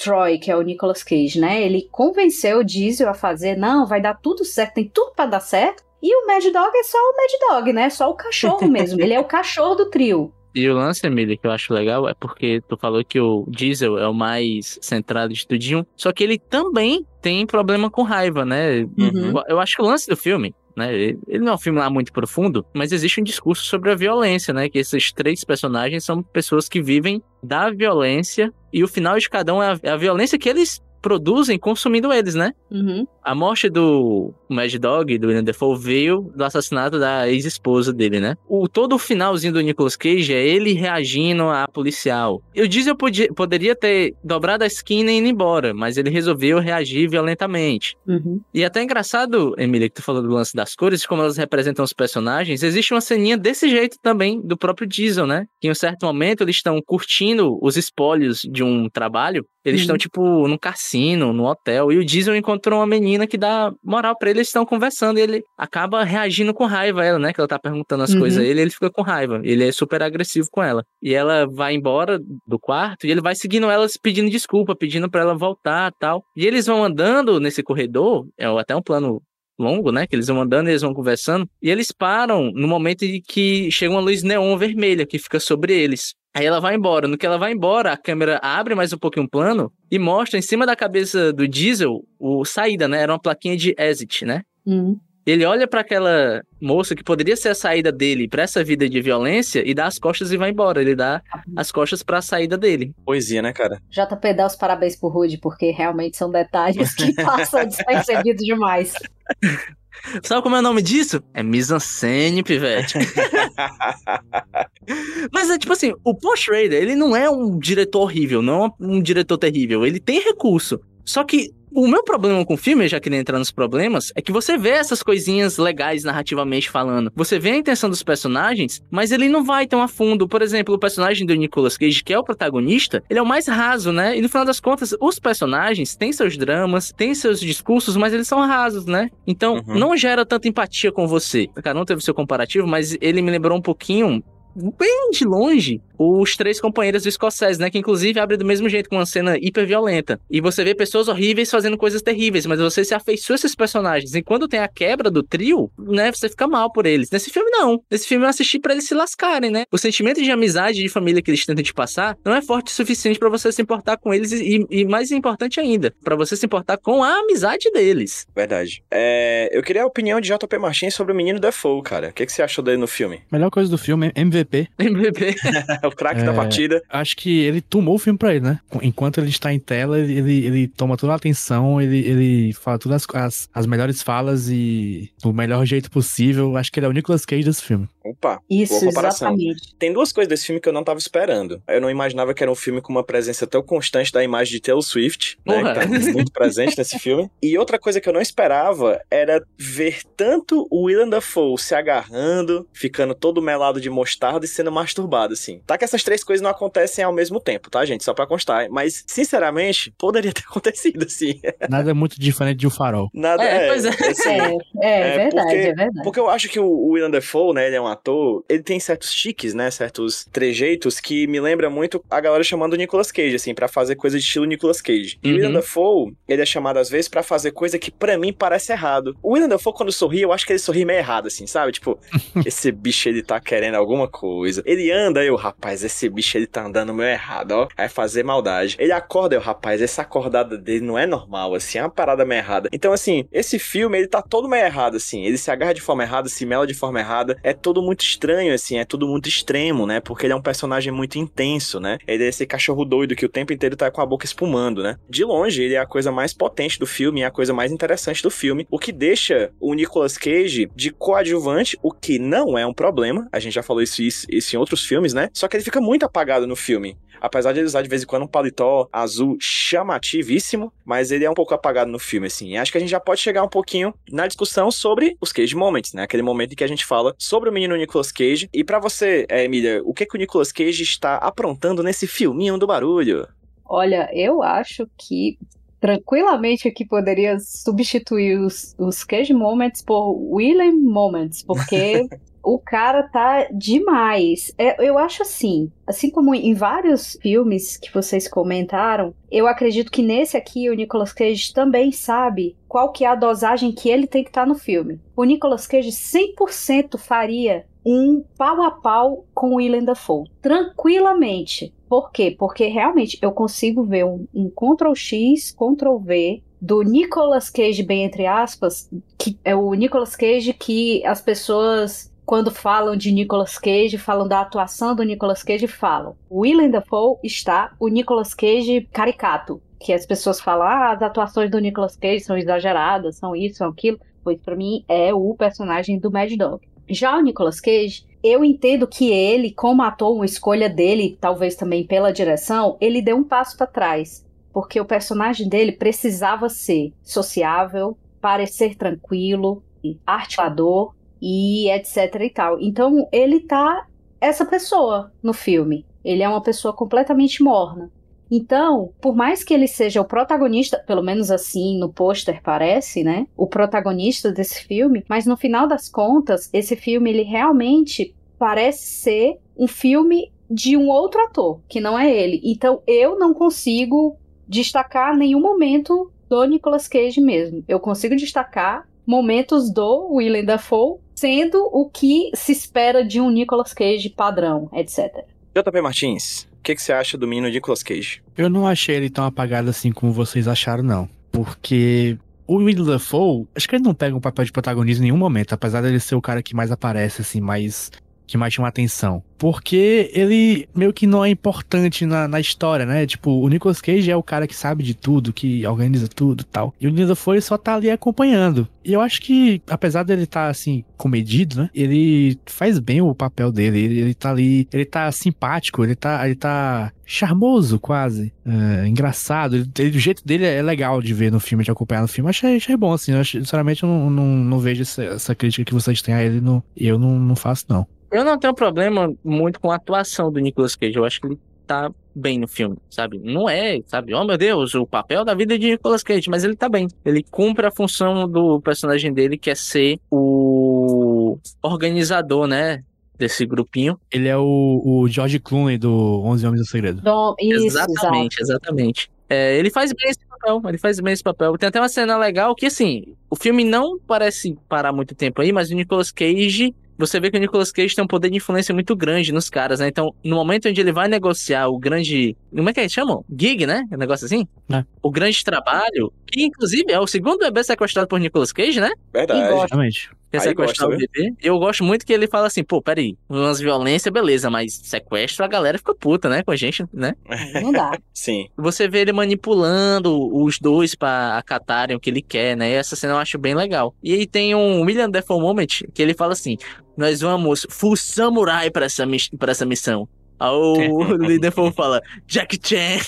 Troy, 0.02 0.38
que 0.38 0.50
é 0.50 0.56
o 0.56 0.62
Nicolas 0.62 1.02
Cage, 1.02 1.40
né? 1.40 1.62
Ele 1.62 1.88
convenceu 1.90 2.58
o 2.58 2.64
Diesel 2.64 3.08
a 3.08 3.14
fazer, 3.14 3.56
não, 3.56 3.86
vai 3.86 4.00
dar 4.00 4.14
tudo 4.14 4.44
certo, 4.44 4.74
tem 4.74 4.88
tudo 4.88 5.12
para 5.14 5.30
dar 5.30 5.40
certo. 5.40 5.84
E 6.02 6.14
o 6.14 6.26
Mad 6.26 6.42
Dog 6.42 6.76
é 6.76 6.82
só 6.82 6.98
o 6.98 7.16
Mad 7.16 7.30
Dog, 7.50 7.72
né? 7.72 7.90
Só 7.90 8.10
o 8.10 8.14
cachorro 8.14 8.66
mesmo. 8.68 9.00
Ele 9.00 9.14
é 9.14 9.20
o 9.20 9.24
cachorro 9.24 9.76
do 9.76 9.90
trio. 9.90 10.32
E 10.54 10.68
o 10.68 10.74
lance, 10.74 11.06
Emília, 11.06 11.36
que 11.36 11.46
eu 11.46 11.50
acho 11.50 11.72
legal 11.72 12.06
é 12.08 12.14
porque 12.14 12.60
tu 12.68 12.76
falou 12.76 13.02
que 13.02 13.18
o 13.18 13.46
Diesel 13.48 13.98
é 13.98 14.06
o 14.06 14.12
mais 14.12 14.78
centrado 14.82 15.32
de 15.32 15.46
tudinho, 15.46 15.86
só 15.96 16.12
que 16.12 16.22
ele 16.22 16.38
também 16.38 17.06
tem 17.22 17.46
problema 17.46 17.88
com 17.88 18.02
raiva, 18.02 18.44
né? 18.44 18.82
Uhum. 18.82 19.40
Eu 19.48 19.58
acho 19.58 19.76
que 19.76 19.82
o 19.82 19.86
lance 19.86 20.08
do 20.08 20.16
filme, 20.16 20.54
né? 20.76 20.94
Ele 20.94 21.38
não 21.38 21.52
é 21.52 21.54
um 21.54 21.58
filme 21.58 21.78
lá 21.78 21.90
muito 21.90 22.12
profundo, 22.12 22.64
mas 22.74 22.92
existe 22.92 23.20
um 23.20 23.24
discurso 23.24 23.64
sobre 23.64 23.90
a 23.90 23.94
violência, 23.94 24.52
né? 24.52 24.68
Que 24.68 24.78
esses 24.78 25.12
três 25.12 25.44
personagens 25.44 26.04
são 26.04 26.22
pessoas 26.22 26.68
que 26.68 26.82
vivem 26.82 27.22
da 27.42 27.70
violência 27.70 28.52
e 28.72 28.82
o 28.82 28.88
final 28.88 29.18
de 29.18 29.28
cada 29.28 29.54
um 29.54 29.62
é 29.62 29.72
a, 29.72 29.80
é 29.82 29.90
a 29.90 29.96
violência 29.96 30.38
que 30.38 30.48
eles 30.48 30.82
produzem 31.02 31.58
consumindo 31.58 32.12
eles, 32.12 32.34
né? 32.34 32.52
Uhum. 32.70 33.06
A 33.22 33.34
morte 33.34 33.68
do 33.68 34.32
Mad 34.48 34.72
Dog, 34.76 35.18
do 35.18 35.26
William 35.28 35.44
Defoe, 35.44 35.78
veio 35.78 36.32
do 36.34 36.44
assassinato 36.44 36.98
da 36.98 37.28
ex-esposa 37.28 37.92
dele, 37.92 38.18
né? 38.20 38.36
O, 38.48 38.68
todo 38.68 38.94
o 38.94 38.98
finalzinho 38.98 39.52
do 39.52 39.60
Nicolas 39.60 39.96
Cage 39.96 40.32
é 40.32 40.44
ele 40.46 40.72
reagindo 40.72 41.44
à 41.44 41.66
policial. 41.68 42.42
E 42.54 42.62
o 42.62 42.68
Diesel 42.68 42.96
podia, 42.96 43.32
poderia 43.32 43.74
ter 43.74 44.14
dobrado 44.24 44.64
a 44.64 44.66
esquina 44.66 45.10
e 45.12 45.18
ido 45.18 45.26
embora, 45.28 45.74
mas 45.74 45.96
ele 45.96 46.10
resolveu 46.10 46.58
reagir 46.58 47.08
violentamente. 47.08 47.96
Uhum. 48.06 48.40
E 48.54 48.64
até 48.64 48.82
engraçado, 48.82 49.54
Emília, 49.58 49.88
que 49.88 49.96
tu 49.96 50.02
falou 50.02 50.22
do 50.22 50.28
lance 50.28 50.54
das 50.54 50.74
cores, 50.74 51.04
como 51.06 51.22
elas 51.22 51.36
representam 51.36 51.84
os 51.84 51.92
personagens, 51.92 52.62
existe 52.62 52.94
uma 52.94 53.00
ceninha 53.00 53.36
desse 53.36 53.68
jeito 53.68 53.96
também 54.02 54.40
do 54.40 54.56
próprio 54.56 54.86
Diesel, 54.86 55.26
né? 55.26 55.46
Que 55.60 55.68
em 55.68 55.70
um 55.70 55.74
certo 55.74 56.06
momento 56.06 56.42
eles 56.42 56.56
estão 56.56 56.80
curtindo 56.84 57.58
os 57.60 57.76
espólios 57.76 58.40
de 58.50 58.62
um 58.62 58.88
trabalho. 58.88 59.44
Eles 59.64 59.80
Uhum. 59.80 59.82
estão, 59.82 59.96
tipo, 59.98 60.48
num 60.48 60.58
cassino, 60.58 60.91
no 61.32 61.44
hotel, 61.46 61.90
e 61.92 61.98
o 61.98 62.04
Diesel 62.04 62.36
encontrou 62.36 62.80
uma 62.80 62.86
menina 62.86 63.26
que 63.26 63.38
dá 63.38 63.72
moral 63.82 64.16
pra 64.18 64.30
ele, 64.30 64.38
eles 64.40 64.48
estão 64.48 64.64
conversando, 64.64 65.18
e 65.18 65.22
ele 65.22 65.42
acaba 65.56 66.04
reagindo 66.04 66.52
com 66.54 66.64
raiva 66.66 67.02
a 67.02 67.04
ela, 67.04 67.18
né? 67.18 67.32
Que 67.32 67.40
ela 67.40 67.48
tá 67.48 67.58
perguntando 67.58 68.02
as 68.02 68.12
Uhum. 68.12 68.18
coisas 68.20 68.38
a 68.42 68.44
ele, 68.46 68.60
ele 68.60 68.70
fica 68.70 68.90
com 68.90 69.02
raiva. 69.02 69.40
Ele 69.44 69.66
é 69.68 69.72
super 69.72 70.02
agressivo 70.02 70.48
com 70.50 70.62
ela. 70.62 70.84
E 71.02 71.14
ela 71.14 71.46
vai 71.46 71.74
embora 71.74 72.18
do 72.46 72.58
quarto, 72.58 73.06
e 73.06 73.10
ele 73.10 73.20
vai 73.20 73.34
seguindo 73.34 73.70
elas 73.70 73.96
pedindo 73.96 74.30
desculpa, 74.30 74.74
pedindo 74.76 75.10
pra 75.10 75.22
ela 75.22 75.34
voltar 75.34 75.92
tal. 75.98 76.22
E 76.36 76.46
eles 76.46 76.66
vão 76.66 76.84
andando 76.84 77.40
nesse 77.40 77.62
corredor, 77.62 78.26
é 78.38 78.46
até 78.46 78.74
um 78.76 78.82
plano 78.82 79.20
longo, 79.58 79.92
né? 79.92 80.06
Que 80.06 80.16
eles 80.16 80.26
vão 80.26 80.40
andando, 80.40 80.68
eles 80.68 80.82
vão 80.82 80.94
conversando, 80.94 81.48
e 81.60 81.70
eles 81.70 81.92
param 81.92 82.50
no 82.52 82.66
momento 82.66 83.04
em 83.04 83.20
que 83.20 83.70
chega 83.70 83.92
uma 83.92 84.00
luz 84.00 84.22
neon 84.22 84.56
vermelha 84.56 85.06
que 85.06 85.18
fica 85.18 85.38
sobre 85.38 85.72
eles. 85.72 86.14
Aí 86.34 86.46
ela 86.46 86.60
vai 86.60 86.74
embora. 86.74 87.06
No 87.06 87.18
que 87.18 87.26
ela 87.26 87.36
vai 87.36 87.52
embora, 87.52 87.92
a 87.92 87.96
câmera 87.96 88.40
abre 88.42 88.74
mais 88.74 88.92
um 88.92 88.98
pouquinho 88.98 89.26
o 89.26 89.30
plano 89.30 89.70
e 89.90 89.98
mostra 89.98 90.38
em 90.38 90.42
cima 90.42 90.64
da 90.64 90.74
cabeça 90.74 91.32
do 91.32 91.46
Diesel 91.46 92.02
o 92.18 92.44
saída, 92.44 92.88
né? 92.88 93.02
Era 93.02 93.12
uma 93.12 93.20
plaquinha 93.20 93.56
de 93.56 93.74
exit, 93.78 94.24
né? 94.24 94.42
Uhum. 94.64 94.98
Ele 95.24 95.44
olha 95.44 95.68
pra 95.68 95.80
aquela 95.80 96.42
moça 96.60 96.94
que 96.94 97.04
poderia 97.04 97.36
ser 97.36 97.50
a 97.50 97.54
saída 97.54 97.92
dele 97.92 98.28
pra 98.28 98.42
essa 98.42 98.62
vida 98.64 98.88
de 98.88 99.00
violência 99.00 99.62
e 99.64 99.72
dá 99.72 99.86
as 99.86 99.98
costas 99.98 100.32
e 100.32 100.36
vai 100.36 100.50
embora. 100.50 100.80
Ele 100.80 100.96
dá 100.96 101.22
as 101.56 101.70
costas 101.70 102.02
pra 102.02 102.20
saída 102.20 102.58
dele. 102.58 102.92
Poesia, 103.04 103.40
né, 103.40 103.52
cara? 103.52 103.80
JP 103.90 104.34
dá 104.34 104.46
os 104.46 104.56
parabéns 104.56 104.96
pro 104.96 105.08
Rude, 105.08 105.38
porque 105.38 105.70
realmente 105.70 106.16
são 106.16 106.30
detalhes 106.30 106.94
que 106.94 107.14
passam 107.22 107.64
despercebidos 107.64 108.44
demais. 108.44 108.94
Sabe 110.22 110.42
como 110.42 110.56
é 110.56 110.58
o 110.58 110.62
nome 110.62 110.82
disso? 110.82 111.22
É 111.32 111.42
mise-en-scène, 111.42 112.42
pivete. 112.42 112.98
Mas 115.32 115.48
é 115.48 115.58
tipo 115.58 115.72
assim, 115.72 115.92
o 116.02 116.14
Paul 116.14 116.36
Schrader, 116.36 116.82
ele 116.82 116.96
não 116.96 117.14
é 117.14 117.30
um 117.30 117.58
diretor 117.58 118.02
horrível, 118.02 118.42
não 118.42 118.64
é 118.64 118.70
um 118.80 119.00
diretor 119.00 119.38
terrível. 119.38 119.86
Ele 119.86 120.00
tem 120.00 120.20
recurso. 120.20 120.80
Só 121.04 121.24
que 121.24 121.50
o 121.74 121.86
meu 121.88 122.02
problema 122.04 122.44
com 122.44 122.54
o 122.54 122.56
filme, 122.56 122.86
já 122.88 123.00
que 123.00 123.08
ele 123.08 123.16
entra 123.16 123.38
nos 123.38 123.50
problemas, 123.50 124.12
é 124.14 124.22
que 124.22 124.32
você 124.32 124.56
vê 124.56 124.70
essas 124.70 125.02
coisinhas 125.02 125.58
legais 125.58 126.04
narrativamente 126.04 126.70
falando. 126.70 127.10
Você 127.14 127.38
vê 127.38 127.50
a 127.50 127.56
intenção 127.56 127.88
dos 127.90 128.02
personagens, 128.02 128.80
mas 128.90 129.12
ele 129.12 129.28
não 129.28 129.44
vai 129.44 129.66
tão 129.66 129.82
a 129.82 129.88
fundo. 129.88 130.28
Por 130.28 130.42
exemplo, 130.42 130.74
o 130.74 130.78
personagem 130.78 131.26
do 131.26 131.34
Nicolas 131.34 131.76
Cage, 131.76 132.02
que 132.04 132.12
é 132.12 132.18
o 132.18 132.24
protagonista, 132.24 133.02
ele 133.08 133.18
é 133.18 133.22
o 133.22 133.26
mais 133.26 133.46
raso, 133.48 133.92
né? 133.92 134.16
E 134.16 134.20
no 134.22 134.28
final 134.28 134.44
das 134.44 134.60
contas, 134.60 134.94
os 135.00 135.18
personagens 135.18 135.96
têm 135.96 136.12
seus 136.12 136.36
dramas, 136.36 136.92
têm 136.96 137.14
seus 137.14 137.40
discursos, 137.40 137.96
mas 137.96 138.12
eles 138.12 138.28
são 138.28 138.40
rasos, 138.40 138.86
né? 138.86 139.08
Então, 139.26 139.54
Uhum. 139.66 139.78
não 139.78 139.96
gera 139.96 140.24
tanta 140.26 140.48
empatia 140.48 140.90
com 140.92 141.06
você. 141.06 141.48
Cara, 141.62 141.74
não 141.74 141.84
teve 141.84 142.02
seu 142.02 142.14
comparativo, 142.14 142.66
mas 142.66 142.96
ele 143.00 143.22
me 143.22 143.30
lembrou 143.30 143.56
um 143.56 143.62
pouquinho 143.62 144.22
bem 144.54 145.10
de 145.12 145.24
longe 145.24 145.80
os 146.02 146.36
três 146.36 146.60
companheiros 146.60 147.02
do 147.02 147.08
escocese, 147.08 147.60
né? 147.60 147.70
Que 147.70 147.78
inclusive 147.78 148.18
abre 148.18 148.36
do 148.36 148.44
mesmo 148.44 148.68
jeito, 148.68 148.88
com 148.88 148.96
uma 148.96 149.06
cena 149.06 149.36
hiper 149.38 149.66
violenta. 149.66 150.20
E 150.30 150.40
você 150.40 150.64
vê 150.64 150.74
pessoas 150.74 151.08
horríveis 151.08 151.50
fazendo 151.50 151.78
coisas 151.78 152.02
terríveis, 152.02 152.46
mas 152.46 152.58
você 152.58 152.84
se 152.84 152.94
afeiçoa 152.94 153.34
a 153.34 153.36
esses 153.36 153.54
personagens. 153.54 154.14
E 154.14 154.22
quando 154.22 154.48
tem 154.48 154.60
a 154.60 154.68
quebra 154.68 155.10
do 155.10 155.22
trio, 155.22 155.70
né? 155.78 156.10
Você 156.12 156.28
fica 156.28 156.46
mal 156.46 156.72
por 156.72 156.86
eles. 156.86 157.10
Nesse 157.10 157.30
filme, 157.30 157.50
não. 157.50 157.82
Nesse 157.90 158.06
filme 158.06 158.24
eu 158.24 158.28
assisti 158.28 158.58
pra 158.58 158.72
eles 158.72 158.86
se 158.86 158.94
lascarem, 158.94 159.50
né? 159.50 159.64
O 159.70 159.78
sentimento 159.78 160.22
de 160.22 160.30
amizade 160.30 160.80
e 160.80 160.82
de 160.82 160.88
família 160.88 161.22
que 161.22 161.30
eles 161.30 161.44
tentam 161.44 161.62
te 161.62 161.72
passar 161.72 162.16
não 162.24 162.34
é 162.34 162.42
forte 162.42 162.68
o 162.68 162.74
suficiente 162.74 163.18
pra 163.18 163.28
você 163.28 163.52
se 163.52 163.62
importar 163.62 163.96
com 163.96 164.12
eles 164.12 164.32
e, 164.32 164.66
e 164.70 164.84
mais 164.84 165.10
importante 165.10 165.60
ainda, 165.60 165.94
pra 166.02 166.16
você 166.16 166.36
se 166.36 166.46
importar 166.46 166.78
com 166.78 167.02
a 167.02 167.20
amizade 167.20 167.70
deles. 167.70 168.26
Verdade. 168.34 168.82
É, 168.90 169.48
eu 169.52 169.62
queria 169.62 169.82
a 169.82 169.86
opinião 169.86 170.20
de 170.20 170.32
JP 170.32 170.58
Martins 170.58 170.94
sobre 170.94 171.12
o 171.12 171.16
menino 171.16 171.38
Defoe, 171.38 171.82
cara. 171.82 172.08
O 172.08 172.12
que, 172.12 172.26
que 172.26 172.32
você 172.32 172.42
achou 172.42 172.64
dele 172.64 172.78
no 172.78 172.86
filme? 172.86 173.22
Melhor 173.30 173.50
coisa 173.50 173.70
do 173.70 173.78
filme 173.78 174.08
é 174.14 174.20
MVP. 174.42 174.68
MVP. 174.78 175.36
É 175.82 175.86
o 175.86 175.90
craque 175.90 176.22
da 176.22 176.32
É. 176.32 176.34
partida. 176.34 176.82
Acho 176.90 177.16
que 177.16 177.40
ele 177.40 177.60
tomou 177.60 177.94
o 177.94 177.98
filme 177.98 178.18
pra 178.18 178.34
ele, 178.34 178.44
né? 178.44 178.58
Enquanto 178.82 179.18
ele 179.18 179.28
está 179.30 179.52
em 179.52 179.58
tela, 179.58 179.98
ele, 179.98 180.18
ele, 180.18 180.46
ele 180.46 180.68
toma 180.68 180.96
toda 180.96 181.12
a 181.12 181.16
atenção, 181.16 181.80
ele, 181.80 181.98
ele 181.98 182.52
fala 182.52 182.78
todas 182.78 183.02
as, 183.14 183.14
as, 183.14 183.48
as 183.54 183.66
melhores 183.66 184.02
falas 184.02 184.48
e 184.50 185.10
do 185.22 185.32
melhor 185.32 185.64
jeito 185.64 185.90
possível. 185.90 186.56
Acho 186.56 186.70
que 186.72 186.78
ele 186.78 186.86
é 186.86 186.88
o 186.88 186.92
Nicolas 186.92 187.24
Cage 187.24 187.44
desse 187.44 187.62
filme. 187.62 187.88
Opa, 188.04 188.40
Isso, 188.50 188.74
boa 188.74 188.86
comparação. 188.86 189.28
exatamente. 189.34 189.74
Tem 189.78 189.92
duas 189.92 190.12
coisas 190.12 190.28
desse 190.28 190.46
filme 190.46 190.60
que 190.60 190.68
eu 190.68 190.72
não 190.72 190.82
tava 190.84 190.98
esperando. 190.98 191.62
Eu 191.68 191.80
não 191.80 191.90
imaginava 191.90 192.34
que 192.34 192.42
era 192.42 192.50
um 192.50 192.54
filme 192.54 192.80
com 192.80 192.92
uma 192.92 193.04
presença 193.04 193.46
tão 193.46 193.62
constante 193.62 194.12
da 194.12 194.22
imagem 194.24 194.54
de 194.54 194.60
Taylor 194.60 194.82
Swift, 194.82 195.38
né? 195.46 195.58
Que 195.58 195.74
tá 195.80 195.86
muito 196.12 196.32
presente 196.32 196.76
nesse 196.76 196.98
filme. 196.98 197.30
E 197.42 197.56
outra 197.58 197.78
coisa 197.78 198.00
que 198.00 198.08
eu 198.08 198.12
não 198.12 198.20
esperava 198.20 199.00
era 199.10 199.42
ver 199.58 200.00
tanto 200.16 200.66
o 200.70 200.84
Willem 200.86 201.08
Dafoe 201.08 201.58
se 201.58 201.74
agarrando, 201.74 202.66
ficando 202.72 203.14
todo 203.14 203.40
melado 203.42 203.80
de 203.80 203.88
mostarda 203.90 204.44
e 204.44 204.48
sendo 204.48 204.72
masturbado, 204.72 205.32
assim. 205.34 205.60
Tá 205.66 205.78
que 205.78 205.84
essas 205.84 206.02
três 206.02 206.24
coisas 206.24 206.42
não 206.42 206.50
acontecem 206.50 207.04
ao 207.04 207.12
mesmo 207.12 207.40
tempo, 207.40 207.70
tá, 207.70 207.84
gente? 207.84 208.04
Só 208.04 208.12
pra 208.14 208.26
constar. 208.26 208.68
Mas, 208.70 209.04
sinceramente, 209.06 209.92
poderia 209.98 210.32
ter 210.32 210.42
acontecido, 210.48 211.04
assim. 211.04 211.40
Nada 211.68 211.94
muito 211.94 212.18
diferente 212.20 212.58
de 212.58 212.66
um 212.66 212.70
farol. 212.70 213.08
Nada. 213.14 213.42
É, 213.44 213.68
pois 213.68 213.84
é. 213.84 213.88
assim, 213.88 214.58
É, 214.82 215.00
é, 215.00 215.00
É, 215.00 215.18
verdade, 215.18 215.32
porque- 215.46 215.54
é 215.56 215.74
verdade. 215.74 216.02
Porque 216.02 216.20
eu 216.20 216.28
acho 216.28 216.48
que 216.48 216.58
o 216.58 216.82
o 216.82 216.92
Willem 216.94 217.10
Dafoe, 217.10 217.54
né, 217.54 217.66
ele 217.66 217.76
é 217.76 217.80
um 217.80 217.86
ator, 217.92 218.44
ele 218.48 218.62
tem 218.62 218.80
certos 218.80 219.12
chiques, 219.12 219.54
né, 219.54 219.70
certos 219.70 220.26
trejeitos 220.32 220.98
que 221.00 221.26
me 221.26 221.40
lembra 221.40 221.70
muito 221.70 222.04
a 222.10 222.20
galera 222.20 222.42
chamando 222.44 222.72
o 222.74 222.76
Nicolas 222.76 223.12
Cage, 223.12 223.36
assim, 223.36 223.54
pra 223.54 223.68
fazer 223.68 223.96
coisa 223.96 224.18
de 224.18 224.24
estilo 224.24 224.44
Nicolas 224.44 224.80
Cage. 224.80 225.18
E 225.22 225.28
o 225.28 225.32
Uhum. 225.32 225.36
Willem 225.38 225.52
Dafoe, 225.52 226.14
ele 226.28 226.42
é 226.42 226.46
chamado 226.46 226.78
às 226.78 226.88
vezes 226.90 227.08
pra 227.08 227.22
fazer 227.22 227.52
coisa 227.52 227.78
que 227.78 227.90
pra 227.90 228.18
mim 228.18 228.32
parece 228.32 228.72
errado. 228.72 229.16
O 229.22 229.32
Willem 229.32 229.48
Dafoe, 229.48 229.72
quando 229.72 229.92
sorri, 229.92 230.22
eu 230.22 230.32
acho 230.32 230.46
que 230.46 230.52
ele 230.52 230.58
sorri 230.58 230.84
meio 230.84 230.98
errado, 230.98 231.26
assim, 231.26 231.46
sabe? 231.46 231.72
Tipo, 231.72 231.98
esse 232.44 232.70
bicho, 232.72 233.08
ele 233.08 233.22
tá 233.22 233.40
querendo 233.40 233.74
alguma 233.76 234.08
coisa. 234.08 234.62
Ele 234.66 234.90
anda, 234.90 235.22
eu, 235.24 235.36
rapaz, 235.36 235.82
esse 235.82 236.08
bicho, 236.08 236.36
ele 236.36 236.46
tá 236.46 236.64
andando 236.66 236.92
meio 236.94 237.10
errado, 237.10 237.52
ó. 237.52 237.68
Vai 237.76 237.88
fazer 237.88 238.22
maldade. 238.22 238.76
Ele 238.78 238.92
acorda, 238.92 239.34
eu, 239.34 239.40
rapaz, 239.40 239.80
essa 239.82 240.02
acordada 240.02 240.56
dele 240.58 240.80
não 240.84 240.98
é 240.98 241.06
normal, 241.06 241.54
assim, 241.54 241.78
é 241.78 241.82
uma 241.82 241.90
parada 241.90 242.24
meio 242.24 242.38
errada. 242.40 242.68
Então, 242.72 242.92
assim, 242.92 243.26
esse 243.32 243.58
filme, 243.58 243.98
ele 243.98 244.06
tá 244.08 244.22
todo 244.22 244.48
meio 244.48 244.64
errado, 244.64 244.96
assim. 244.96 245.24
Ele 245.24 245.38
se 245.38 245.50
agarra 245.50 245.72
de 245.74 245.80
forma 245.80 246.02
errada, 246.02 246.28
se 246.28 246.44
mela 246.46 246.66
de 246.66 246.74
forma 246.74 247.00
errada. 247.00 247.38
É 247.42 247.52
muito 247.82 248.02
estranho, 248.02 248.54
assim, 248.54 248.78
é 248.78 248.84
tudo 248.84 249.06
muito 249.06 249.28
extremo, 249.28 249.86
né? 249.86 250.00
Porque 250.00 250.26
ele 250.26 250.32
é 250.32 250.36
um 250.36 250.42
personagem 250.42 250.92
muito 250.92 251.18
intenso, 251.18 251.80
né? 251.80 251.98
Ele 252.06 252.24
é 252.24 252.28
esse 252.28 252.46
cachorro 252.46 252.84
doido 252.84 253.16
que 253.16 253.26
o 253.26 253.28
tempo 253.28 253.52
inteiro 253.52 253.76
tá 253.76 253.90
com 253.90 254.00
a 254.00 254.06
boca 254.06 254.24
espumando, 254.24 254.82
né? 254.82 254.96
De 255.08 255.24
longe, 255.24 255.62
ele 255.62 255.74
é 255.74 255.78
a 255.78 255.86
coisa 255.86 256.10
mais 256.10 256.32
potente 256.32 256.78
do 256.78 256.86
filme, 256.86 257.22
é 257.22 257.26
a 257.26 257.30
coisa 257.30 257.52
mais 257.52 257.72
interessante 257.72 258.22
do 258.22 258.30
filme, 258.30 258.66
o 258.70 258.78
que 258.78 258.92
deixa 258.92 259.52
o 259.60 259.74
Nicolas 259.74 260.16
Cage 260.16 260.70
de 260.74 260.90
coadjuvante, 260.90 261.78
o 261.82 261.92
que 261.92 262.18
não 262.18 262.56
é 262.56 262.66
um 262.66 262.74
problema. 262.74 263.28
A 263.32 263.38
gente 263.38 263.54
já 263.54 263.62
falou 263.62 263.82
isso, 263.82 264.02
isso, 264.02 264.26
isso 264.30 264.54
em 264.54 264.58
outros 264.58 264.84
filmes, 264.84 265.12
né? 265.12 265.28
Só 265.32 265.48
que 265.48 265.56
ele 265.56 265.64
fica 265.64 265.80
muito 265.80 266.04
apagado 266.04 266.46
no 266.46 266.56
filme. 266.56 266.96
Apesar 267.22 267.52
de 267.52 267.60
ele 267.60 267.66
usar 267.66 267.82
de 267.82 267.88
vez 267.88 268.02
em 268.02 268.06
quando 268.06 268.24
um 268.24 268.26
paletó 268.26 268.88
azul 268.92 269.36
chamativíssimo, 269.40 270.72
mas 270.84 271.12
ele 271.12 271.24
é 271.24 271.30
um 271.30 271.34
pouco 271.34 271.54
apagado 271.54 271.88
no 271.88 271.98
filme, 272.00 272.26
assim. 272.26 272.48
E 272.48 272.56
acho 272.56 272.72
que 272.72 272.78
a 272.78 272.80
gente 272.80 272.90
já 272.90 272.98
pode 272.98 273.20
chegar 273.20 273.44
um 273.44 273.48
pouquinho 273.48 273.94
na 274.10 274.26
discussão 274.26 274.72
sobre 274.72 275.16
os 275.20 275.32
Cage 275.32 275.54
Moments, 275.54 275.92
né? 275.92 276.02
Aquele 276.02 276.22
momento 276.24 276.52
em 276.52 276.56
que 276.56 276.64
a 276.64 276.68
gente 276.68 276.84
fala 276.84 277.14
sobre 277.16 277.48
o 277.48 277.52
menino 277.52 277.76
Nicolas 277.76 278.10
Cage. 278.10 278.50
E 278.52 278.64
pra 278.64 278.80
você, 278.80 279.24
é, 279.28 279.44
Emília, 279.44 279.80
o 279.84 279.94
que, 279.94 280.04
que 280.04 280.16
o 280.16 280.18
Nicolas 280.18 280.50
Cage 280.50 280.82
está 280.82 281.14
aprontando 281.18 281.80
nesse 281.80 282.08
filminho 282.08 282.58
do 282.58 282.66
barulho? 282.66 283.28
Olha, 283.64 284.10
eu 284.12 284.42
acho 284.42 284.88
que 284.98 285.38
tranquilamente 285.80 286.66
aqui 286.66 286.84
poderia 286.84 287.38
substituir 287.38 288.38
os, 288.38 288.74
os 288.78 289.04
Cage 289.04 289.32
Moments 289.32 289.80
por 289.82 290.12
William 290.12 290.74
Moments, 290.74 291.44
porque 291.44 292.06
o 292.42 292.58
cara 292.58 293.02
tá 293.04 293.46
demais. 293.52 294.52
É, 294.58 294.86
eu 294.86 294.98
acho 294.98 295.22
assim, 295.22 295.70
assim 295.86 296.10
como 296.10 296.34
em 296.34 296.54
vários 296.54 297.16
filmes 297.20 297.76
que 297.76 297.92
vocês 297.92 298.28
comentaram, 298.28 299.14
eu 299.30 299.46
acredito 299.46 299.90
que 299.90 300.02
nesse 300.02 300.36
aqui 300.36 300.68
o 300.68 300.74
Nicolas 300.74 301.12
Cage 301.12 301.52
também 301.52 301.92
sabe 301.92 302.56
qual 302.68 302.90
que 302.90 303.04
é 303.04 303.08
a 303.08 303.14
dosagem 303.14 303.72
que 303.72 303.88
ele 303.88 304.06
tem 304.06 304.22
que 304.22 304.30
estar 304.30 304.46
no 304.46 304.54
filme. 304.54 305.00
O 305.16 305.24
Nicolas 305.24 305.66
Cage 305.66 305.90
100% 305.90 306.98
faria 306.98 307.64
um 307.84 308.22
pau 308.36 308.62
a 308.62 308.70
pau 308.70 309.26
com 309.34 309.50
o 309.50 309.54
Willem 309.56 309.84
Dafoe, 309.84 310.28
tranquilamente. 310.40 311.74
Por 311.88 312.10
quê? 312.10 312.34
Porque 312.36 312.66
realmente 312.66 313.18
eu 313.20 313.32
consigo 313.32 313.82
ver 313.82 314.04
um, 314.04 314.26
um 314.32 314.48
Ctrl 314.48 314.94
X, 314.94 315.52
Ctrl 315.52 315.96
V 315.98 316.42
do 316.60 316.82
Nicolas 316.82 317.50
Cage, 317.50 317.82
bem 317.82 318.04
entre 318.04 318.24
aspas, 318.24 318.88
que 319.18 319.36
é 319.44 319.54
o 319.54 319.74
Nicolas 319.74 320.14
Cage 320.14 320.52
que 320.52 321.04
as 321.04 321.20
pessoas 321.20 322.11
quando 322.32 322.50
falam 322.50 322.96
de 322.96 323.12
Nicolas 323.12 323.58
Cage, 323.58 323.98
falam 323.98 324.26
da 324.26 324.40
atuação 324.40 324.96
do 324.96 325.02
Nicolas 325.02 325.42
Cage, 325.42 325.66
falam. 325.66 326.16
Willem 326.30 326.70
Dafoe 326.70 327.18
está 327.22 327.74
o 327.78 327.88
Nicolas 327.88 328.32
Cage 328.32 328.88
caricato, 328.90 329.60
que 329.78 329.92
as 329.92 330.06
pessoas 330.06 330.40
falam, 330.40 330.66
ah, 330.66 330.92
as 330.92 331.02
atuações 331.02 331.50
do 331.50 331.58
Nicolas 331.58 331.94
Cage 331.94 332.20
são 332.20 332.34
exageradas, 332.34 333.16
são 333.16 333.36
isso, 333.36 333.58
são 333.58 333.68
aquilo. 333.68 334.00
Pois 334.24 334.40
para 334.40 334.56
mim 334.56 334.82
é 334.88 335.12
o 335.12 335.34
personagem 335.34 335.98
do 335.98 336.10
Mad 336.10 336.32
Dog. 336.32 336.66
Já 336.88 337.18
o 337.18 337.20
Nicolas 337.20 337.60
Cage, 337.60 338.06
eu 338.24 338.42
entendo 338.42 338.86
que 338.86 339.12
ele, 339.12 339.52
como 339.52 339.82
ator, 339.82 340.14
uma 340.14 340.24
escolha 340.24 340.70
dele, 340.70 341.18
talvez 341.20 341.54
também 341.54 341.86
pela 341.86 342.14
direção, 342.14 342.78
ele 342.80 343.02
deu 343.02 343.18
um 343.18 343.24
passo 343.24 343.58
para 343.58 343.66
trás, 343.66 344.26
porque 344.54 344.80
o 344.80 344.86
personagem 344.86 345.50
dele 345.50 345.72
precisava 345.72 346.48
ser 346.48 346.94
sociável, 347.02 347.94
parecer 348.22 348.74
tranquilo, 348.74 349.62
articulador 350.06 350.94
e 351.22 351.70
etc 351.70 352.20
e 352.20 352.30
tal. 352.30 352.60
Então 352.60 353.08
ele 353.12 353.40
tá 353.40 353.86
essa 354.20 354.44
pessoa 354.44 355.12
no 355.22 355.32
filme. 355.32 355.86
Ele 356.04 356.22
é 356.22 356.28
uma 356.28 356.42
pessoa 356.42 356.74
completamente 356.74 357.42
morna. 357.42 357.90
Então, 358.34 358.92
por 359.00 359.14
mais 359.14 359.44
que 359.44 359.52
ele 359.52 359.68
seja 359.68 360.00
o 360.00 360.06
protagonista, 360.06 360.82
pelo 360.86 361.02
menos 361.02 361.30
assim 361.30 361.78
no 361.78 361.92
pôster 361.92 362.40
parece, 362.42 363.04
né? 363.04 363.26
O 363.36 363.46
protagonista 363.46 364.32
desse 364.32 364.64
filme, 364.64 365.04
mas 365.06 365.26
no 365.26 365.36
final 365.36 365.68
das 365.68 365.88
contas, 365.88 366.48
esse 366.52 366.74
filme 366.74 367.10
ele 367.10 367.22
realmente 367.22 368.14
parece 368.38 368.86
ser 368.86 369.38
um 369.56 369.68
filme 369.68 370.32
de 370.50 370.76
um 370.76 370.88
outro 370.88 371.20
ator, 371.20 371.60
que 371.68 371.80
não 371.80 371.98
é 371.98 372.10
ele. 372.10 372.40
Então, 372.42 372.82
eu 372.86 373.18
não 373.18 373.34
consigo 373.34 374.16
destacar 374.48 375.16
nenhum 375.16 375.40
momento 375.40 376.10
do 376.28 376.42
Nicolas 376.44 376.88
Cage 376.88 377.20
mesmo. 377.20 377.62
Eu 377.68 377.78
consigo 377.78 378.16
destacar 378.16 378.88
momentos 379.06 379.72
do 379.72 380.14
Willem 380.14 380.44
Dafoe 380.44 380.98
sendo 381.14 381.68
o 381.72 381.88
que 381.88 382.30
se 382.34 382.52
espera 382.52 383.04
de 383.04 383.20
um 383.20 383.30
Nicolas 383.30 383.72
Cage 383.72 384.10
padrão, 384.10 384.68
etc. 384.72 385.24
JP 385.54 385.80
Martins, 385.80 386.48
o 386.58 386.62
que, 386.62 386.74
que, 386.74 386.82
você 386.82 386.92
acha 386.92 387.16
do 387.16 387.28
menino 387.28 387.48
Nicolas 387.48 387.82
Cage? 387.82 388.22
Eu 388.36 388.48
não 388.48 388.66
achei 388.66 388.96
ele 388.96 389.10
tão 389.10 389.24
apagado 389.24 389.70
assim 389.70 389.92
como 389.92 390.12
vocês 390.12 390.48
acharam, 390.48 390.82
não. 390.82 391.08
Porque 391.30 392.18
o 392.46 392.56
Willem 392.56 392.84
Dafoe, 392.84 393.46
acho 393.54 393.68
que 393.68 393.76
ele 393.76 393.84
não 393.84 393.94
pega 393.94 394.16
um 394.16 394.20
papel 394.20 394.44
de 394.44 394.52
protagonismo 394.52 395.04
em 395.04 395.08
nenhum 395.08 395.18
momento, 395.18 395.52
apesar 395.52 395.80
dele 395.80 396.00
ser 396.00 396.14
o 396.14 396.20
cara 396.20 396.42
que 396.42 396.54
mais 396.54 396.70
aparece, 396.72 397.22
assim, 397.22 397.40
mais 397.40 397.90
que 398.32 398.38
mais 398.38 398.52
chama 398.52 398.68
atenção. 398.68 399.22
Porque 399.38 400.10
ele 400.14 400.68
meio 400.74 400.92
que 400.92 401.06
não 401.06 401.24
é 401.24 401.28
importante 401.28 402.06
na, 402.06 402.26
na 402.28 402.40
história, 402.40 402.86
né? 402.86 403.06
Tipo, 403.06 403.30
o 403.30 403.48
Nicolas 403.48 403.80
Cage 403.80 404.10
é 404.10 404.16
o 404.16 404.22
cara 404.22 404.46
que 404.46 404.54
sabe 404.54 404.82
de 404.82 404.94
tudo, 404.94 405.32
que 405.32 405.66
organiza 405.66 406.08
tudo 406.08 406.44
tal. 406.44 406.72
E 406.80 406.86
o 406.86 406.90
Nisa 406.90 407.14
Foi 407.14 407.40
só 407.40 407.58
tá 407.58 407.74
ali 407.74 407.90
acompanhando. 407.90 408.68
E 408.84 408.92
eu 408.92 409.00
acho 409.00 409.20
que, 409.20 409.60
apesar 409.68 410.02
dele 410.02 410.22
estar, 410.22 410.44
tá, 410.44 410.48
assim, 410.48 410.84
comedido, 410.96 411.56
né? 411.56 411.70
Ele 411.74 412.38
faz 412.46 412.78
bem 412.78 413.00
o 413.02 413.14
papel 413.14 413.52
dele. 413.52 413.80
Ele, 413.80 414.00
ele 414.00 414.14
tá 414.14 414.30
ali, 414.30 414.68
ele 414.72 414.84
tá 414.84 415.10
simpático, 415.10 415.84
ele 415.84 415.94
tá, 415.94 416.24
ele 416.24 416.36
tá 416.36 416.92
charmoso 417.04 417.78
quase. 417.78 418.32
É, 418.46 418.86
engraçado. 418.86 419.56
Ele, 419.56 419.70
ele, 419.78 419.96
o 419.96 420.00
jeito 420.00 420.24
dele 420.24 420.44
é 420.46 420.62
legal 420.62 421.02
de 421.02 421.12
ver 421.12 421.30
no 421.30 421.40
filme, 421.40 421.64
de 421.64 421.70
acompanhar 421.70 422.02
no 422.02 422.08
filme. 422.08 422.30
Achei, 422.30 422.56
achei 422.56 422.76
bom, 422.76 422.92
assim. 422.92 423.12
Eu, 423.12 423.24
sinceramente, 423.24 423.82
eu 423.82 423.88
não, 423.88 424.08
não, 424.08 424.26
não 424.26 424.58
vejo 424.58 424.82
essa, 424.82 425.02
essa, 425.02 425.34
crítica 425.34 425.64
que 425.64 425.74
vocês 425.74 426.00
têm 426.00 426.14
a 426.14 426.22
ele. 426.22 426.40
Eu 426.76 426.98
não, 426.98 427.18
não 427.18 427.36
faço, 427.36 427.64
não. 427.68 427.86
Eu 428.12 428.24
não 428.24 428.38
tenho 428.38 428.54
problema 428.54 429.12
muito 429.24 429.58
com 429.58 429.70
a 429.70 429.76
atuação 429.76 430.30
do 430.30 430.38
Nicolas 430.38 430.76
Cage. 430.76 430.96
Eu 430.96 431.04
acho 431.04 431.18
que 431.18 431.28
ele 431.28 431.38
tá 431.66 431.90
bem 432.14 432.38
no 432.38 432.46
filme, 432.46 432.76
sabe? 432.90 433.18
Não 433.18 433.48
é, 433.48 433.80
sabe? 433.86 434.12
Oh 434.12 434.22
meu 434.22 434.36
Deus, 434.36 434.74
o 434.74 434.86
papel 434.86 435.24
da 435.24 435.34
vida 435.34 435.58
de 435.58 435.70
Nicolas 435.70 436.02
Cage, 436.02 436.28
mas 436.28 436.44
ele 436.44 436.54
tá 436.54 436.68
bem. 436.68 436.88
Ele 437.06 437.22
cumpre 437.22 437.66
a 437.66 437.70
função 437.70 438.28
do 438.28 438.60
personagem 438.60 439.14
dele, 439.14 439.38
que 439.38 439.48
é 439.48 439.54
ser 439.54 439.98
o 440.10 441.38
organizador, 441.62 442.46
né? 442.46 442.84
Desse 443.18 443.46
grupinho. 443.46 443.98
Ele 444.10 444.28
é 444.28 444.36
o, 444.36 444.82
o 444.84 445.08
George 445.08 445.38
Clooney 445.38 445.78
do 445.78 446.22
11 446.24 446.46
Homens 446.46 446.60
do 446.60 446.66
Segredo. 446.66 447.00
Dom, 447.00 447.34
isso, 447.40 447.66
exatamente, 447.66 448.42
exato. 448.42 448.60
exatamente. 448.64 449.10
É, 449.28 449.56
ele 449.56 449.70
faz 449.70 449.92
bem 449.94 450.10
esse 450.10 450.26
papel, 450.26 450.60
ele 450.68 450.78
faz 450.78 451.00
bem 451.00 451.12
esse 451.12 451.22
papel. 451.22 451.56
Tem 451.56 451.68
até 451.68 451.80
uma 451.80 451.88
cena 451.88 452.18
legal 452.18 452.54
que, 452.54 452.66
assim, 452.66 453.14
o 453.30 453.36
filme 453.36 453.64
não 453.64 453.98
parece 453.98 454.58
parar 454.68 454.92
muito 454.92 455.14
tempo 455.14 455.40
aí, 455.40 455.52
mas 455.52 455.70
o 455.70 455.74
Nicolas 455.74 456.10
Cage 456.10 456.74
você 456.98 457.18
vê 457.18 457.30
que 457.30 457.36
o 457.36 457.40
Nicolas 457.40 457.72
Cage 457.72 457.94
tem 457.94 458.04
um 458.04 458.08
poder 458.08 458.30
de 458.30 458.36
influência 458.36 458.74
muito 458.74 458.94
grande 458.94 459.32
nos 459.32 459.48
caras, 459.48 459.80
né? 459.80 459.88
Então, 459.88 460.14
no 460.24 460.36
momento 460.36 460.68
onde 460.68 460.80
ele 460.80 460.92
vai 460.92 461.08
negociar 461.08 461.68
o 461.68 461.78
grande. 461.78 462.36
Como 462.54 462.68
é 462.68 462.72
que 462.72 462.80
eles 462.80 462.92
chamam? 462.92 463.24
Gig, 463.36 463.66
né? 463.66 463.82
Um 463.92 463.96
negócio 463.96 464.26
assim? 464.26 464.46
É. 464.70 464.84
O 465.02 465.10
grande 465.10 465.42
trabalho, 465.44 466.12
que 466.26 466.44
inclusive 466.44 466.92
é 466.92 466.98
o 466.98 467.06
segundo 467.06 467.38
bebê 467.38 467.64
sequestrado 467.64 468.08
por 468.08 468.20
Nicolas 468.20 468.52
Cage, 468.52 468.80
né? 468.80 468.90
Verdade. 469.12 469.40
Exatamente. 469.40 470.10
Quer 470.32 470.40
sequestrar 470.40 470.88
o 470.88 470.96
bebê. 470.96 471.34
Eu 471.42 471.58
gosto 471.58 471.84
muito 471.84 472.06
que 472.06 472.12
ele 472.12 472.26
fala 472.26 472.46
assim, 472.46 472.64
pô, 472.64 472.80
peraí, 472.80 473.16
umas 473.28 473.60
violência, 473.60 474.10
beleza, 474.10 474.48
mas 474.48 474.80
sequestro, 474.82 475.44
a 475.44 475.48
galera 475.48 475.76
fica 475.76 475.94
puta, 475.94 476.28
né, 476.28 476.42
com 476.42 476.50
a 476.50 476.56
gente, 476.56 476.84
né? 476.90 477.14
Não 477.60 477.70
dá. 477.70 477.98
Sim. 478.14 478.48
Você 478.56 478.88
vê 478.88 479.00
ele 479.00 479.12
manipulando 479.12 480.34
os 480.34 480.58
dois 480.58 480.94
para 480.94 481.36
acatarem 481.36 481.94
o 481.94 482.00
que 482.00 482.08
ele 482.08 482.22
quer, 482.22 482.56
né? 482.56 482.70
E 482.70 482.74
essa 482.74 482.96
cena 482.96 483.12
eu 483.12 483.18
acho 483.18 483.38
bem 483.38 483.54
legal. 483.54 483.94
E 484.02 484.14
aí 484.14 484.26
tem 484.26 484.54
um 484.54 484.80
William 484.80 485.10
Defoe 485.10 485.38
Moment 485.38 485.82
que 485.92 486.00
ele 486.00 486.14
fala 486.14 486.32
assim: 486.32 486.56
nós 486.96 487.20
vamos 487.20 487.66
full 487.68 487.96
samurai 487.96 488.70
para 488.70 488.86
essa, 488.86 489.04
pra 489.38 489.52
essa 489.52 489.66
missão. 489.66 490.08
Aí 490.42 490.90
o 490.90 491.14
líder 491.14 491.52
fala, 491.52 492.02
Jack 492.26 492.58
Chan. 492.60 492.98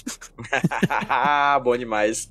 Bom 1.64 1.76
demais. 1.76 2.30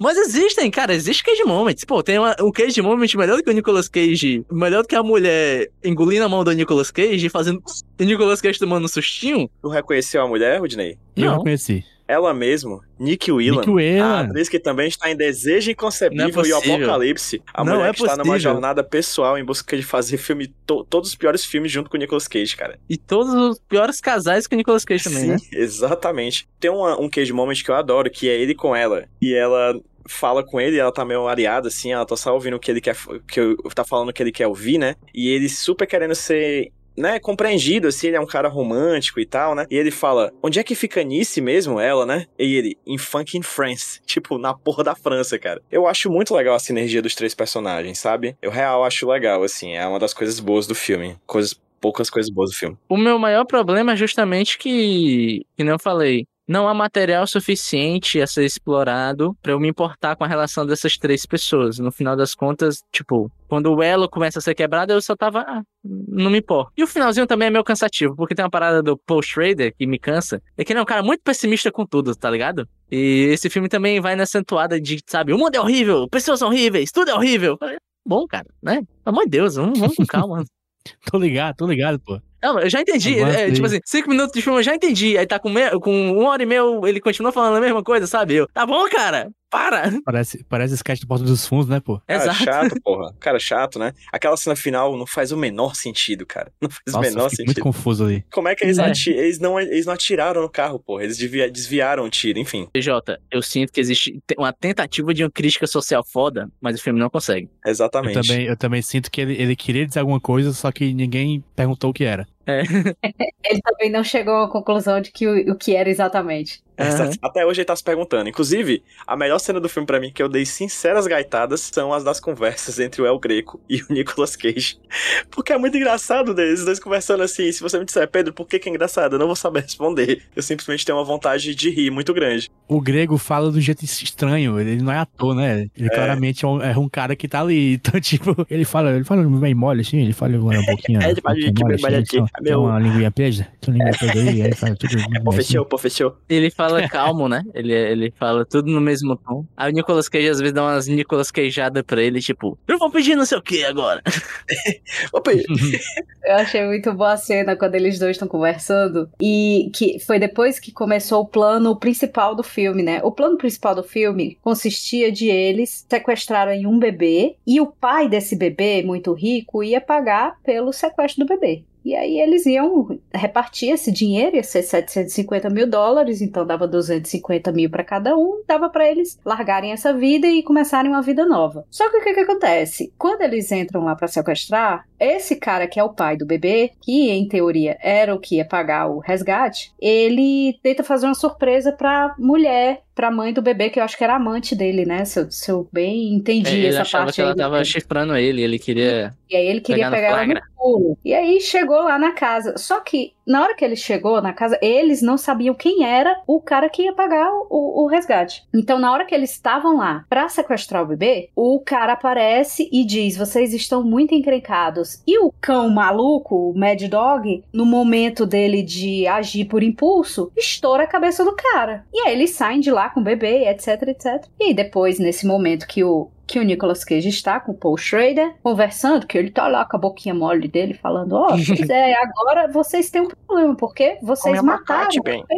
Mas 0.00 0.16
existem, 0.16 0.70
cara, 0.70 0.94
existe 0.94 1.24
Cage 1.24 1.42
Moments. 1.42 1.84
Pô, 1.84 2.02
tem 2.04 2.18
uma, 2.18 2.36
um 2.40 2.52
Cage 2.52 2.80
Moment 2.80 3.12
melhor 3.16 3.36
do 3.36 3.42
que 3.42 3.50
o 3.50 3.52
Nicolas 3.52 3.88
Cage. 3.88 4.44
Melhor 4.50 4.82
do 4.82 4.88
que 4.88 4.94
a 4.94 5.02
mulher 5.02 5.68
engolindo 5.82 6.24
a 6.24 6.28
mão 6.28 6.44
do 6.44 6.52
Nicolas 6.52 6.92
Cage, 6.92 7.28
fazendo 7.28 7.60
o 7.98 8.04
Nicolas 8.04 8.40
Cage 8.40 8.60
tomando 8.60 8.84
um 8.84 8.88
sustinho. 8.88 9.50
Tu 9.60 9.68
reconheceu 9.68 10.22
a 10.22 10.28
mulher, 10.28 10.60
Rudney? 10.60 10.96
Eu 11.18 11.30
Não. 11.30 11.36
reconheci. 11.38 11.84
Ela 12.06 12.32
mesmo, 12.32 12.80
Nick 12.98 13.30
Whelan, 13.30 13.56
Nick 13.60 13.68
Whelan. 13.68 14.02
a 14.06 14.20
atriz 14.20 14.48
que 14.48 14.58
também 14.58 14.88
está 14.88 15.10
em 15.10 15.14
Desejo 15.16 15.70
Inconcebível 15.70 16.42
é 16.42 16.48
e. 16.48 16.52
Apocalipse. 16.54 17.42
A 17.52 17.62
Não 17.62 17.74
mulher 17.74 17.90
é 17.90 17.92
que 17.92 18.00
está 18.02 18.16
numa 18.16 18.38
jornada 18.38 18.82
pessoal 18.82 19.36
em 19.36 19.44
busca 19.44 19.76
de 19.76 19.82
fazer 19.82 20.16
filme 20.16 20.48
to- 20.66 20.84
todos 20.88 21.10
os 21.10 21.14
piores 21.14 21.44
filmes 21.44 21.70
junto 21.70 21.90
com 21.90 21.98
o 21.98 22.00
Nicolas 22.00 22.26
Cage, 22.26 22.56
cara. 22.56 22.78
E 22.88 22.96
todos 22.96 23.34
os 23.34 23.58
piores 23.68 24.00
casais 24.00 24.46
que 24.46 24.54
o 24.54 24.56
Nicolas 24.56 24.86
Cage 24.86 25.04
também, 25.04 25.20
Sim, 25.22 25.28
né? 25.32 25.38
exatamente. 25.52 26.48
Tem 26.58 26.70
uma- 26.70 26.98
um 26.98 27.10
Cage 27.10 27.30
Moment 27.32 27.62
que 27.62 27.70
eu 27.70 27.74
adoro, 27.74 28.10
que 28.10 28.26
é 28.26 28.34
ele 28.40 28.54
com 28.54 28.74
ela. 28.74 29.04
E 29.20 29.34
ela 29.34 29.78
fala 30.08 30.42
com 30.42 30.58
ele, 30.58 30.78
ela 30.78 30.90
tá 30.90 31.04
meio 31.04 31.28
areada, 31.28 31.68
assim, 31.68 31.92
ela 31.92 32.06
tá 32.06 32.16
só 32.16 32.32
ouvindo 32.32 32.56
o 32.56 32.58
que 32.58 32.70
ele 32.70 32.80
quer, 32.80 32.96
que 33.30 33.38
eu- 33.38 33.56
tá 33.74 33.84
falando 33.84 34.08
o 34.08 34.12
que 34.14 34.22
ele 34.22 34.32
quer 34.32 34.46
ouvir, 34.46 34.78
né? 34.78 34.94
E 35.14 35.28
ele 35.28 35.46
super 35.50 35.86
querendo 35.86 36.14
ser 36.14 36.72
né, 36.98 37.18
compreendido, 37.18 37.88
assim, 37.88 38.08
ele 38.08 38.16
é 38.16 38.20
um 38.20 38.26
cara 38.26 38.48
romântico 38.48 39.20
e 39.20 39.26
tal, 39.26 39.54
né? 39.54 39.66
E 39.70 39.76
ele 39.76 39.90
fala, 39.90 40.32
onde 40.42 40.58
é 40.58 40.64
que 40.64 40.74
fica 40.74 41.02
Nice 41.02 41.40
mesmo, 41.40 41.80
ela, 41.80 42.04
né? 42.04 42.26
E 42.38 42.56
ele, 42.56 42.78
em 42.86 42.98
fucking 42.98 43.42
France. 43.42 44.00
Tipo, 44.08 44.38
na 44.38 44.52
porra 44.52 44.82
da 44.82 44.94
França, 44.94 45.38
cara. 45.38 45.62
Eu 45.70 45.86
acho 45.86 46.10
muito 46.10 46.34
legal 46.34 46.54
a 46.54 46.58
sinergia 46.58 47.00
dos 47.00 47.14
três 47.14 47.34
personagens, 47.34 47.98
sabe? 47.98 48.36
Eu 48.42 48.50
real 48.50 48.84
acho 48.84 49.08
legal, 49.08 49.42
assim, 49.42 49.74
é 49.74 49.86
uma 49.86 49.98
das 49.98 50.12
coisas 50.12 50.40
boas 50.40 50.66
do 50.66 50.74
filme. 50.74 51.16
Coisas, 51.26 51.58
poucas 51.80 52.10
coisas 52.10 52.32
boas 52.32 52.50
do 52.50 52.56
filme. 52.56 52.76
O 52.88 52.96
meu 52.96 53.18
maior 53.18 53.44
problema 53.44 53.92
é 53.92 53.96
justamente 53.96 54.58
que, 54.58 55.44
que 55.56 55.62
nem 55.62 55.72
eu 55.72 55.78
falei, 55.78 56.26
não 56.48 56.66
há 56.66 56.72
material 56.72 57.26
suficiente 57.26 58.20
a 58.20 58.26
ser 58.26 58.44
explorado 58.44 59.36
pra 59.42 59.52
eu 59.52 59.60
me 59.60 59.68
importar 59.68 60.16
com 60.16 60.24
a 60.24 60.26
relação 60.26 60.64
dessas 60.66 60.96
três 60.96 61.26
pessoas. 61.26 61.78
No 61.78 61.92
final 61.92 62.16
das 62.16 62.34
contas, 62.34 62.82
tipo, 62.90 63.30
quando 63.46 63.72
o 63.72 63.82
elo 63.82 64.08
começa 64.08 64.38
a 64.38 64.42
ser 64.42 64.54
quebrado, 64.54 64.92
eu 64.92 65.02
só 65.02 65.14
tava, 65.14 65.40
ah, 65.40 65.62
não 65.84 66.30
me 66.30 66.38
importo. 66.38 66.72
E 66.76 66.82
o 66.82 66.86
finalzinho 66.86 67.26
também 67.26 67.48
é 67.48 67.50
meio 67.50 67.62
cansativo, 67.62 68.16
porque 68.16 68.34
tem 68.34 68.44
uma 68.44 68.50
parada 68.50 68.82
do 68.82 68.96
Paul 68.96 69.22
Schrader 69.22 69.74
que 69.76 69.86
me 69.86 69.98
cansa, 69.98 70.42
é 70.56 70.64
que 70.64 70.72
ele 70.72 70.80
é 70.80 70.82
um 70.82 70.86
cara 70.86 71.02
muito 71.02 71.22
pessimista 71.22 71.70
com 71.70 71.84
tudo, 71.84 72.16
tá 72.16 72.30
ligado? 72.30 72.66
E 72.90 73.28
esse 73.30 73.50
filme 73.50 73.68
também 73.68 74.00
vai 74.00 74.16
nessa 74.16 74.42
toada 74.42 74.80
de, 74.80 74.98
sabe, 75.06 75.34
o 75.34 75.38
mundo 75.38 75.54
é 75.54 75.60
horrível, 75.60 76.08
pessoas 76.08 76.38
são 76.38 76.48
horríveis, 76.48 76.90
tudo 76.90 77.10
é 77.10 77.14
horrível. 77.14 77.58
Falei, 77.58 77.76
Bom, 78.08 78.26
cara, 78.26 78.46
né? 78.62 78.76
Pelo 78.76 78.88
amor 79.04 79.24
de 79.24 79.30
Deus, 79.30 79.56
vamos, 79.56 79.78
vamos 79.78 79.94
com 79.94 80.06
calma. 80.06 80.42
Tô 81.04 81.18
ligado, 81.18 81.56
tô 81.56 81.66
ligado, 81.66 82.00
pô. 82.00 82.18
Não, 82.42 82.60
eu 82.60 82.70
já 82.70 82.80
entendi. 82.80 83.18
É, 83.18 83.50
tipo 83.50 83.66
assim, 83.66 83.80
cinco 83.84 84.08
minutos 84.08 84.32
de 84.32 84.42
filme 84.42 84.58
eu 84.58 84.62
já 84.62 84.74
entendi. 84.74 85.18
Aí 85.18 85.26
tá 85.26 85.38
com, 85.38 85.48
me... 85.48 85.70
com 85.80 86.12
uma 86.12 86.30
hora 86.30 86.42
e 86.42 86.46
meia, 86.46 86.62
ele 86.84 87.00
continua 87.00 87.32
falando 87.32 87.56
a 87.56 87.60
mesma 87.60 87.82
coisa, 87.82 88.06
sabe? 88.06 88.36
Eu, 88.36 88.48
tá 88.48 88.64
bom, 88.64 88.88
cara, 88.88 89.30
para. 89.50 89.90
Parece, 90.04 90.44
parece 90.44 90.74
sketch 90.74 91.00
do 91.00 91.06
Porta 91.06 91.24
dos 91.24 91.46
Fundos, 91.46 91.68
né, 91.68 91.80
pô? 91.80 92.00
Cara, 92.06 92.22
Exato. 92.22 92.44
chato, 92.44 92.74
porra. 92.84 93.14
Cara, 93.18 93.38
chato, 93.38 93.78
né? 93.78 93.92
Aquela 94.12 94.36
cena 94.36 94.54
final 94.56 94.96
não 94.96 95.06
faz 95.06 95.32
o 95.32 95.36
menor 95.36 95.74
sentido, 95.74 96.26
cara. 96.26 96.52
Não 96.60 96.68
faz 96.70 96.80
Nossa, 96.86 96.98
o 96.98 97.00
menor 97.02 97.30
fiquei 97.30 97.44
muito 97.44 97.56
sentido. 97.56 97.64
confuso 97.64 98.04
ali. 98.04 98.24
Como 98.32 98.48
é 98.48 98.54
que 98.54 98.64
eles, 98.64 98.78
É. 98.78 98.84
ati- 98.86 99.10
eles, 99.10 99.38
não, 99.38 99.58
eles 99.58 99.86
não 99.86 99.92
atiraram 99.94 100.42
no 100.42 100.48
carro, 100.50 100.78
porra? 100.78 101.04
Eles 101.04 101.16
devia- 101.16 101.50
desviaram 101.50 102.04
o 102.04 102.10
tiro, 102.10 102.38
enfim. 102.38 102.68
PJ, 102.72 103.18
eu 103.30 103.42
sinto 103.42 103.72
que 103.72 103.80
existe 103.80 104.20
te- 104.26 104.34
uma 104.38 104.52
tentativa 104.52 105.12
de 105.14 105.24
uma 105.24 105.30
crítica 105.30 105.66
social 105.66 106.04
foda, 106.04 106.48
mas 106.60 106.78
o 106.78 106.82
filme 106.82 106.98
não 107.00 107.10
consegue. 107.10 107.48
Eu 107.64 107.70
Exatamente. 107.70 108.14
também, 108.14 108.46
eu 108.46 108.56
também 108.56 108.82
sinto 108.82 109.10
que 109.10 109.20
ele, 109.20 109.34
ele 109.40 109.56
queria 109.56 109.86
dizer 109.86 110.00
alguma 110.00 110.20
coisa, 110.20 110.52
só 110.52 110.70
que 110.70 110.92
ninguém 110.92 111.42
perguntou 111.56 111.90
o 111.90 111.92
que 111.94 112.04
era. 112.04 112.26
Ele 113.44 113.60
também 113.62 113.90
não 113.90 114.02
chegou 114.04 114.42
à 114.42 114.48
conclusão 114.50 115.00
de 115.00 115.10
que 115.12 115.26
o, 115.26 115.52
o 115.52 115.56
que 115.56 115.74
era 115.76 115.88
exatamente. 115.88 116.60
Aham. 116.80 117.10
Até 117.22 117.44
hoje 117.44 117.60
ele 117.60 117.64
tá 117.66 117.74
se 117.74 117.82
perguntando. 117.82 118.28
Inclusive, 118.28 118.84
a 119.04 119.16
melhor 119.16 119.40
cena 119.40 119.58
do 119.58 119.68
filme 119.68 119.84
pra 119.84 119.98
mim, 119.98 120.12
que 120.12 120.22
eu 120.22 120.28
dei 120.28 120.46
sinceras 120.46 121.08
gaitadas, 121.08 121.60
são 121.72 121.92
as 121.92 122.04
das 122.04 122.20
conversas 122.20 122.78
entre 122.78 123.02
o 123.02 123.06
El 123.06 123.18
Greco 123.18 123.60
e 123.68 123.82
o 123.82 123.86
Nicolas 123.90 124.36
Cage. 124.36 124.78
Porque 125.28 125.52
é 125.52 125.58
muito 125.58 125.76
engraçado 125.76 126.32
deles 126.32 126.64
dois 126.64 126.78
conversando 126.78 127.24
assim. 127.24 127.50
Se 127.50 127.60
você 127.60 127.80
me 127.80 127.84
disser, 127.84 128.08
Pedro, 128.08 128.32
por 128.32 128.46
que, 128.46 128.60
que 128.60 128.68
é 128.68 128.72
engraçado? 128.72 129.14
Eu 129.14 129.18
não 129.18 129.26
vou 129.26 129.34
saber 129.34 129.62
responder. 129.62 130.22
Eu 130.36 130.42
simplesmente 130.42 130.84
tenho 130.84 130.96
uma 130.98 131.04
vontade 131.04 131.52
de 131.52 131.68
rir 131.68 131.90
muito 131.90 132.14
grande. 132.14 132.48
O 132.68 132.80
grego 132.80 133.18
fala 133.18 133.50
do 133.50 133.60
jeito 133.60 133.84
estranho, 133.84 134.60
ele 134.60 134.80
não 134.80 134.92
é 134.92 134.98
ator, 134.98 135.34
né? 135.34 135.68
Ele 135.76 135.88
É. 135.88 135.94
claramente 135.94 136.44
é 136.44 136.48
um, 136.48 136.62
é 136.62 136.78
um 136.78 136.88
cara 136.88 137.16
que 137.16 137.26
tá 137.26 137.40
ali. 137.40 137.80
Então, 137.88 138.00
tipo, 138.00 138.46
ele 138.50 138.64
fala, 138.64 138.92
ele 138.92 139.04
fala 139.04 139.22
bem 139.40 139.54
mole, 139.54 139.80
assim, 139.80 139.98
ele 140.00 140.12
fala 140.12 140.36
uma 140.38 140.52
boquinha. 140.62 141.00
É, 141.02 141.10
ele 141.10 141.20
fala 141.20 141.34
um 141.36 141.40
pouquinho 141.40 141.52
de- 141.54 141.62
mole, 141.62 141.76
de 141.76 141.82
bem 141.82 141.96
assim, 141.96 142.26
Meu- 142.40 142.62
Uma 142.62 142.78
linguinha 142.78 143.10
presa, 143.10 143.46
tem 143.60 143.74
uma 143.74 143.84
linguinha 143.84 143.98
presa 143.98 144.30
aí, 144.30 144.40
ele 144.42 144.54
fala 144.54 144.76
tudo. 144.76 144.92
Pô, 145.24 145.30
assim. 145.30 145.36
fechou, 145.38 145.64
pô, 145.64 145.78
fechou. 145.78 146.16
Ele 146.28 146.50
fala 146.50 146.88
calmo, 146.88 147.28
né? 147.28 147.42
Ele, 147.54 147.72
ele 147.72 148.12
fala 148.18 148.44
tudo 148.44 148.70
no 148.70 148.80
mesmo 148.80 149.16
tom. 149.16 149.44
Aí 149.56 149.70
o 149.70 149.74
Nicolas 149.74 150.08
Cage 150.08 150.28
às 150.28 150.38
vezes 150.38 150.52
dá 150.54 150.62
umas 150.62 150.86
Nicolas 150.86 151.30
Cageadas 151.30 151.82
pra 151.82 152.02
ele, 152.02 152.20
tipo, 152.20 152.58
eu 152.68 152.78
vou 152.78 152.90
pedir 152.90 153.14
não 153.16 153.24
sei 153.24 153.38
o 153.38 153.42
que 153.42 153.64
agora. 153.64 154.02
Opa, 155.12 155.30
Eu 156.24 156.34
achei 156.36 156.64
muito 156.66 156.92
boa 156.92 157.12
a 157.12 157.16
cena 157.16 157.56
quando 157.56 157.74
eles 157.74 157.98
dois 157.98 158.12
estão 158.12 158.28
conversando. 158.28 159.08
E 159.20 159.70
que 159.74 159.98
foi 160.00 160.18
depois 160.18 160.58
que 160.60 160.70
começou 160.72 161.22
o 161.22 161.26
plano 161.26 161.74
principal 161.76 162.34
do 162.34 162.42
filme, 162.42 162.82
né? 162.82 163.00
O 163.02 163.10
plano 163.12 163.38
principal 163.38 163.74
do 163.74 163.82
filme 163.82 164.36
consistia 164.42 165.10
de 165.10 165.28
eles 165.28 165.86
sequestrarem 165.88 166.66
um 166.66 166.78
bebê 166.78 167.36
e 167.46 167.60
o 167.60 167.66
pai 167.66 168.08
desse 168.08 168.36
bebê, 168.36 168.82
muito 168.82 169.12
rico, 169.12 169.62
ia 169.62 169.80
pagar 169.80 170.36
pelo 170.44 170.72
sequestro 170.72 171.24
do 171.24 171.28
bebê. 171.28 171.62
E 171.88 171.96
aí 171.96 172.20
eles 172.20 172.44
iam 172.44 173.00
repartir 173.14 173.70
esse 173.70 173.90
dinheiro, 173.90 174.36
ia 174.36 174.42
ser 174.42 174.60
750 174.60 175.48
mil 175.48 175.66
dólares, 175.66 176.20
então 176.20 176.44
dava 176.44 176.68
250 176.68 177.50
mil 177.50 177.70
para 177.70 177.82
cada 177.82 178.14
um, 178.14 178.42
dava 178.46 178.68
para 178.68 178.86
eles 178.86 179.18
largarem 179.24 179.72
essa 179.72 179.90
vida 179.90 180.26
e 180.26 180.42
começarem 180.42 180.90
uma 180.90 181.00
vida 181.00 181.24
nova. 181.24 181.64
Só 181.70 181.90
que 181.90 181.96
o 181.96 182.04
que, 182.04 182.12
que 182.12 182.20
acontece? 182.20 182.92
Quando 182.98 183.22
eles 183.22 183.50
entram 183.50 183.84
lá 183.84 183.96
para 183.96 184.06
sequestrar, 184.06 184.86
esse 185.00 185.36
cara 185.36 185.66
que 185.66 185.80
é 185.80 185.82
o 185.82 185.94
pai 185.94 186.14
do 186.14 186.26
bebê, 186.26 186.72
que 186.82 187.08
em 187.08 187.26
teoria 187.26 187.78
era 187.80 188.14
o 188.14 188.20
que 188.20 188.36
ia 188.36 188.44
pagar 188.44 188.90
o 188.90 188.98
resgate, 188.98 189.72
ele 189.80 190.58
tenta 190.62 190.84
fazer 190.84 191.06
uma 191.06 191.14
surpresa 191.14 191.72
pra 191.72 192.14
mulher, 192.18 192.82
pra 192.98 193.12
mãe 193.12 193.32
do 193.32 193.40
bebê, 193.40 193.70
que 193.70 193.78
eu 193.78 193.84
acho 193.84 193.96
que 193.96 194.02
era 194.02 194.16
amante 194.16 194.56
dele, 194.56 194.84
né? 194.84 195.04
Se 195.04 195.20
eu, 195.20 195.30
se 195.30 195.48
eu 195.48 195.68
bem 195.72 196.12
entendi 196.12 196.56
ele 196.56 196.66
essa 196.66 196.82
achava 196.82 197.04
parte 197.04 197.14
que 197.14 197.20
ela 197.20 197.30
aí 197.30 197.36
tava 197.36 197.54
filme. 197.58 197.64
chifrando 197.64 198.16
ele, 198.16 198.42
ele 198.42 198.58
queria. 198.58 199.14
E 199.30 199.36
aí 199.36 199.46
ele 199.46 199.60
queria 199.60 199.88
Pegar 199.88 199.96
pegar 199.96 200.24
ela 200.24 200.34
no 200.34 200.40
pulo. 200.56 200.98
E 201.04 201.14
aí 201.14 201.40
chegou 201.40 201.80
lá 201.84 201.96
na 201.96 202.10
casa. 202.10 202.58
Só 202.58 202.80
que 202.80 203.12
na 203.28 203.42
hora 203.42 203.54
que 203.54 203.64
ele 203.64 203.76
chegou 203.76 204.20
na 204.22 204.32
casa, 204.32 204.58
eles 204.62 205.02
não 205.02 205.16
sabiam 205.18 205.54
quem 205.54 205.84
era 205.84 206.20
o 206.26 206.40
cara 206.40 206.68
que 206.68 206.82
ia 206.82 206.92
pagar 206.92 207.30
o, 207.50 207.84
o- 207.84 207.86
resgate. 207.86 208.44
Então, 208.54 208.78
na 208.78 208.92
hora 208.92 209.04
que 209.04 209.14
eles 209.14 209.30
estavam 209.30 209.76
lá 209.76 210.04
pra 210.08 210.28
sequestrar 210.28 210.82
o 210.82 210.86
bebê, 210.86 211.30
o 211.36 211.60
cara 211.60 211.92
aparece 211.92 212.68
e 212.72 212.84
diz: 212.84 213.16
Vocês 213.16 213.52
estão 213.54 213.82
muito 213.84 214.14
encrencados. 214.14 215.02
E 215.06 215.18
o 215.18 215.32
cão 215.40 215.68
maluco, 215.70 216.50
o 216.50 216.58
Mad 216.58 216.82
Dog, 216.82 217.44
no 217.52 217.64
momento 217.66 218.26
dele 218.26 218.62
de 218.62 219.06
agir 219.06 219.44
por 219.46 219.62
impulso, 219.62 220.30
estoura 220.36 220.84
a 220.84 220.86
cabeça 220.88 221.24
do 221.24 221.34
cara. 221.34 221.84
E 221.92 222.00
aí 222.00 222.12
eles 222.14 222.30
saem 222.30 222.60
de 222.60 222.70
lá 222.70 222.88
com 222.90 223.00
o 223.00 223.04
bebê, 223.04 223.48
etc, 223.48 223.82
etc. 223.88 224.24
E 224.40 224.54
depois, 224.54 224.98
nesse 224.98 225.26
momento 225.26 225.66
que 225.66 225.84
o 225.84 226.08
que 226.28 226.38
o 226.38 226.42
Nicolas 226.42 226.84
Cage 226.84 227.08
está 227.08 227.40
com 227.40 227.52
o 227.52 227.56
Paul 227.56 227.78
Schrader, 227.78 228.34
conversando, 228.42 229.06
que 229.06 229.16
ele 229.16 229.30
tá 229.30 229.48
lá 229.48 229.64
com 229.64 229.78
a 229.78 229.80
boquinha 229.80 230.14
mole 230.14 230.46
dele, 230.46 230.74
falando, 230.74 231.14
ó, 231.14 231.28
pois 231.48 231.70
é, 231.70 231.94
agora 231.94 232.46
vocês 232.52 232.90
têm 232.90 233.00
um 233.00 233.08
problema, 233.08 233.56
porque 233.56 233.98
vocês 234.02 234.36
Come 234.36 234.50
mataram. 234.50 235.02
bem. 235.02 235.24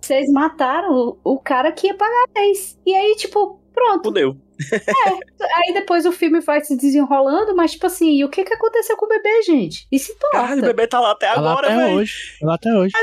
Vocês 0.00 0.32
mataram 0.32 1.18
o, 1.22 1.34
o 1.34 1.38
cara 1.38 1.70
que 1.70 1.86
ia 1.88 1.94
pagar 1.94 2.24
a 2.30 2.40
vez. 2.40 2.78
E 2.86 2.94
aí, 2.94 3.14
tipo, 3.16 3.60
pronto. 3.74 4.04
Fudeu. 4.04 4.38
Aí 5.56 5.72
depois 5.74 6.04
o 6.06 6.12
filme 6.12 6.40
vai 6.40 6.60
se 6.62 6.76
desenrolando, 6.76 7.54
mas 7.54 7.72
tipo 7.72 7.86
assim, 7.86 8.12
e 8.16 8.24
o 8.24 8.28
que 8.28 8.44
que 8.44 8.54
aconteceu 8.54 8.96
com 8.96 9.06
o 9.06 9.08
bebê, 9.08 9.42
gente? 9.42 9.86
E 9.90 9.98
se 9.98 10.14
Caralho, 10.32 10.48
o 10.48 10.54
importa? 10.58 10.66
bebê 10.74 10.86
tá 10.86 11.00
lá 11.00 11.10
até 11.12 11.26
Tá 11.26 11.32
agora, 11.40 11.66
até 11.68 11.76
velho. 11.76 11.96
hoje. 11.98 12.14
Tá 12.40 12.46
lá 12.46 12.54
até 12.54 12.72
hoje. 12.74 12.94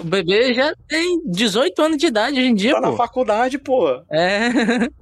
O 0.00 0.04
bebê 0.04 0.54
já 0.54 0.74
tem 0.88 1.20
18 1.26 1.82
anos 1.82 1.98
de 1.98 2.06
idade 2.06 2.38
hoje 2.38 2.48
em 2.48 2.54
dia, 2.54 2.74
Tá 2.74 2.80
na 2.80 2.90
pô. 2.90 2.96
faculdade, 2.96 3.58
pô. 3.58 4.02
É. 4.10 4.50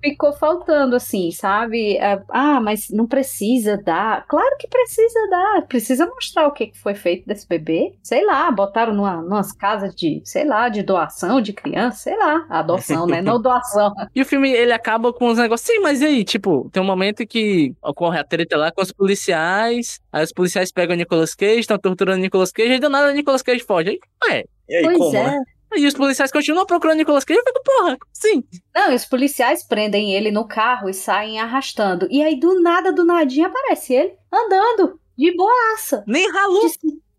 Ficou 0.02 0.32
faltando, 0.32 0.96
assim, 0.96 1.30
sabe? 1.30 1.96
É, 1.96 2.20
Ah, 2.30 2.60
mas 2.60 2.88
não 2.90 3.06
precisa 3.06 3.76
dar. 3.76 4.26
Claro 4.26 4.56
que 4.58 4.68
precisa 4.68 5.28
dar. 5.30 5.62
Precisa 5.66 6.06
mostrar 6.06 6.46
o 6.46 6.52
que 6.52 6.66
que 6.68 6.78
foi 6.78 6.94
feito 6.94 7.26
desse 7.26 7.46
bebê. 7.48 7.92
Sei 8.02 8.24
lá, 8.24 8.50
botaram 8.50 8.92
numa, 8.94 9.16
numas 9.22 9.52
casas 9.52 9.94
de, 9.94 10.20
sei 10.24 10.44
lá, 10.44 10.68
de 10.68 10.82
doação 10.82 11.40
de 11.40 11.52
criança, 11.52 11.98
sei 11.98 12.16
lá. 12.16 12.46
Adoção, 12.48 13.06
né? 13.06 13.20
Não 13.22 13.40
doação. 13.40 13.92
E 14.14 14.20
o 14.22 14.24
filme, 14.26 14.50
ele 14.50 14.72
acaba 14.72 15.12
com 15.12 15.28
uns 15.28 15.38
negócios. 15.38 15.66
Sim, 15.66 15.80
mas 15.80 15.99
e 16.00 16.06
aí? 16.06 16.24
Tipo, 16.24 16.68
tem 16.72 16.82
um 16.82 16.86
momento 16.86 17.26
que 17.26 17.74
ocorre 17.82 18.18
a 18.18 18.24
treta 18.24 18.56
lá 18.56 18.70
com 18.70 18.82
os 18.82 18.92
policiais. 18.92 20.00
Aí 20.12 20.24
os 20.24 20.32
policiais 20.32 20.72
pegam 20.72 20.94
o 20.94 20.98
Nicolas 20.98 21.34
Cage, 21.34 21.60
estão 21.60 21.78
torturando 21.78 22.18
o 22.18 22.22
Nicolas 22.22 22.52
Cage. 22.52 22.72
Aí 22.72 22.80
do 22.80 22.88
nada 22.88 23.10
o 23.10 23.14
Nicolas 23.14 23.42
Cage 23.42 23.64
foge. 23.64 23.90
Aí, 23.90 24.00
ué. 24.30 24.44
E 24.68 24.76
aí, 24.76 24.84
pois 24.84 24.98
como, 24.98 25.16
é. 25.16 25.24
né? 25.24 25.42
Aí 25.72 25.86
os 25.86 25.94
policiais 25.94 26.32
continuam 26.32 26.66
procurando 26.66 26.96
o 26.96 26.98
Nicolas 26.98 27.24
Cage. 27.24 27.38
Eu 27.38 27.44
fico, 27.44 27.62
porra, 27.64 27.98
assim? 28.12 28.42
Não, 28.74 28.92
e 28.92 28.94
os 28.94 29.04
policiais 29.04 29.62
prendem 29.62 30.12
ele 30.12 30.30
no 30.30 30.46
carro 30.46 30.88
e 30.88 30.94
saem 30.94 31.38
arrastando. 31.38 32.08
E 32.10 32.22
aí, 32.22 32.38
do 32.38 32.60
nada, 32.60 32.92
do 32.92 33.04
nadinha, 33.04 33.46
aparece 33.46 33.94
ele 33.94 34.14
andando, 34.32 34.98
de 35.16 35.34
boaça. 35.36 36.02
Nem 36.06 36.30
ralou. 36.30 36.70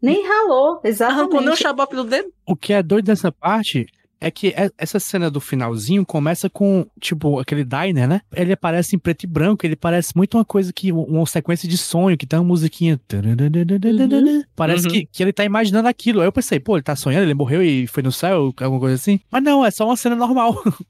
Nem 0.02 0.28
ralou, 0.28 0.82
Arrancou 1.02 1.40
nem 1.42 1.50
o 1.50 1.54
exatamente. 1.54 1.62
xabope 1.62 1.96
do 1.96 2.04
dedo. 2.04 2.34
O 2.46 2.56
que 2.56 2.74
é 2.74 2.82
doido 2.82 3.06
dessa 3.06 3.32
parte 3.32 3.86
é 4.22 4.32
que 4.32 4.50
é- 4.50 4.70
essa 4.78 5.00
cena 5.00 5.30
do 5.30 5.42
finalzinho 5.42 6.06
começa 6.06 6.50
com, 6.50 6.86
tipo, 7.00 7.40
aquele 7.40 7.64
diner, 7.66 8.08
né? 8.08 8.22
Ele 8.34 8.54
aparece 8.54 8.96
em 8.96 9.00
preto 9.00 9.24
e 9.24 9.28
branco, 9.28 9.66
ele 9.66 9.76
parece 9.76 10.16
muito 10.16 10.38
uma 10.38 10.46
coisa 10.46 10.72
que, 10.72 10.92
uma 10.92 11.26
sequência 11.26 11.68
de 11.68 11.78
sonho, 11.78 12.18
que 12.18 12.26
tem 12.28 12.40
uma 12.40 12.46
musiquinha. 12.46 13.00
Parece 14.56 14.86
Uhum. 14.86 14.92
que, 14.94 15.06
que 15.08 15.24
ele 15.24 15.34
tá 15.34 15.44
imaginando 15.44 15.88
aquilo. 15.88 16.22
Aí 16.22 16.28
eu 16.28 16.32
pensei, 16.32 16.60
pô, 16.60 16.76
ele 16.78 16.84
tá 16.84 16.96
sonhando, 16.96 17.24
ele 17.24 17.34
morreu 17.34 17.62
e 17.64 17.88
foi 17.88 18.04
no 18.04 18.12
céu, 18.12 18.54
alguma 18.62 18.80
coisa 18.80 18.96
assim. 18.96 19.20
Mas 19.32 19.44
não, 19.44 19.66
é 19.66 19.72
só 19.72 19.86
uma 19.86 19.98
cena 19.98 20.16
normal. 20.16 20.56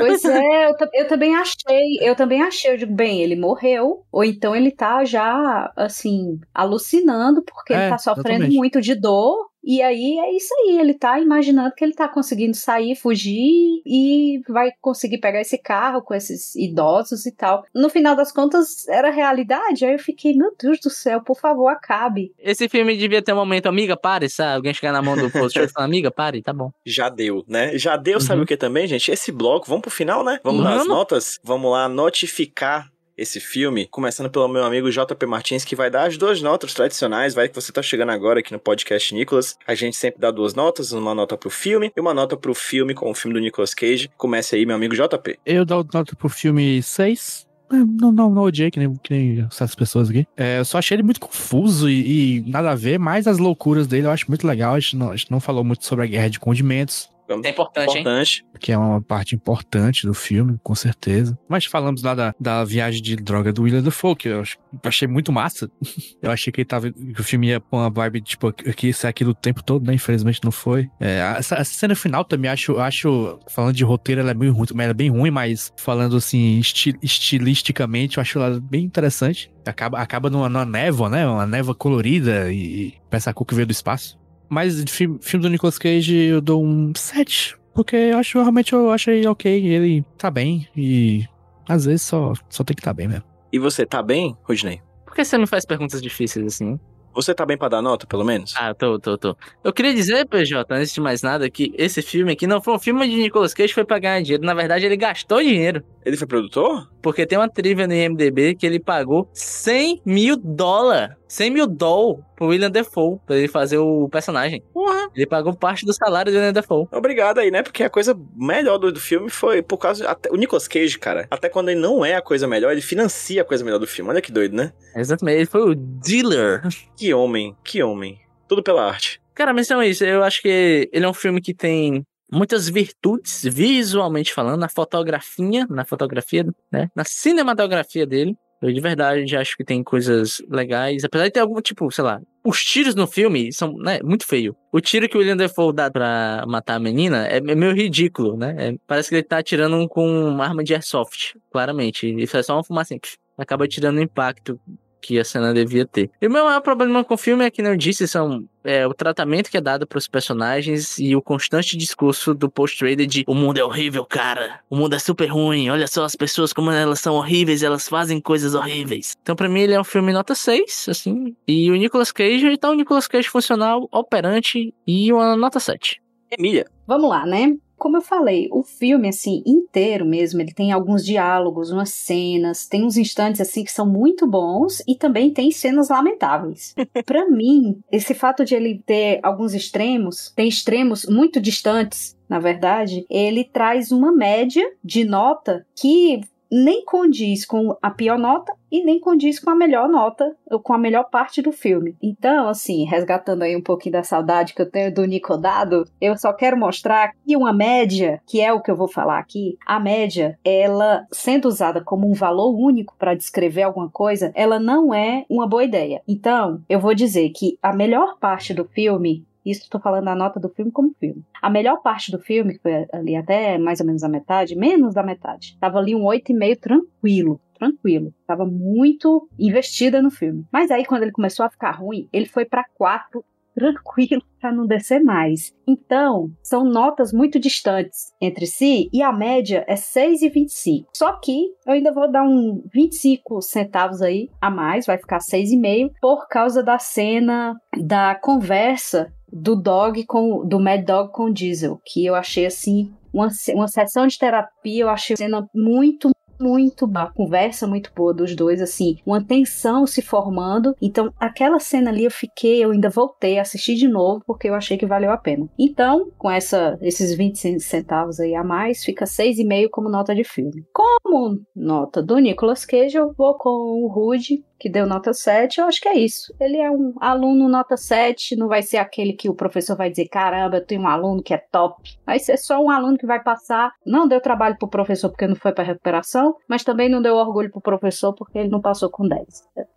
Pois 0.00 0.24
é, 0.24 0.66
eu, 0.66 0.74
eu 0.94 1.08
também 1.08 1.34
achei, 1.36 1.98
eu 2.00 2.14
também 2.16 2.42
achei, 2.42 2.72
eu 2.72 2.76
digo, 2.78 2.92
bem, 2.94 3.20
ele 3.20 3.36
morreu, 3.36 4.04
ou 4.10 4.24
então 4.24 4.54
ele 4.56 4.70
tá 4.70 5.04
já, 5.04 5.72
assim, 5.76 6.40
alucinando, 6.54 7.42
porque 7.42 7.72
ele 7.72 7.82
É, 7.82 7.88
tá 7.90 7.98
sofrendo 7.98 8.28
exatamente. 8.30 8.56
muito 8.56 8.80
de 8.80 8.94
dor, 8.94 9.48
e 9.64 9.80
aí 9.82 10.18
é 10.18 10.34
isso 10.36 10.52
aí, 10.60 10.78
ele 10.78 10.94
tá 10.94 11.18
imaginando 11.20 11.74
que 11.74 11.84
ele 11.84 11.94
tá 11.94 12.08
conseguindo 12.08 12.56
sair, 12.56 12.94
fugir, 12.96 13.82
e 13.86 14.40
vai 14.48 14.70
conseguir 14.80 15.18
pegar 15.18 15.40
esse 15.40 15.58
carro 15.58 16.02
com 16.02 16.14
esses 16.14 16.54
idosos 16.56 17.26
e 17.26 17.32
tal. 17.32 17.64
No 17.74 17.88
final 17.88 18.14
das 18.16 18.32
contas, 18.32 18.86
era 18.88 19.10
realidade, 19.10 19.84
aí 19.84 19.92
eu 19.92 19.98
fiquei, 19.98 20.34
meu 20.34 20.52
Deus 20.60 20.78
do 20.80 20.90
céu, 20.90 21.20
por 21.22 21.38
favor, 21.38 21.68
acabe. 21.68 22.32
Esse 22.38 22.68
filme 22.68 22.96
devia 22.96 23.22
ter 23.22 23.32
um 23.32 23.36
momento, 23.36 23.66
amiga, 23.66 23.96
pare, 23.96 24.28
sabe? 24.28 24.56
Alguém 24.56 24.74
chegar 24.74 24.92
na 24.92 25.02
mão 25.02 25.16
do 25.16 25.30
posture 25.30 25.64
e 25.66 25.68
falar, 25.68 25.86
amiga, 25.86 26.10
pare, 26.10 26.42
tá 26.42 26.52
bom. 26.52 26.70
Já 26.84 27.08
deu, 27.08 27.44
né? 27.48 27.76
Já 27.78 27.96
deu, 27.96 28.20
sabe 28.20 28.38
Uhum. 28.38 28.44
o 28.44 28.46
que 28.46 28.56
também, 28.56 28.86
gente? 28.86 29.10
Esse 29.10 29.30
bloco, 29.32 29.66
vamos 29.68 29.82
pro 29.82 29.90
final, 29.90 30.24
né? 30.24 30.40
Vamos 30.44 30.62
nas 30.62 30.72
Vamos. 30.78 30.88
notas? 30.88 31.38
Vamos 31.42 31.70
lá 31.70 31.88
notificar 31.88 32.91
esse 33.16 33.40
filme, 33.40 33.86
começando 33.86 34.30
pelo 34.30 34.48
meu 34.48 34.64
amigo 34.64 34.90
JP 34.90 35.26
Martins, 35.26 35.64
que 35.64 35.76
vai 35.76 35.90
dar 35.90 36.06
as 36.06 36.16
duas 36.16 36.40
notas 36.40 36.74
tradicionais, 36.74 37.34
vai 37.34 37.48
que 37.48 37.54
você 37.54 37.72
tá 37.72 37.82
chegando 37.82 38.10
agora 38.10 38.40
aqui 38.40 38.52
no 38.52 38.58
podcast 38.58 39.14
Nicolas. 39.14 39.56
A 39.66 39.74
gente 39.74 39.96
sempre 39.96 40.20
dá 40.20 40.30
duas 40.30 40.54
notas, 40.54 40.92
uma 40.92 41.14
nota 41.14 41.36
pro 41.36 41.50
filme 41.50 41.92
e 41.96 42.00
uma 42.00 42.14
nota 42.14 42.36
pro 42.36 42.54
filme 42.54 42.94
com 42.94 43.10
o 43.10 43.14
filme 43.14 43.34
do 43.34 43.40
Nicolas 43.40 43.74
Cage. 43.74 44.10
Comece 44.16 44.56
aí, 44.56 44.66
meu 44.66 44.76
amigo 44.76 44.94
JP. 44.94 45.38
Eu 45.44 45.64
dou 45.64 45.86
nota 45.92 46.14
pro 46.16 46.28
filme 46.28 46.82
6. 46.82 47.46
Não, 47.72 48.12
não, 48.12 48.30
não 48.30 48.42
odiei, 48.42 48.70
que 48.70 48.78
nem, 48.78 48.94
que 48.96 49.12
nem 49.14 49.46
essas 49.50 49.74
pessoas 49.74 50.10
aqui. 50.10 50.26
É, 50.36 50.58
eu 50.58 50.64
só 50.64 50.78
achei 50.78 50.94
ele 50.94 51.02
muito 51.02 51.20
confuso 51.20 51.88
e, 51.88 52.36
e 52.36 52.40
nada 52.42 52.70
a 52.70 52.74
ver, 52.74 52.98
mas 52.98 53.26
as 53.26 53.38
loucuras 53.38 53.86
dele 53.86 54.06
eu 54.06 54.10
acho 54.10 54.26
muito 54.28 54.46
legal. 54.46 54.74
A 54.74 54.80
gente, 54.80 54.96
não, 54.96 55.10
a 55.10 55.16
gente 55.16 55.30
não 55.30 55.40
falou 55.40 55.64
muito 55.64 55.84
sobre 55.86 56.04
a 56.04 56.08
guerra 56.08 56.28
de 56.28 56.38
condimentos, 56.38 57.08
É 57.44 57.50
importante, 57.50 57.94
hein? 57.94 58.00
Importante. 58.00 58.44
que 58.60 58.72
é 58.72 58.78
uma 58.78 59.00
parte 59.02 59.34
importante 59.34 60.06
do 60.06 60.14
filme, 60.14 60.56
com 60.62 60.74
certeza. 60.74 61.36
Mas 61.48 61.64
falamos 61.64 62.02
lá 62.02 62.14
da, 62.14 62.34
da 62.38 62.64
viagem 62.64 63.02
de 63.02 63.16
droga 63.16 63.52
do 63.52 63.62
William 63.62 63.82
Dafoe, 63.82 64.14
que 64.16 64.28
eu 64.28 64.40
ach- 64.40 64.56
achei 64.84 65.06
muito 65.08 65.32
massa. 65.32 65.70
Eu 66.22 66.30
achei 66.30 66.52
que 66.52 66.60
ele 66.60 66.66
tava. 66.66 66.90
que 66.92 67.20
o 67.20 67.24
filme 67.24 67.48
ia 67.48 67.60
pôr 67.60 67.78
uma 67.78 67.90
vibe, 67.90 68.20
tipo, 68.20 68.46
aqui, 68.48 68.88
isso 68.90 69.06
é 69.06 69.10
aquilo 69.10 69.30
o 69.32 69.34
tempo 69.34 69.62
todo, 69.62 69.84
né? 69.86 69.94
Infelizmente 69.94 70.40
não 70.44 70.52
foi. 70.52 70.88
É, 71.00 71.18
essa, 71.36 71.56
essa 71.56 71.72
cena 71.74 71.94
final 71.96 72.24
também 72.24 72.48
acho, 72.50 72.78
acho. 72.78 73.38
Falando 73.50 73.74
de 73.74 73.82
roteiro, 73.84 74.20
ela 74.20 74.30
é 74.30 74.34
bem 74.34 74.48
ruim, 74.50 74.66
ela 74.78 74.90
é 74.90 74.94
bem 74.94 75.10
ruim, 75.10 75.30
mas 75.30 75.72
falando 75.76 76.16
assim, 76.16 76.58
esti- 76.60 76.94
estilisticamente, 77.02 78.18
eu 78.18 78.20
acho 78.20 78.38
ela 78.38 78.60
bem 78.60 78.84
interessante. 78.84 79.50
Acaba, 79.66 79.98
acaba 79.98 80.30
numa, 80.30 80.48
numa 80.48 80.64
névoa, 80.64 81.08
né? 81.08 81.26
Uma 81.26 81.46
névoa 81.46 81.74
colorida 81.74 82.52
e 82.52 82.94
parece 83.10 83.28
a 83.28 83.32
cor 83.34 83.46
que 83.46 83.54
veio 83.54 83.66
do 83.66 83.72
espaço. 83.72 84.18
Mas 84.52 84.84
de 84.84 84.92
filme, 84.92 85.18
filme 85.22 85.42
do 85.42 85.48
Nicolas 85.48 85.78
Cage 85.78 86.14
eu 86.14 86.38
dou 86.38 86.62
um 86.62 86.92
7. 86.94 87.56
Porque 87.72 87.96
eu 87.96 88.18
acho, 88.18 88.38
realmente 88.38 88.74
eu 88.74 88.90
achei 88.90 89.26
ok. 89.26 89.50
Ele 89.50 90.04
tá 90.18 90.30
bem 90.30 90.68
e 90.76 91.24
às 91.66 91.86
vezes 91.86 92.02
só, 92.02 92.34
só 92.50 92.62
tem 92.62 92.76
que 92.76 92.82
tá 92.82 92.92
bem 92.92 93.08
mesmo. 93.08 93.24
E 93.50 93.58
você, 93.58 93.86
tá 93.86 94.02
bem, 94.02 94.36
Rudney? 94.42 94.82
Por 95.06 95.14
que 95.14 95.24
você 95.24 95.38
não 95.38 95.46
faz 95.46 95.64
perguntas 95.64 96.02
difíceis 96.02 96.44
assim? 96.44 96.78
Você 97.14 97.34
tá 97.34 97.46
bem 97.46 97.56
pra 97.56 97.68
dar 97.68 97.80
nota, 97.80 98.06
pelo 98.06 98.24
menos? 98.24 98.54
Ah, 98.56 98.74
tô, 98.74 98.98
tô, 98.98 99.16
tô. 99.16 99.36
Eu 99.64 99.72
queria 99.72 99.94
dizer, 99.94 100.26
PJ, 100.26 100.66
antes 100.74 100.92
de 100.92 101.00
mais 101.00 101.22
nada, 101.22 101.48
que 101.48 101.72
esse 101.76 102.02
filme 102.02 102.32
aqui 102.32 102.46
não 102.46 102.60
foi 102.60 102.74
um 102.74 102.78
filme 102.78 103.08
de 103.08 103.16
Nicolas 103.16 103.54
Cage 103.54 103.68
que 103.68 103.74
foi 103.74 103.84
pra 103.84 103.98
ganhar 103.98 104.20
dinheiro. 104.22 104.44
Na 104.44 104.54
verdade, 104.54 104.84
ele 104.84 104.96
gastou 104.96 105.42
dinheiro. 105.42 105.82
Ele 106.04 106.16
foi 106.16 106.26
produtor? 106.26 106.90
Porque 107.00 107.26
tem 107.26 107.38
uma 107.38 107.48
trivia 107.48 107.86
no 107.86 107.94
IMDB 107.94 108.54
que 108.54 108.66
ele 108.66 108.80
pagou 108.80 109.30
100 109.32 110.02
mil 110.04 110.36
dólares. 110.36 111.16
100 111.32 111.50
mil 111.50 111.66
dólares 111.66 112.22
pro 112.36 112.48
William 112.48 112.70
Defoe 112.70 113.18
pra 113.26 113.36
ele 113.36 113.48
fazer 113.48 113.78
o 113.78 114.06
personagem. 114.10 114.62
Porra. 114.70 115.08
Ele 115.14 115.26
pagou 115.26 115.54
parte 115.54 115.86
do 115.86 115.94
salário 115.94 116.30
do 116.30 116.36
William 116.36 116.52
Defoe. 116.52 116.86
Obrigado 116.92 117.38
aí, 117.38 117.50
né? 117.50 117.62
Porque 117.62 117.82
a 117.82 117.88
coisa 117.88 118.14
melhor 118.36 118.76
do, 118.76 118.92
do 118.92 119.00
filme 119.00 119.30
foi 119.30 119.62
por 119.62 119.78
causa. 119.78 120.06
Até, 120.06 120.30
o 120.30 120.36
Nicolas 120.36 120.68
Cage, 120.68 120.98
cara, 120.98 121.26
até 121.30 121.48
quando 121.48 121.70
ele 121.70 121.80
não 121.80 122.04
é 122.04 122.16
a 122.16 122.22
coisa 122.22 122.46
melhor, 122.46 122.70
ele 122.70 122.82
financia 122.82 123.40
a 123.40 123.44
coisa 123.46 123.64
melhor 123.64 123.78
do 123.78 123.86
filme. 123.86 124.10
Olha 124.10 124.20
que 124.20 124.30
doido, 124.30 124.54
né? 124.54 124.74
Exatamente, 124.94 125.38
ele 125.38 125.46
foi 125.46 125.62
o 125.62 125.74
dealer. 125.74 126.60
Que 126.94 127.14
homem, 127.14 127.56
que 127.64 127.82
homem. 127.82 128.20
Tudo 128.46 128.62
pela 128.62 128.86
arte. 128.86 129.18
Cara, 129.34 129.54
mas 129.54 129.66
então 129.66 129.80
é 129.80 129.88
isso. 129.88 130.04
Eu 130.04 130.22
acho 130.22 130.42
que 130.42 130.90
ele 130.92 131.06
é 131.06 131.08
um 131.08 131.14
filme 131.14 131.40
que 131.40 131.54
tem 131.54 132.04
muitas 132.30 132.68
virtudes, 132.68 133.42
visualmente 133.44 134.32
falando, 134.32 134.60
na 134.60 134.68
fotografia, 134.68 135.66
na 135.68 135.84
fotografia, 135.84 136.44
né? 136.70 136.90
Na 136.94 137.04
cinematografia 137.04 138.06
dele. 138.06 138.36
Eu 138.62 138.72
de 138.72 138.80
verdade 138.80 139.36
acho 139.36 139.56
que 139.56 139.64
tem 139.64 139.82
coisas 139.82 140.40
legais. 140.48 141.04
Apesar 141.04 141.24
de 141.24 141.32
ter 141.32 141.40
algum, 141.40 141.60
tipo, 141.60 141.90
sei 141.90 142.04
lá, 142.04 142.20
os 142.44 142.62
tiros 142.62 142.94
no 142.94 143.06
filme 143.06 143.52
são, 143.52 143.72
né, 143.74 143.98
muito 144.02 144.26
feio. 144.26 144.56
O 144.72 144.80
tiro 144.80 145.08
que 145.08 145.16
o 145.16 145.20
William 145.20 145.36
Defoe 145.36 145.74
dá 145.74 145.90
pra 145.90 146.44
matar 146.46 146.76
a 146.76 146.80
menina 146.80 147.26
é, 147.26 147.38
é 147.38 147.40
meio 147.40 147.74
ridículo, 147.74 148.36
né? 148.36 148.54
É- 148.58 148.74
parece 148.86 149.08
que 149.08 149.16
ele 149.16 149.22
tá 149.22 149.38
atirando 149.38 149.86
com 149.88 150.06
uma 150.28 150.44
arma 150.44 150.62
de 150.62 150.74
airsoft, 150.74 151.34
claramente. 151.50 152.06
E 152.06 152.26
faz 152.26 152.46
só 152.46 152.60
uma 152.70 152.82
assim, 152.82 152.98
acaba 153.36 153.66
tirando 153.66 154.00
impacto 154.00 154.60
que 155.02 155.18
a 155.18 155.24
cena 155.24 155.52
devia 155.52 155.84
ter. 155.84 156.10
E 156.20 156.26
o 156.26 156.30
meu 156.30 156.44
maior 156.44 156.60
problema 156.60 157.02
com 157.04 157.14
o 157.14 157.18
filme 157.18 157.44
é 157.44 157.50
que, 157.50 157.60
não 157.60 157.76
disse, 157.76 158.06
são 158.06 158.44
é, 158.64 158.86
o 158.86 158.94
tratamento 158.94 159.50
que 159.50 159.56
é 159.56 159.60
dado 159.60 159.86
pros 159.86 160.06
personagens 160.06 160.98
e 160.98 161.16
o 161.16 161.20
constante 161.20 161.76
discurso 161.76 162.32
do 162.32 162.48
post-trader 162.48 163.06
de 163.06 163.24
o 163.26 163.34
mundo 163.34 163.58
é 163.58 163.64
horrível, 163.64 164.04
cara. 164.04 164.60
O 164.70 164.76
mundo 164.76 164.94
é 164.94 164.98
super 164.98 165.26
ruim. 165.26 165.68
Olha 165.68 165.88
só 165.88 166.04
as 166.04 166.14
pessoas 166.14 166.52
como 166.52 166.70
elas 166.70 167.00
são 167.00 167.14
horríveis, 167.14 167.62
elas 167.62 167.88
fazem 167.88 168.20
coisas 168.20 168.54
horríveis. 168.54 169.16
Então, 169.20 169.34
pra 169.34 169.48
mim, 169.48 169.60
ele 169.60 169.74
é 169.74 169.80
um 169.80 169.84
filme 169.84 170.12
nota 170.12 170.34
6, 170.34 170.86
assim. 170.88 171.36
E 171.46 171.70
o 171.70 171.74
Nicolas 171.74 172.12
Cage, 172.12 172.46
ele 172.46 172.56
tá 172.56 172.70
um 172.70 172.74
Nicolas 172.74 173.08
Cage 173.08 173.28
funcional, 173.28 173.88
operante 173.90 174.72
e 174.86 175.12
uma 175.12 175.36
nota 175.36 175.58
7. 175.58 176.00
Emília, 176.30 176.64
Vamos 176.86 177.08
lá, 177.08 177.24
né? 177.24 177.56
Como 177.82 177.96
eu 177.96 178.00
falei, 178.00 178.48
o 178.52 178.62
filme, 178.62 179.08
assim, 179.08 179.42
inteiro 179.44 180.06
mesmo, 180.06 180.40
ele 180.40 180.54
tem 180.54 180.70
alguns 180.70 181.04
diálogos, 181.04 181.72
umas 181.72 181.90
cenas, 181.90 182.64
tem 182.64 182.84
uns 182.84 182.96
instantes, 182.96 183.40
assim, 183.40 183.64
que 183.64 183.72
são 183.72 183.84
muito 183.84 184.24
bons 184.24 184.80
e 184.86 184.94
também 184.94 185.32
tem 185.32 185.50
cenas 185.50 185.88
lamentáveis. 185.88 186.76
Pra 187.04 187.28
mim, 187.28 187.80
esse 187.90 188.14
fato 188.14 188.44
de 188.44 188.54
ele 188.54 188.80
ter 188.86 189.18
alguns 189.20 189.52
extremos, 189.52 190.32
tem 190.36 190.46
extremos 190.46 191.06
muito 191.06 191.40
distantes, 191.40 192.16
na 192.28 192.38
verdade, 192.38 193.04
ele 193.10 193.44
traz 193.44 193.90
uma 193.90 194.10
média 194.10 194.64
de 194.82 195.04
nota 195.04 195.66
que 195.74 196.20
nem 196.52 196.84
condiz 196.84 197.46
com 197.46 197.74
a 197.80 197.90
pior 197.90 198.18
nota 198.18 198.52
e 198.70 198.84
nem 198.84 199.00
condiz 199.00 199.40
com 199.40 199.48
a 199.48 199.54
melhor 199.54 199.88
nota, 199.88 200.36
ou 200.50 200.60
com 200.60 200.74
a 200.74 200.78
melhor 200.78 201.04
parte 201.04 201.40
do 201.40 201.50
filme. 201.50 201.96
Então, 202.02 202.48
assim, 202.48 202.84
resgatando 202.84 203.42
aí 203.42 203.56
um 203.56 203.62
pouquinho 203.62 203.94
da 203.94 204.02
saudade 204.02 204.52
que 204.52 204.60
eu 204.60 204.70
tenho 204.70 204.92
do 204.92 205.06
Nicodado, 205.06 205.84
eu 205.98 206.16
só 206.16 206.32
quero 206.32 206.58
mostrar 206.58 207.12
que 207.26 207.36
uma 207.36 207.54
média, 207.54 208.20
que 208.26 208.40
é 208.40 208.52
o 208.52 208.60
que 208.60 208.70
eu 208.70 208.76
vou 208.76 208.88
falar 208.88 209.18
aqui, 209.18 209.56
a 209.66 209.80
média, 209.80 210.38
ela 210.44 211.06
sendo 211.10 211.48
usada 211.48 211.82
como 211.82 212.06
um 212.06 212.12
valor 212.14 212.54
único 212.54 212.94
para 212.98 213.14
descrever 213.14 213.62
alguma 213.62 213.88
coisa, 213.88 214.30
ela 214.34 214.58
não 214.58 214.92
é 214.92 215.24
uma 215.30 215.46
boa 215.46 215.64
ideia. 215.64 216.02
Então, 216.06 216.60
eu 216.68 216.80
vou 216.80 216.94
dizer 216.94 217.30
que 217.30 217.58
a 217.62 217.74
melhor 217.74 218.18
parte 218.18 218.52
do 218.52 218.64
filme 218.66 219.24
isso 219.44 219.62
estou 219.62 219.80
falando 219.80 220.04
da 220.04 220.14
nota 220.14 220.38
do 220.38 220.48
filme 220.48 220.70
como 220.70 220.94
filme. 220.98 221.24
A 221.40 221.50
melhor 221.50 221.82
parte 221.82 222.10
do 222.10 222.18
filme, 222.18 222.54
que 222.54 222.62
foi 222.62 222.86
ali 222.92 223.16
até 223.16 223.58
mais 223.58 223.80
ou 223.80 223.86
menos 223.86 224.02
a 224.02 224.08
metade, 224.08 224.56
menos 224.56 224.94
da 224.94 225.02
metade, 225.02 225.56
tava 225.60 225.78
ali 225.78 225.94
um 225.94 226.02
8,5 226.02 226.60
tranquilo. 226.60 227.40
Tranquilo. 227.54 228.12
Tava 228.26 228.44
muito 228.44 229.28
investida 229.38 230.02
no 230.02 230.10
filme. 230.10 230.44
Mas 230.50 230.72
aí, 230.72 230.84
quando 230.84 231.02
ele 231.02 231.12
começou 231.12 231.46
a 231.46 231.50
ficar 231.50 231.70
ruim, 231.70 232.08
ele 232.12 232.26
foi 232.26 232.44
para 232.44 232.64
4 232.74 233.24
tranquilo 233.54 234.22
para 234.40 234.52
não 234.52 234.66
descer 234.66 235.02
mais. 235.02 235.52
Então, 235.66 236.30
são 236.42 236.64
notas 236.64 237.12
muito 237.12 237.38
distantes 237.38 238.12
entre 238.20 238.46
si 238.46 238.88
e 238.92 239.02
a 239.02 239.12
média 239.12 239.64
é 239.68 239.74
6,25. 239.74 240.86
Só 240.92 241.12
que 241.20 241.46
eu 241.66 241.72
ainda 241.72 241.92
vou 241.92 242.10
dar 242.10 242.24
um 242.24 242.62
25 242.72 243.40
centavos 243.40 244.02
aí 244.02 244.28
a 244.40 244.50
mais, 244.50 244.86
vai 244.86 244.98
ficar 244.98 245.18
6,5 245.18 245.92
por 246.00 246.26
causa 246.28 246.62
da 246.62 246.78
cena 246.78 247.56
da 247.78 248.14
conversa 248.14 249.12
do 249.32 249.56
Dog 249.56 250.04
com 250.04 250.46
do 250.46 250.60
Mad 250.60 250.84
Dog 250.84 251.12
com 251.12 251.32
Diesel, 251.32 251.80
que 251.84 252.04
eu 252.04 252.14
achei 252.14 252.44
assim 252.44 252.92
uma, 253.12 253.28
uma 253.54 253.68
sessão 253.68 254.06
de 254.06 254.18
terapia, 254.18 254.82
eu 254.82 254.88
achei 254.88 255.14
a 255.14 255.16
cena 255.16 255.48
muito 255.54 256.10
muito 256.42 256.86
boa, 256.86 257.04
a 257.04 257.12
conversa 257.12 257.66
muito 257.66 257.92
boa 257.94 258.12
dos 258.12 258.34
dois, 258.34 258.60
assim, 258.60 258.98
uma 259.06 259.22
tensão 259.22 259.86
se 259.86 260.02
formando. 260.02 260.74
Então, 260.80 261.12
aquela 261.18 261.58
cena 261.58 261.90
ali 261.90 262.04
eu 262.04 262.10
fiquei, 262.10 262.64
eu 262.64 262.70
ainda 262.70 262.90
voltei 262.90 263.38
a 263.38 263.42
assistir 263.42 263.74
de 263.76 263.88
novo 263.88 264.22
porque 264.26 264.48
eu 264.48 264.54
achei 264.54 264.76
que 264.76 264.86
valeu 264.86 265.10
a 265.10 265.16
pena. 265.16 265.48
Então, 265.58 266.10
com 266.18 266.30
essa, 266.30 266.78
esses 266.82 267.14
20 267.16 267.60
centavos 267.60 268.18
aí 268.20 268.34
a 268.34 268.42
mais, 268.42 268.84
fica 268.84 269.04
6,5 269.04 269.68
como 269.70 269.88
nota 269.88 270.14
de 270.14 270.24
filme. 270.24 270.64
Como 270.72 271.40
nota 271.54 272.02
do 272.02 272.18
Nicolas 272.18 272.64
Cage, 272.64 272.96
eu 272.96 273.12
vou 273.16 273.34
com 273.34 273.50
o 273.50 273.88
Rude, 273.88 274.42
que 274.62 274.68
deu 274.68 274.86
nota 274.86 275.12
7, 275.12 275.60
eu 275.60 275.66
acho 275.66 275.80
que 275.80 275.88
é 275.88 275.98
isso. 275.98 276.32
Ele 276.38 276.56
é 276.56 276.70
um 276.70 276.94
aluno 277.00 277.48
nota 277.48 277.76
7, 277.76 278.36
não 278.36 278.46
vai 278.46 278.62
ser 278.62 278.76
aquele 278.76 279.12
que 279.12 279.28
o 279.28 279.34
professor 279.34 279.76
vai 279.76 279.90
dizer, 279.90 280.06
caramba, 280.06 280.58
eu 280.58 280.64
tenho 280.64 280.82
um 280.82 280.86
aluno 280.86 281.20
que 281.20 281.34
é 281.34 281.38
top. 281.38 281.98
Vai 282.06 282.20
ser 282.20 282.36
só 282.36 282.62
um 282.62 282.70
aluno 282.70 282.96
que 282.96 283.04
vai 283.04 283.20
passar, 283.20 283.72
não 283.84 284.06
deu 284.06 284.20
trabalho 284.20 284.56
pro 284.56 284.68
professor 284.68 285.10
porque 285.10 285.26
não 285.26 285.34
foi 285.34 285.52
pra 285.52 285.64
recuperação, 285.64 286.36
mas 286.48 286.62
também 286.62 286.88
não 286.88 287.02
deu 287.02 287.16
orgulho 287.16 287.50
pro 287.50 287.60
professor 287.60 288.14
porque 288.14 288.38
ele 288.38 288.50
não 288.50 288.60
passou 288.60 288.88
com 288.88 289.08
10. 289.08 289.26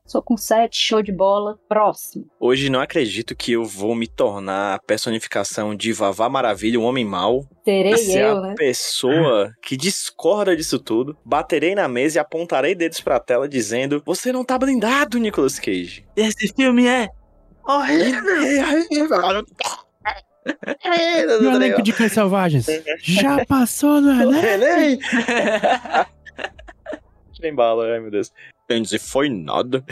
Sou 0.05 0.21
com 0.21 0.37
7, 0.37 0.77
show 0.77 1.01
de 1.01 1.11
bola, 1.11 1.57
próximo. 1.67 2.29
hoje 2.39 2.69
não 2.69 2.79
acredito 2.79 3.35
que 3.35 3.53
eu 3.53 3.65
vou 3.65 3.95
me 3.95 4.05
tornar 4.07 4.75
a 4.75 4.79
personificação 4.79 5.75
de 5.75 5.91
Vavá 5.91 6.29
Maravilha, 6.29 6.79
um 6.79 6.83
homem 6.83 7.03
mau. 7.03 7.43
Terei 7.63 7.97
ser 7.97 8.21
eu, 8.21 8.37
a 8.37 8.41
né? 8.41 8.53
pessoa 8.55 9.51
que 9.63 9.75
discorda 9.75 10.55
disso 10.55 10.77
tudo. 10.77 11.17
Baterei 11.25 11.73
na 11.73 11.87
mesa 11.87 12.17
e 12.17 12.19
apontarei 12.19 12.75
dedos 12.75 13.01
pra 13.01 13.19
tela 13.19 13.49
dizendo: 13.49 14.03
Você 14.05 14.31
não 14.31 14.45
tá 14.45 14.59
blindado, 14.59 15.17
Nicolas 15.17 15.57
Cage. 15.57 16.05
Esse 16.15 16.53
filme 16.53 16.85
é 16.85 17.09
E 20.87 21.47
o 21.47 21.51
elenco 21.51 21.81
de 21.81 21.91
Cães 21.91 22.11
Selvagens? 22.11 22.67
Já 23.01 23.43
passou 23.47 23.99
no 23.99 24.11
elenco? 24.21 24.45
Enem! 24.45 24.99
Nem 27.41 27.53
bala, 27.57 27.91
ai 27.91 27.99
meu 27.99 28.11
Deus. 28.11 28.31
Entendi, 28.65 28.97
foi 28.97 29.29
nada. 29.29 29.83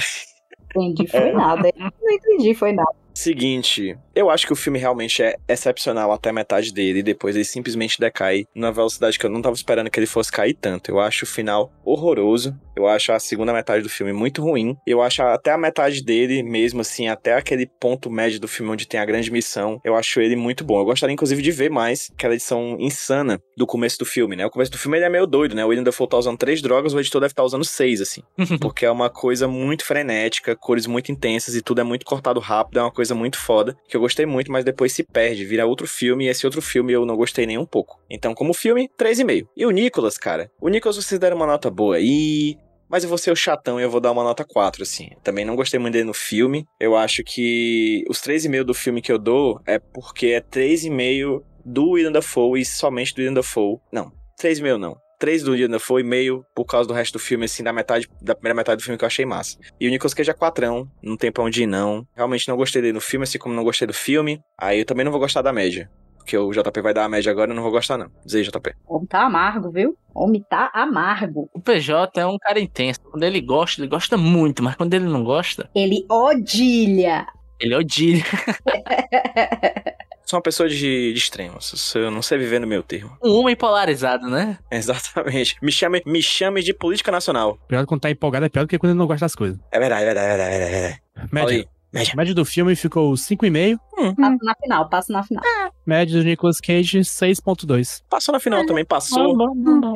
Entendi, 0.76 1.08
foi 1.08 1.32
nada. 1.32 1.70
Eu 1.70 1.92
não 2.02 2.12
entendi, 2.12 2.56
foi 2.56 2.74
nada. 2.74 3.03
Seguinte, 3.14 3.98
eu 4.16 4.30
acho 4.30 4.46
que 4.46 4.54
o 4.54 4.56
filme 4.56 4.80
realmente 4.80 5.22
é 5.22 5.36
excepcional 5.48 6.12
até 6.12 6.30
a 6.30 6.34
metade 6.34 6.74
dele 6.74 7.00
e 7.00 7.04
depois 7.04 7.36
ele 7.36 7.46
simplesmente 7.46 8.00
decai 8.00 8.46
numa 8.56 8.72
velocidade 8.72 9.20
que 9.20 9.26
eu 9.26 9.30
não 9.30 9.42
tava 9.42 9.56
esperando 9.56 9.90
que 9.90 10.00
ele 10.00 10.08
fosse 10.08 10.32
cair 10.32 10.54
tanto. 10.54 10.90
Eu 10.90 11.00
acho 11.00 11.26
o 11.26 11.28
final 11.28 11.72
horroroso. 11.86 12.56
Eu 12.76 12.88
acho 12.88 13.12
a 13.12 13.20
segunda 13.20 13.54
metade 13.54 13.84
do 13.84 13.90
filme 13.90 14.12
muito 14.12 14.42
ruim. 14.42 14.76
Eu 14.86 15.02
acho 15.02 15.22
até 15.22 15.52
a 15.52 15.58
metade 15.58 16.04
dele, 16.04 16.42
mesmo 16.42 16.82
assim, 16.82 17.08
até 17.08 17.36
aquele 17.36 17.68
ponto 17.80 18.10
médio 18.10 18.40
do 18.40 18.48
filme 18.48 18.72
onde 18.72 18.88
tem 18.88 19.00
a 19.00 19.06
grande 19.06 19.32
missão, 19.32 19.80
eu 19.84 19.96
acho 19.96 20.20
ele 20.20 20.36
muito 20.36 20.64
bom. 20.64 20.80
Eu 20.80 20.86
gostaria, 20.86 21.14
inclusive, 21.14 21.42
de 21.42 21.52
ver 21.52 21.70
mais 21.70 22.10
aquela 22.14 22.34
edição 22.34 22.78
insana 22.80 23.40
do 23.56 23.68
começo 23.68 24.00
do 24.00 24.06
filme, 24.06 24.36
né? 24.36 24.46
O 24.46 24.50
começo 24.50 24.72
do 24.72 24.78
filme 24.78 24.98
ele 24.98 25.06
é 25.06 25.10
meio 25.10 25.28
doido, 25.28 25.56
né? 25.56 25.64
O 25.64 25.68
William 25.68 25.84
Dafoe 25.84 26.08
tá 26.08 26.18
usando 26.18 26.38
três 26.38 26.62
drogas, 26.64 26.94
o 26.94 27.00
editor 27.00 27.22
deve 27.22 27.34
estar 27.34 27.44
usando 27.44 27.64
seis, 27.64 28.02
assim. 28.02 28.24
Porque 28.60 28.86
é 28.86 28.92
uma 28.92 29.10
coisa 29.10 29.48
muito 29.48 29.86
frenética, 29.86 30.56
cores 30.56 30.88
muito 30.88 31.12
intensas 31.12 31.56
e 31.56 31.62
tudo 31.62 31.82
é 31.82 31.84
muito 31.84 32.06
cortado 32.06 32.40
rápido, 32.40 32.80
é 32.80 32.82
uma 32.82 32.92
coisa 32.92 33.03
muito 33.12 33.38
foda, 33.38 33.76
que 33.88 33.98
eu 33.98 34.02
gostei 34.02 34.26
muito, 34.26 34.52
mas 34.52 34.64
depois 34.64 34.94
se 34.94 35.04
perde, 35.04 35.46
vira 35.46 35.66
outro 35.66 35.88
filme, 35.88 36.26
e 36.26 36.30
esse 36.30 36.46
outro 36.46 36.62
filme 36.62 36.94
eu 36.94 37.06
não 37.06 37.16
gostei 37.16 37.46
nem 37.46 37.58
um 37.58 37.66
pouco. 37.66 38.00
Então, 38.10 38.34
como 38.34 38.54
filme, 38.54 38.90
3,5. 38.98 39.48
E 39.58 39.66
o 39.66 39.72
Nicolas, 39.72 40.18
cara? 40.18 40.50
O 40.62 40.70
Nicolas 40.70 40.96
vocês 40.96 41.20
deram 41.20 41.36
uma 41.36 41.48
nota 41.48 41.70
boa 41.70 41.96
aí, 41.96 42.58
mas 42.90 43.04
eu 43.04 43.10
vou 43.10 43.18
ser 43.18 43.32
o 43.32 43.36
chatão 43.36 43.80
e 43.80 43.84
eu 43.84 43.90
vou 43.90 44.00
dar 44.00 44.12
uma 44.12 44.24
nota 44.24 44.46
4, 44.46 44.84
assim. 44.84 45.10
Também 45.24 45.44
não 45.44 45.56
gostei 45.56 45.80
muito 45.80 45.94
dele 45.94 46.06
no 46.06 46.14
filme. 46.14 46.66
Eu 46.80 46.96
acho 46.96 47.24
que 47.24 48.04
os 48.08 48.20
3,5 48.22 48.64
do 48.64 48.74
filme 48.74 49.02
que 49.02 49.12
eu 49.12 49.18
dou 49.18 49.60
é 49.66 49.80
porque 49.80 50.28
é 50.28 50.42
3,5 50.42 51.42
do 51.66 51.90
William 51.90 52.12
Dafoe 52.12 52.62
e 52.62 52.66
somente 52.66 53.16
do 53.16 53.20
William 53.20 53.34
Dafoe. 53.34 53.78
Não, 53.92 54.12
3,5 54.40 54.78
não. 54.78 55.03
3 55.24 55.42
do 55.42 55.68
Dafoe 55.70 56.02
e 56.02 56.04
meio 56.04 56.46
por 56.54 56.66
causa 56.66 56.86
do 56.86 56.94
resto 56.94 57.14
do 57.14 57.20
filme, 57.20 57.46
assim, 57.46 57.64
da 57.64 57.72
metade, 57.72 58.10
da 58.22 58.36
primeira 58.36 58.54
metade 58.54 58.82
do 58.82 58.84
filme 58.84 58.98
que 58.98 59.06
eu 59.06 59.08
achei 59.08 59.26
massa. 59.26 59.58
E 59.80 59.88
o 59.88 59.90
Nicolas 59.90 60.14
Cage 60.14 60.30
é 60.30 60.34
quatrão, 60.34 60.86
não 61.02 61.16
tem 61.16 61.32
pra 61.32 61.42
onde 61.46 61.64
ir 61.64 61.66
não. 61.66 62.06
Realmente 62.14 62.46
não 62.50 62.58
gostei 62.58 62.82
dele 62.82 62.92
no 62.94 63.00
filme, 63.00 63.24
assim 63.24 63.38
como 63.40 63.56
não 63.56 63.64
gostei 63.64 63.88
do 63.88 63.94
filme. 63.94 64.42
Aí 64.60 64.80
eu 64.80 64.86
também 64.86 65.06
não 65.06 65.14
vou 65.14 65.22
gostar 65.22 65.42
da 65.42 65.54
média. 65.54 65.90
porque 66.18 66.38
o 66.38 66.52
JP 66.52 66.82
vai 66.82 66.94
dar 66.94 67.06
a 67.06 67.10
média 67.10 67.32
agora, 67.32 67.52
eu 67.52 67.56
não 67.56 67.64
vou 67.64 67.72
gostar 67.72 67.98
não. 67.98 68.12
Diz 68.26 68.36
aí, 68.36 68.44
JP. 68.44 68.74
O 68.86 68.96
homem 68.98 69.08
tá 69.08 69.22
amargo, 69.22 69.72
viu? 69.72 69.98
O 70.14 70.26
homem 70.26 70.44
tá 70.50 70.70
amargo. 70.74 71.50
O 71.54 71.62
PJ 71.62 72.20
é 72.20 72.26
um 72.26 72.38
cara 72.38 72.60
intenso. 72.60 73.00
Quando 73.10 73.24
ele 73.24 73.40
gosta, 73.40 73.80
ele 73.82 73.88
gosta 73.90 74.18
muito, 74.18 74.62
mas 74.62 74.76
quando 74.76 74.94
ele 74.94 75.06
não 75.06 75.24
gosta, 75.24 75.70
Ele 75.74 76.06
odilha. 76.10 77.26
ele 77.62 77.76
odia. 77.76 78.24
Sou 80.26 80.38
uma 80.38 80.44
pessoa 80.44 80.70
de, 80.70 81.14
de 81.14 81.18
extremos, 81.18 81.94
eu 81.96 82.10
não 82.10 82.22
sei 82.22 82.38
viver 82.38 82.60
no 82.60 82.68
meu 82.68 82.82
termo. 82.82 83.18
Um 83.24 83.40
homem 83.40 83.56
polarizado, 83.56 84.30
né? 84.30 84.58
Exatamente. 84.72 85.58
Me 85.62 85.72
chame, 85.72 86.02
me 86.06 86.22
chame 86.22 86.64
de 86.64 86.74
política 86.74 87.12
nacional. 87.12 87.58
Pior 87.68 87.86
quando 87.86 88.02
tá 88.02 88.10
empolgado 88.10 88.46
é 88.46 88.50
pior 88.50 88.64
do 88.64 88.68
que 88.70 88.80
quando 88.80 88.92
ele 88.92 89.00
não 89.00 89.08
gosta 89.08 89.26
das 89.26 89.36
coisas. 89.36 89.60
É 89.72 89.80
verdade, 89.80 90.04
é 90.04 90.06
verdade, 90.06 90.28
é 90.28 90.38
verdade, 90.38 90.64
é 90.64 90.70
verdade. 90.70 91.02
Fala 91.16 91.30
Média. 91.32 91.70
média. 91.92 92.14
Média 92.16 92.34
do 92.34 92.46
filme 92.46 92.76
ficou 92.76 93.14
5,5. 93.14 93.78
Passa 94.16 94.38
na 94.42 94.56
final, 94.56 94.90
passa 94.90 95.14
na 95.14 95.24
final. 95.24 95.44
Média 95.86 96.18
do 96.18 96.24
Nicolas 96.24 96.60
Cage, 96.60 97.00
6,2. 97.00 98.02
Passou 98.10 98.34
na 98.34 98.40
final 98.40 98.66
também, 98.66 98.86
passou. 98.86 99.36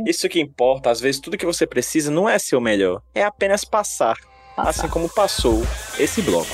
Isso 0.06 0.28
que 0.28 0.40
importa, 0.40 0.92
às 0.92 1.00
vezes 1.00 1.22
tudo 1.22 1.38
que 1.38 1.46
você 1.46 1.66
precisa 1.66 2.12
não 2.12 2.28
é 2.28 2.38
ser 2.38 2.56
o 2.56 2.62
melhor, 2.62 3.02
é 3.16 3.24
apenas 3.24 3.64
passar. 3.64 4.18
Assim 4.58 4.88
como 4.88 5.08
passou 5.08 5.62
esse 6.00 6.22
bloco. 6.22 6.50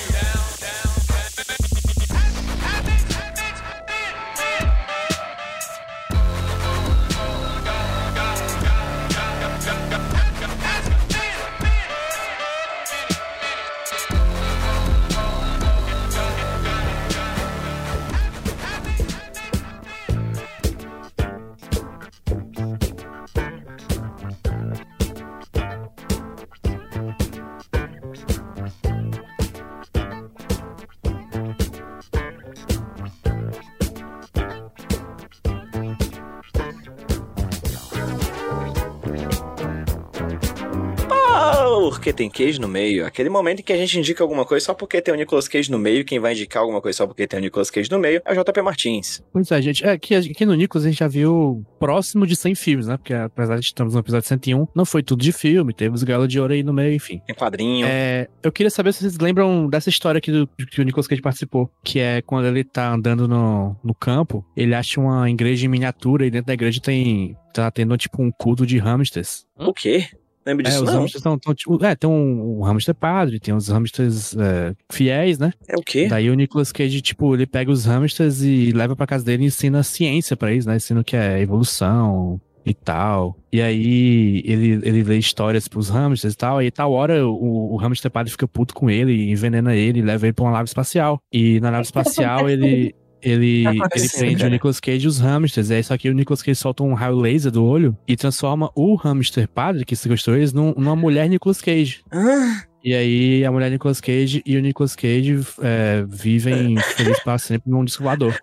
Porque 42.04 42.12
tem 42.12 42.30
queijo 42.30 42.60
no 42.60 42.68
meio. 42.68 43.06
Aquele 43.06 43.30
momento 43.30 43.62
em 43.62 43.64
que 43.64 43.72
a 43.72 43.78
gente 43.78 43.98
indica 43.98 44.22
alguma 44.22 44.44
coisa 44.44 44.66
só 44.66 44.74
porque 44.74 45.02
tem 45.02 45.14
o 45.14 45.16
Nicolas 45.16 45.48
Cage 45.48 45.72
no 45.72 45.80
meio. 45.80 46.04
Quem 46.04 46.20
vai 46.20 46.34
indicar 46.34 46.62
alguma 46.62 46.82
coisa 46.82 46.98
só 46.98 47.08
porque 47.08 47.26
tem 47.26 47.40
o 47.40 47.42
Nicolas 47.42 47.72
Cage 47.72 47.90
no 47.90 47.98
meio 47.98 48.22
é 48.26 48.38
o 48.38 48.44
JP 48.44 48.62
Martins. 48.62 49.24
Pois 49.32 49.50
é, 49.50 49.62
gente. 49.62 49.86
É, 49.86 49.92
aqui, 49.92 50.14
aqui 50.14 50.46
no 50.46 50.54
Nicolas 50.54 50.84
a 50.84 50.90
gente 50.90 51.00
já 51.00 51.08
viu 51.08 51.66
próximo 51.80 52.28
de 52.28 52.36
100 52.36 52.56
filmes, 52.56 52.88
né? 52.88 52.98
Porque 52.98 53.14
apesar 53.14 53.58
de 53.58 53.64
estamos 53.64 53.94
no 53.94 54.02
episódio 54.02 54.28
101, 54.28 54.68
não 54.76 54.84
foi 54.84 55.02
tudo 55.02 55.24
de 55.24 55.32
filme. 55.32 55.74
Teve 55.74 55.96
os 55.96 56.04
Galo 56.04 56.28
de 56.28 56.42
Ouro 56.42 56.52
aí 56.52 56.62
no 56.62 56.74
meio, 56.74 56.94
enfim. 56.94 57.22
Tem 57.26 57.34
quadrinho. 57.34 57.88
É, 57.90 58.28
eu 58.44 58.52
queria 58.52 58.70
saber 58.70 58.92
se 58.92 59.00
vocês 59.00 59.18
lembram 59.18 59.70
dessa 59.70 59.88
história 59.88 60.18
aqui 60.18 60.30
do, 60.30 60.46
que 60.46 60.82
o 60.82 60.84
Nicolas 60.84 61.08
Cage 61.08 61.22
participou, 61.22 61.72
que 61.86 62.02
é 62.02 62.22
quando 62.22 62.48
ele 62.48 62.66
tá 62.66 62.92
andando 62.92 63.30
no, 63.30 63.78
no 63.82 63.96
campo, 63.96 64.46
ele 64.58 64.76
acha 64.76 65.00
uma 65.00 65.30
igreja 65.30 65.66
em 65.66 65.70
miniatura 65.70 66.26
e 66.26 66.30
dentro 66.30 66.48
da 66.48 66.54
igreja 66.54 66.82
tem 66.82 67.38
tá 67.54 67.70
tendo 67.72 67.96
tipo 67.96 68.22
um 68.22 68.32
culto 68.32 68.66
de 68.66 68.78
hamsters. 68.78 69.46
O 69.58 69.72
quê? 69.72 70.08
Lembro 70.46 70.66
É, 70.68 70.70
disso 70.70 70.84
os 70.84 70.90
não? 70.92 71.02
hamsters 71.02 71.26
estão, 71.26 71.54
tipo, 71.54 71.84
é, 71.86 71.96
tem 71.96 72.10
um, 72.10 72.60
um 72.60 72.64
hamster 72.64 72.94
padre, 72.94 73.40
tem 73.40 73.54
os 73.54 73.70
hamsters 73.70 74.36
é, 74.36 74.74
fiéis, 74.92 75.40
né? 75.40 75.54
É 75.68 75.76
o 75.78 75.82
quê? 75.82 76.08
Daí 76.08 76.30
o 76.30 76.34
Nicolas 76.34 76.72
Cage, 76.72 77.02
tipo, 77.02 77.34
ele 77.34 77.46
pega 77.46 77.72
os 77.72 77.86
hamsters 77.86 78.42
e 78.42 78.72
leva 78.72 78.96
pra 78.96 79.08
casa 79.08 79.24
dele 79.24 79.44
e 79.44 79.48
ensina 79.48 79.84
ciência 79.84 80.36
pra 80.36 80.52
eles, 80.52 80.66
né? 80.66 80.76
Ensina 80.76 81.00
o 81.02 81.04
que 81.04 81.16
é 81.16 81.40
evolução 81.42 82.40
e 82.66 82.74
tal. 82.74 83.38
E 83.52 83.62
aí 83.62 84.42
ele, 84.46 84.80
ele 84.84 85.04
lê 85.04 85.18
histórias 85.18 85.68
pros 85.68 85.90
hamsters 85.90 86.34
e 86.34 86.38
tal. 86.38 86.62
E 86.62 86.72
tal 86.72 86.92
hora 86.94 87.28
o, 87.28 87.74
o 87.74 87.78
hamster 87.78 88.10
padre 88.12 88.32
fica 88.32 88.48
puto 88.48 88.74
com 88.74 88.90
ele, 88.90 89.30
envenena 89.32 89.76
ele, 89.76 90.00
e 90.00 90.02
leva 90.02 90.26
ele 90.26 90.34
pra 90.34 90.46
uma 90.46 90.52
nave 90.52 90.66
espacial. 90.66 91.20
E 91.32 91.60
na 91.60 91.72
nave 91.72 91.84
espacial 91.88 92.50
ele. 92.50 92.96
Ele, 93.24 93.64
Tá 93.64 93.88
ele 93.96 94.10
prende 94.10 94.36
cara? 94.38 94.48
o 94.48 94.52
Nicolas 94.52 94.80
Cage 94.80 95.06
e 95.06 95.08
os 95.08 95.20
hamsters. 95.20 95.72
Aí, 95.72 95.84
só 95.84 95.98
que 95.98 96.10
o 96.10 96.14
Nicolas 96.14 96.42
Cage 96.42 96.56
solta 96.60 96.84
um 96.84 96.94
raio 96.94 97.16
laser 97.16 97.52
do 97.52 97.64
olho 97.64 97.98
e 98.08 98.16
transforma 98.18 98.70
o 98.76 98.96
hamster 98.96 99.48
padre, 99.48 99.86
que 99.86 99.96
sequestrou 99.96 100.36
eles, 100.36 100.52
num- 100.54 100.74
numa 100.76 100.96
mulher 100.96 101.30
Nicolas 101.30 101.62
Cage. 101.62 102.04
Ah, 102.12 102.64
E 102.84 102.94
aí 102.94 103.46
a 103.46 103.52
mulher 103.52 103.72
Nicolas 103.72 104.02
Cage 104.02 104.44
e 104.46 104.58
o 104.58 104.62
Nicolas 104.62 104.94
Cage 104.96 105.40
é, 105.62 106.04
vivem 106.08 106.78
felizes 106.96 107.24
para 107.24 107.38
sempre 107.38 107.72
num 107.72 107.86
disco 107.86 108.04
voador. 108.04 108.38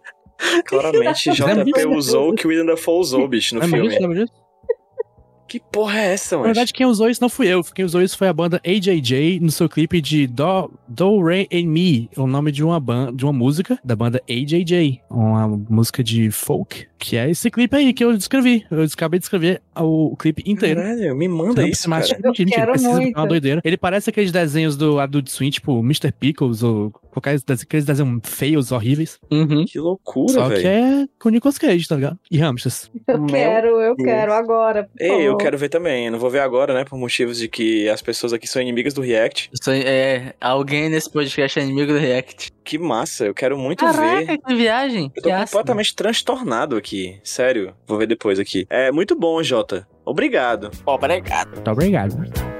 claramente 0.66 1.30
JP 1.34 1.86
usou 1.88 2.30
o 2.30 2.34
que 2.34 2.46
o 2.46 2.48
William 2.50 2.64
Dafoe 2.66 3.00
usou, 3.00 3.28
bicho, 3.28 3.54
no 3.54 3.60
Lembra 3.60 3.80
filme. 3.80 3.98
Lembra 3.98 4.24
disso? 4.24 4.32
Que 5.50 5.58
porra 5.58 5.98
é 5.98 6.12
essa, 6.12 6.36
Na 6.36 6.42
mano? 6.42 6.54
verdade, 6.54 6.72
quem 6.72 6.86
usou 6.86 7.10
isso 7.10 7.20
não 7.20 7.28
fui 7.28 7.48
eu. 7.48 7.60
Quem 7.64 7.84
usou 7.84 8.00
isso 8.00 8.16
foi 8.16 8.28
a 8.28 8.32
banda 8.32 8.60
AJJ 8.64 9.40
no 9.40 9.50
seu 9.50 9.68
clipe 9.68 10.00
de 10.00 10.28
Do, 10.28 10.70
Do 10.86 11.20
Re 11.24 11.48
and 11.52 11.66
Me, 11.66 12.08
o 12.16 12.24
nome 12.24 12.52
de 12.52 12.62
uma 12.62 12.78
banda, 12.78 13.12
de 13.12 13.24
uma 13.24 13.32
música 13.32 13.76
da 13.84 13.96
banda 13.96 14.22
AJJ, 14.30 15.00
uma 15.10 15.48
música 15.68 16.04
de 16.04 16.30
folk, 16.30 16.86
que 17.00 17.16
é 17.16 17.30
esse 17.30 17.50
clipe 17.50 17.74
aí 17.74 17.92
que 17.94 18.04
eu 18.04 18.16
descrevi. 18.16 18.64
Eu 18.70 18.84
acabei 18.84 19.18
de 19.18 19.24
escrever 19.24 19.62
o, 19.76 20.14
clipe 20.16 20.42
inteiro. 20.46 20.80
Caralho, 20.80 21.16
me 21.16 21.26
manda 21.26 21.66
isso, 21.66 21.88
muito. 21.88 22.12
é 22.12 23.18
uma 23.18 23.26
doideira. 23.26 23.62
Ele 23.64 23.76
parece 23.76 24.10
aqueles 24.10 24.30
desenhos 24.30 24.76
do 24.76 25.00
Adult 25.00 25.28
Swim, 25.28 25.50
tipo 25.50 25.80
Mr. 25.80 26.12
Pickles 26.12 26.62
ou 26.62 26.90
qualquer 27.10 27.38
aqueles 27.48 27.84
desenhos 27.86 28.20
feios, 28.24 28.70
horríveis. 28.70 29.18
Uhum. 29.30 29.64
Que 29.64 29.78
loucura, 29.78 30.32
Só 30.32 30.48
que 30.50 30.56
velho. 30.56 30.68
é 30.68 31.08
com 31.18 31.28
o 31.28 31.32
Nicolas 31.32 31.58
Cage, 31.58 31.88
tá 31.88 31.96
ligado? 31.96 32.18
E 32.30 32.38
hamsters. 32.38 32.90
Eu 33.08 33.18
Meu 33.18 33.26
quero, 33.26 33.68
eu 33.80 33.96
Deus. 33.96 34.08
quero 34.08 34.32
agora. 34.32 34.84
por 34.84 35.02
Ei, 35.02 35.10
eu 35.10 35.24
favor. 35.24 35.36
quero 35.38 35.58
ver 35.58 35.68
também. 35.70 36.06
Eu 36.06 36.12
não 36.12 36.18
vou 36.18 36.30
ver 36.30 36.40
agora, 36.40 36.74
né? 36.74 36.84
Por 36.84 36.98
motivos 36.98 37.38
de 37.38 37.48
que 37.48 37.88
as 37.88 38.02
pessoas 38.02 38.32
aqui 38.32 38.46
são 38.46 38.60
inimigas 38.60 38.92
do 38.92 39.00
React. 39.00 39.50
Aí, 39.66 39.82
é, 39.82 40.34
alguém 40.40 40.90
nesse 40.90 41.10
podcast 41.10 41.58
é 41.58 41.62
inimigo 41.62 41.92
do 41.92 41.98
React. 41.98 42.50
Que 42.64 42.78
massa, 42.78 43.24
eu 43.26 43.34
quero 43.34 43.58
muito 43.58 43.84
Caraca, 43.84 44.24
ver. 44.26 44.38
que 44.38 44.54
viagem. 44.54 45.10
Eu 45.16 45.22
tô 45.22 45.28
que 45.28 45.30
ácido. 45.30 45.50
completamente 45.58 45.94
transtornado 45.94 46.76
aqui. 46.76 47.18
Sério, 47.24 47.74
vou 47.86 47.98
ver 47.98 48.06
depois 48.06 48.38
aqui. 48.38 48.66
É 48.68 48.92
muito 48.92 49.16
bom, 49.18 49.42
Jota. 49.42 49.86
Obrigado. 50.04 50.70
Obrigado. 50.86 51.54
Muito 51.54 51.70
obrigado. 51.70 52.59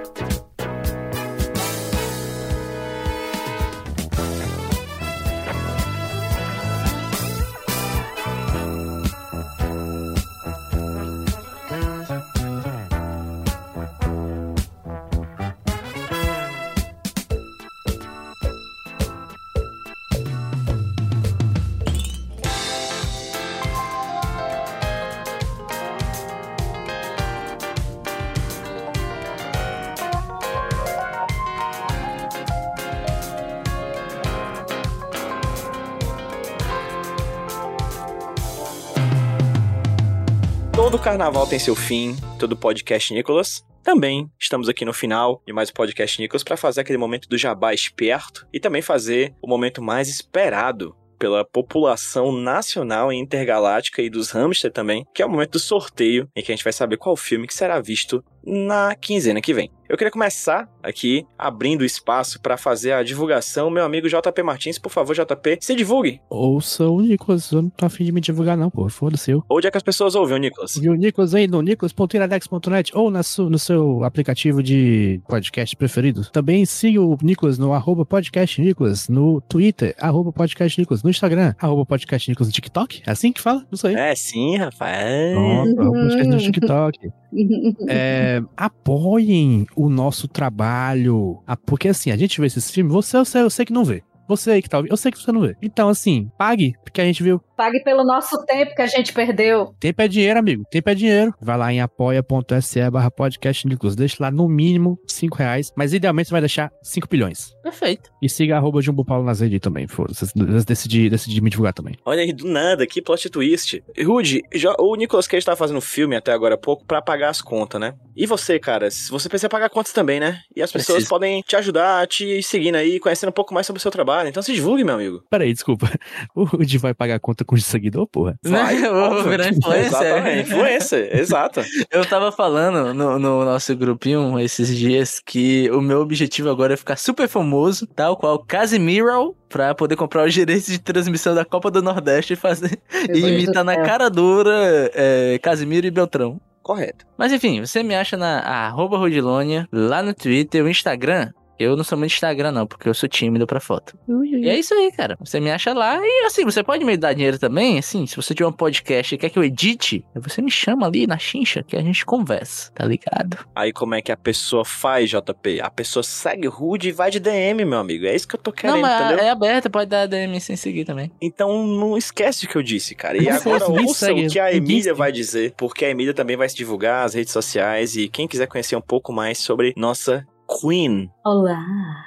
Todo 40.91 41.05
carnaval 41.05 41.47
tem 41.47 41.57
seu 41.57 41.77
fim, 41.77 42.17
todo 42.37 42.57
podcast 42.57 43.15
Nicolas. 43.15 43.65
Também 43.81 44.29
estamos 44.41 44.69
aqui 44.69 44.85
no 44.85 44.93
final 44.93 45.41
de 45.47 45.53
mais 45.53 45.71
um 45.71 45.73
podcast 45.73 46.21
Nicolas 46.21 46.43
para 46.43 46.57
fazer 46.57 46.81
aquele 46.81 46.99
momento 46.99 47.29
do 47.29 47.39
jabá 47.39 47.73
esperto 47.73 48.45
e 48.53 48.59
também 48.59 48.83
fazer 48.83 49.33
o 49.41 49.47
momento 49.47 49.81
mais 49.81 50.09
esperado 50.09 50.93
pela 51.17 51.45
população 51.45 52.33
nacional 52.33 53.13
e 53.13 53.17
intergaláctica 53.17 54.03
e 54.03 54.11
dos 54.11 54.33
hamster 54.33 54.73
também, 54.73 55.07
que 55.15 55.23
é 55.23 55.27
o 55.27 55.31
momento 55.31 55.53
do 55.53 55.59
sorteio, 55.61 56.29
em 56.35 56.43
que 56.43 56.51
a 56.51 56.57
gente 56.57 56.65
vai 56.65 56.73
saber 56.73 56.97
qual 56.97 57.17
filme 57.17 57.47
que 57.47 57.55
será 57.55 57.81
visto 57.81 58.25
na 58.45 58.97
quinzena 58.97 59.41
que 59.41 59.55
vem. 59.55 59.71
Eu 59.91 59.97
queria 59.97 60.13
começar 60.13 60.69
aqui 60.85 61.27
abrindo 61.37 61.85
espaço 61.85 62.41
para 62.41 62.57
fazer 62.57 62.93
a 62.93 63.03
divulgação. 63.03 63.69
Meu 63.69 63.85
amigo 63.85 64.09
JP 64.09 64.41
Martins, 64.45 64.79
por 64.79 64.89
favor, 64.89 65.17
JP, 65.17 65.59
se 65.61 65.75
divulgue. 65.75 66.21
Ouça 66.31 66.87
o 66.87 67.01
Nicolas, 67.01 67.51
eu 67.51 67.63
não 67.63 67.71
tô 67.71 67.87
afim 67.87 68.05
de 68.05 68.13
me 68.13 68.21
divulgar 68.21 68.57
não, 68.57 68.71
pô, 68.71 68.89
foda-se 68.89 69.33
eu. 69.33 69.43
Onde 69.51 69.67
é 69.67 69.71
que 69.71 69.77
as 69.77 69.83
pessoas 69.83 70.15
ouvem 70.15 70.37
o 70.37 70.39
Nicolas? 70.39 70.77
Viu 70.77 70.93
o 70.93 70.95
Nicolas 70.95 71.35
aí 71.35 71.49
no 71.49 71.61
nicolas.iradex.net 71.61 72.97
ou 72.97 73.11
na 73.11 73.23
no 73.39 73.59
seu 73.59 74.05
aplicativo 74.05 74.63
de 74.63 75.21
podcast 75.27 75.75
preferido. 75.75 76.25
Também 76.31 76.65
siga 76.65 77.03
o 77.03 77.19
Nicolas 77.21 77.59
no 77.59 77.73
arroba 77.73 78.07
podcast 78.07 78.63
Nicolas, 78.63 79.09
no 79.09 79.41
Twitter, 79.41 79.97
arroba 79.99 80.33
podcast 80.33 80.81
Nicolas, 80.81 81.03
no 81.03 81.11
Instagram, 81.11 81.53
arroba 81.59 81.85
podcast 81.85 82.31
Nicolas 82.31 82.47
no 82.47 82.53
TikTok. 82.53 83.03
É 83.05 83.11
assim 83.11 83.33
que 83.33 83.41
fala? 83.41 83.67
Não 83.69 83.77
sei. 83.77 83.97
É 83.97 84.15
sim, 84.15 84.57
Rafael. 84.57 85.35
Pronto, 85.35 85.81
arroba 85.81 85.99
podcast 85.99 86.29
no 86.29 86.39
TikTok. 86.39 87.11
É, 87.89 88.43
apoiem 88.57 89.67
o 89.77 89.89
nosso 89.89 90.27
trabalho. 90.29 91.39
Ah, 91.47 91.57
Porque 91.57 91.89
assim, 91.89 92.11
a 92.11 92.17
gente 92.17 92.41
vê 92.41 92.47
esses 92.47 92.71
filmes, 92.71 92.93
você 92.93 93.17
eu 93.17 93.25
eu 93.41 93.51
sei 93.51 93.65
que 93.65 93.73
não 93.73 93.85
vê. 93.85 94.03
Você 94.31 94.53
aí 94.53 94.63
que 94.63 94.69
tá 94.69 94.77
ouvindo, 94.79 94.93
eu 94.93 94.97
sei 94.97 95.11
que 95.11 95.19
você 95.19 95.33
não 95.33 95.41
vê. 95.41 95.57
Então, 95.61 95.89
assim, 95.89 96.31
pague, 96.39 96.75
porque 96.85 97.01
a 97.01 97.05
gente 97.05 97.21
viu. 97.23 97.41
Pague 97.57 97.83
pelo 97.83 98.05
nosso 98.05 98.43
tempo 98.47 98.75
que 98.75 98.81
a 98.81 98.87
gente 98.87 99.13
perdeu. 99.13 99.75
Tempo 99.81 100.01
é 100.01 100.09
dinheiro, 100.09 100.39
amigo. 100.39 100.63
Tempo 100.71 100.89
é 100.89 100.95
dinheiro. 100.95 101.35
Vai 101.43 101.59
lá 101.59 101.73
em 101.73 101.81
apoia.se 101.81 102.91
barra 102.91 103.11
podcast 103.11 103.67
Nicolas. 103.67 103.95
Deixa 103.97 104.17
lá 104.21 104.31
no 104.31 104.49
mínimo 104.49 104.99
5 105.07 105.37
reais. 105.37 105.71
Mas 105.77 105.93
idealmente 105.93 106.29
você 106.29 106.33
vai 106.33 106.41
deixar 106.41 106.71
5 106.83 107.07
bilhões. 107.09 107.53
Perfeito. 107.63 108.11
E 108.23 108.29
siga 108.29 108.57
arroba 108.57 108.81
Jumbo 108.81 109.05
Paulo 109.05 109.25
nas 109.27 109.41
redes 109.41 109.61
também. 109.61 109.87
Foda-se. 109.87 110.25
Decidi, 110.65 111.11
decidi 111.11 111.41
me 111.41 111.51
divulgar 111.51 111.75
também. 111.75 111.97
Olha 112.05 112.23
aí, 112.23 112.33
do 112.33 112.47
nada, 112.49 112.87
que 112.87 113.03
plot 113.03 113.29
twist. 113.29 113.83
Rude, 114.03 114.41
já- 114.55 114.75
o 114.79 114.95
Nicolas 114.97 115.27
Cage 115.27 115.45
tá 115.45 115.55
fazendo 115.57 115.81
filme 115.81 116.17
até 116.17 116.33
agora 116.33 116.55
há 116.55 116.59
pouco 116.59 116.85
pra 116.87 117.03
pagar 117.03 117.29
as 117.31 117.43
contas, 117.43 117.81
né? 117.81 117.95
E 118.17 118.27
você, 118.27 118.59
cara, 118.59 118.91
se 118.91 119.11
você 119.11 119.29
precisa 119.29 119.49
pagar 119.49 119.69
contas 119.71 119.93
também, 119.93 120.19
né? 120.21 120.41
E 120.55 120.63
as 120.63 120.71
pessoas 120.73 120.97
Preciso. 120.97 121.11
podem 121.11 121.43
te 121.43 121.57
ajudar, 121.57 122.07
te 122.07 122.43
seguindo 122.43 122.77
aí, 122.77 122.99
conhecendo 123.01 123.29
um 123.31 123.33
pouco 123.33 123.53
mais 123.55 123.67
sobre 123.67 123.79
o 123.79 123.83
seu 123.83 123.91
trabalho. 123.91 124.20
Então 124.29 124.43
se 124.43 124.53
divulgue, 124.53 124.85
meu 124.85 124.95
amigo. 124.95 125.23
Peraí, 125.31 125.53
desculpa. 125.53 125.89
O 126.35 126.45
Rudy 126.45 126.79
vai 126.79 126.95
pagar 126.95 127.17
a 127.17 127.21
conta 127.21 127.45
com 127.45 127.55
o 127.55 127.61
seguidor, 127.61 128.07
porra? 128.07 128.37
Vai, 128.45 128.85
Eu 128.85 128.95
vou 128.95 129.25
virar 129.25 129.49
influencer. 129.49 129.87
Exatamente, 129.87 130.51
influencer, 130.51 131.11
exato. 131.19 131.61
Eu 131.91 132.05
tava 132.05 132.31
falando 132.31 132.95
no, 132.95 133.19
no 133.19 133.45
nosso 133.45 133.75
grupinho 133.77 134.39
esses 134.39 134.77
dias 134.77 135.21
que 135.25 135.71
o 135.71 135.81
meu 135.81 136.01
objetivo 136.01 136.49
agora 136.51 136.75
é 136.75 136.77
ficar 136.77 136.97
super 136.97 137.29
famoso, 137.29 137.87
tal 137.87 138.17
qual 138.17 138.39
Casimiro, 138.39 139.35
pra 139.49 139.75
poder 139.75 139.97
comprar 139.97 140.27
os 140.27 140.33
direitos 140.33 140.67
de 140.67 140.79
transmissão 140.79 141.35
da 141.35 141.45
Copa 141.45 141.71
do 141.71 141.83
Nordeste 141.83 142.35
e 142.35 142.37
fazer 142.37 142.81
e 143.13 143.19
imitar 143.19 143.65
na 143.65 143.77
cara 143.83 144.09
dura 144.09 144.91
é, 144.95 145.39
Casimiro 145.43 145.87
e 145.87 145.91
Beltrão. 145.91 146.41
Correto. 146.63 147.07
Mas 147.19 147.33
enfim, 147.33 147.61
você 147.61 147.83
me 147.83 147.95
acha 147.95 148.17
na 148.17 148.41
arroba 148.41 148.97
Rodilônia, 148.97 149.67
lá 149.73 150.03
no 150.03 150.15
Twitter, 150.15 150.65
o 150.65 150.69
Instagram. 150.69 151.31
Eu 151.61 151.77
não 151.77 151.85
sou 151.85 151.99
muito 151.99 152.13
Instagram, 152.13 152.53
não, 152.53 152.67
porque 152.67 152.89
eu 152.89 152.95
sou 152.95 153.07
tímido 153.07 153.47
pra 153.47 153.61
foto. 153.61 153.99
E 154.09 154.49
é 154.49 154.59
isso 154.59 154.73
aí, 154.73 154.91
cara. 154.91 155.17
Você 155.21 155.39
me 155.39 155.51
acha 155.51 155.75
lá 155.75 155.99
e 156.03 156.25
assim, 156.25 156.43
você 156.43 156.63
pode 156.63 156.85
me 156.85 156.97
dar 156.97 157.13
dinheiro 157.13 157.39
também, 157.39 157.79
assim, 157.79 158.07
se 158.07 158.17
você 158.17 158.35
tiver 158.35 158.49
um 158.49 158.53
podcast 158.53 159.15
e 159.15 159.19
quer 159.19 159.29
que 159.29 159.39
eu 159.39 159.45
edite, 159.45 160.03
você 160.15 160.41
me 160.41 160.51
chama 160.51 160.87
ali 160.87 161.07
na 161.07 161.19
chincha 161.19 161.63
que 161.63 161.77
a 161.77 161.83
gente 161.83 162.07
conversa, 162.07 162.73
tá 162.73 162.87
ligado? 162.87 163.39
Aí 163.55 163.73
como 163.75 163.95
é 163.95 164.01
que 164.01 164.11
a 164.11 164.17
pessoa 164.17 164.65
faz, 164.65 165.11
JP? 165.11 165.61
A 165.61 165.71
pessoa 165.71 166.03
segue 166.03 166.49
o 166.49 166.51
Rude 166.51 166.89
e 166.89 166.93
vai 166.93 167.11
de 167.11 167.21
DM, 167.21 167.65
meu 167.67 167.79
amigo. 167.79 168.07
É 168.07 168.15
isso 168.15 168.27
que 168.27 168.37
eu 168.37 168.41
tô 168.41 168.53
querendo, 168.53 168.77
não, 168.77 168.83
mas 168.83 169.07
entendeu? 169.07 169.25
é 169.27 169.31
aberta, 169.31 169.69
pode 169.69 169.91
dar 169.91 170.07
DM 170.07 170.41
sem 170.41 170.57
seguir 170.57 170.87
também. 170.87 171.13
Então 171.21 171.67
não 171.67 171.97
esquece 171.97 172.47
o 172.47 172.49
que 172.49 172.57
eu 172.57 172.63
disse, 172.63 172.95
cara. 172.95 173.19
E 173.19 173.27
Não 173.27 173.37
agora 173.37 173.71
ouça 173.71 174.07
segue, 174.07 174.27
o 174.27 174.31
que 174.31 174.41
a 174.41 174.51
Emília 174.51 174.95
vai 174.95 175.13
dizer, 175.13 175.53
porque 175.59 175.85
a 175.85 175.91
Emília 175.91 176.15
também 176.15 176.37
vai 176.37 176.49
se 176.49 176.57
divulgar 176.57 177.05
as 177.05 177.13
redes 177.13 177.33
sociais 177.33 177.97
e 177.97 178.09
quem 178.09 178.27
quiser 178.27 178.47
conhecer 178.47 178.77
um 178.77 178.81
pouco 178.81 179.13
mais 179.13 179.39
sobre 179.39 179.75
nossa 179.77 180.27
Queen. 180.59 181.09
Olá, 181.25 182.05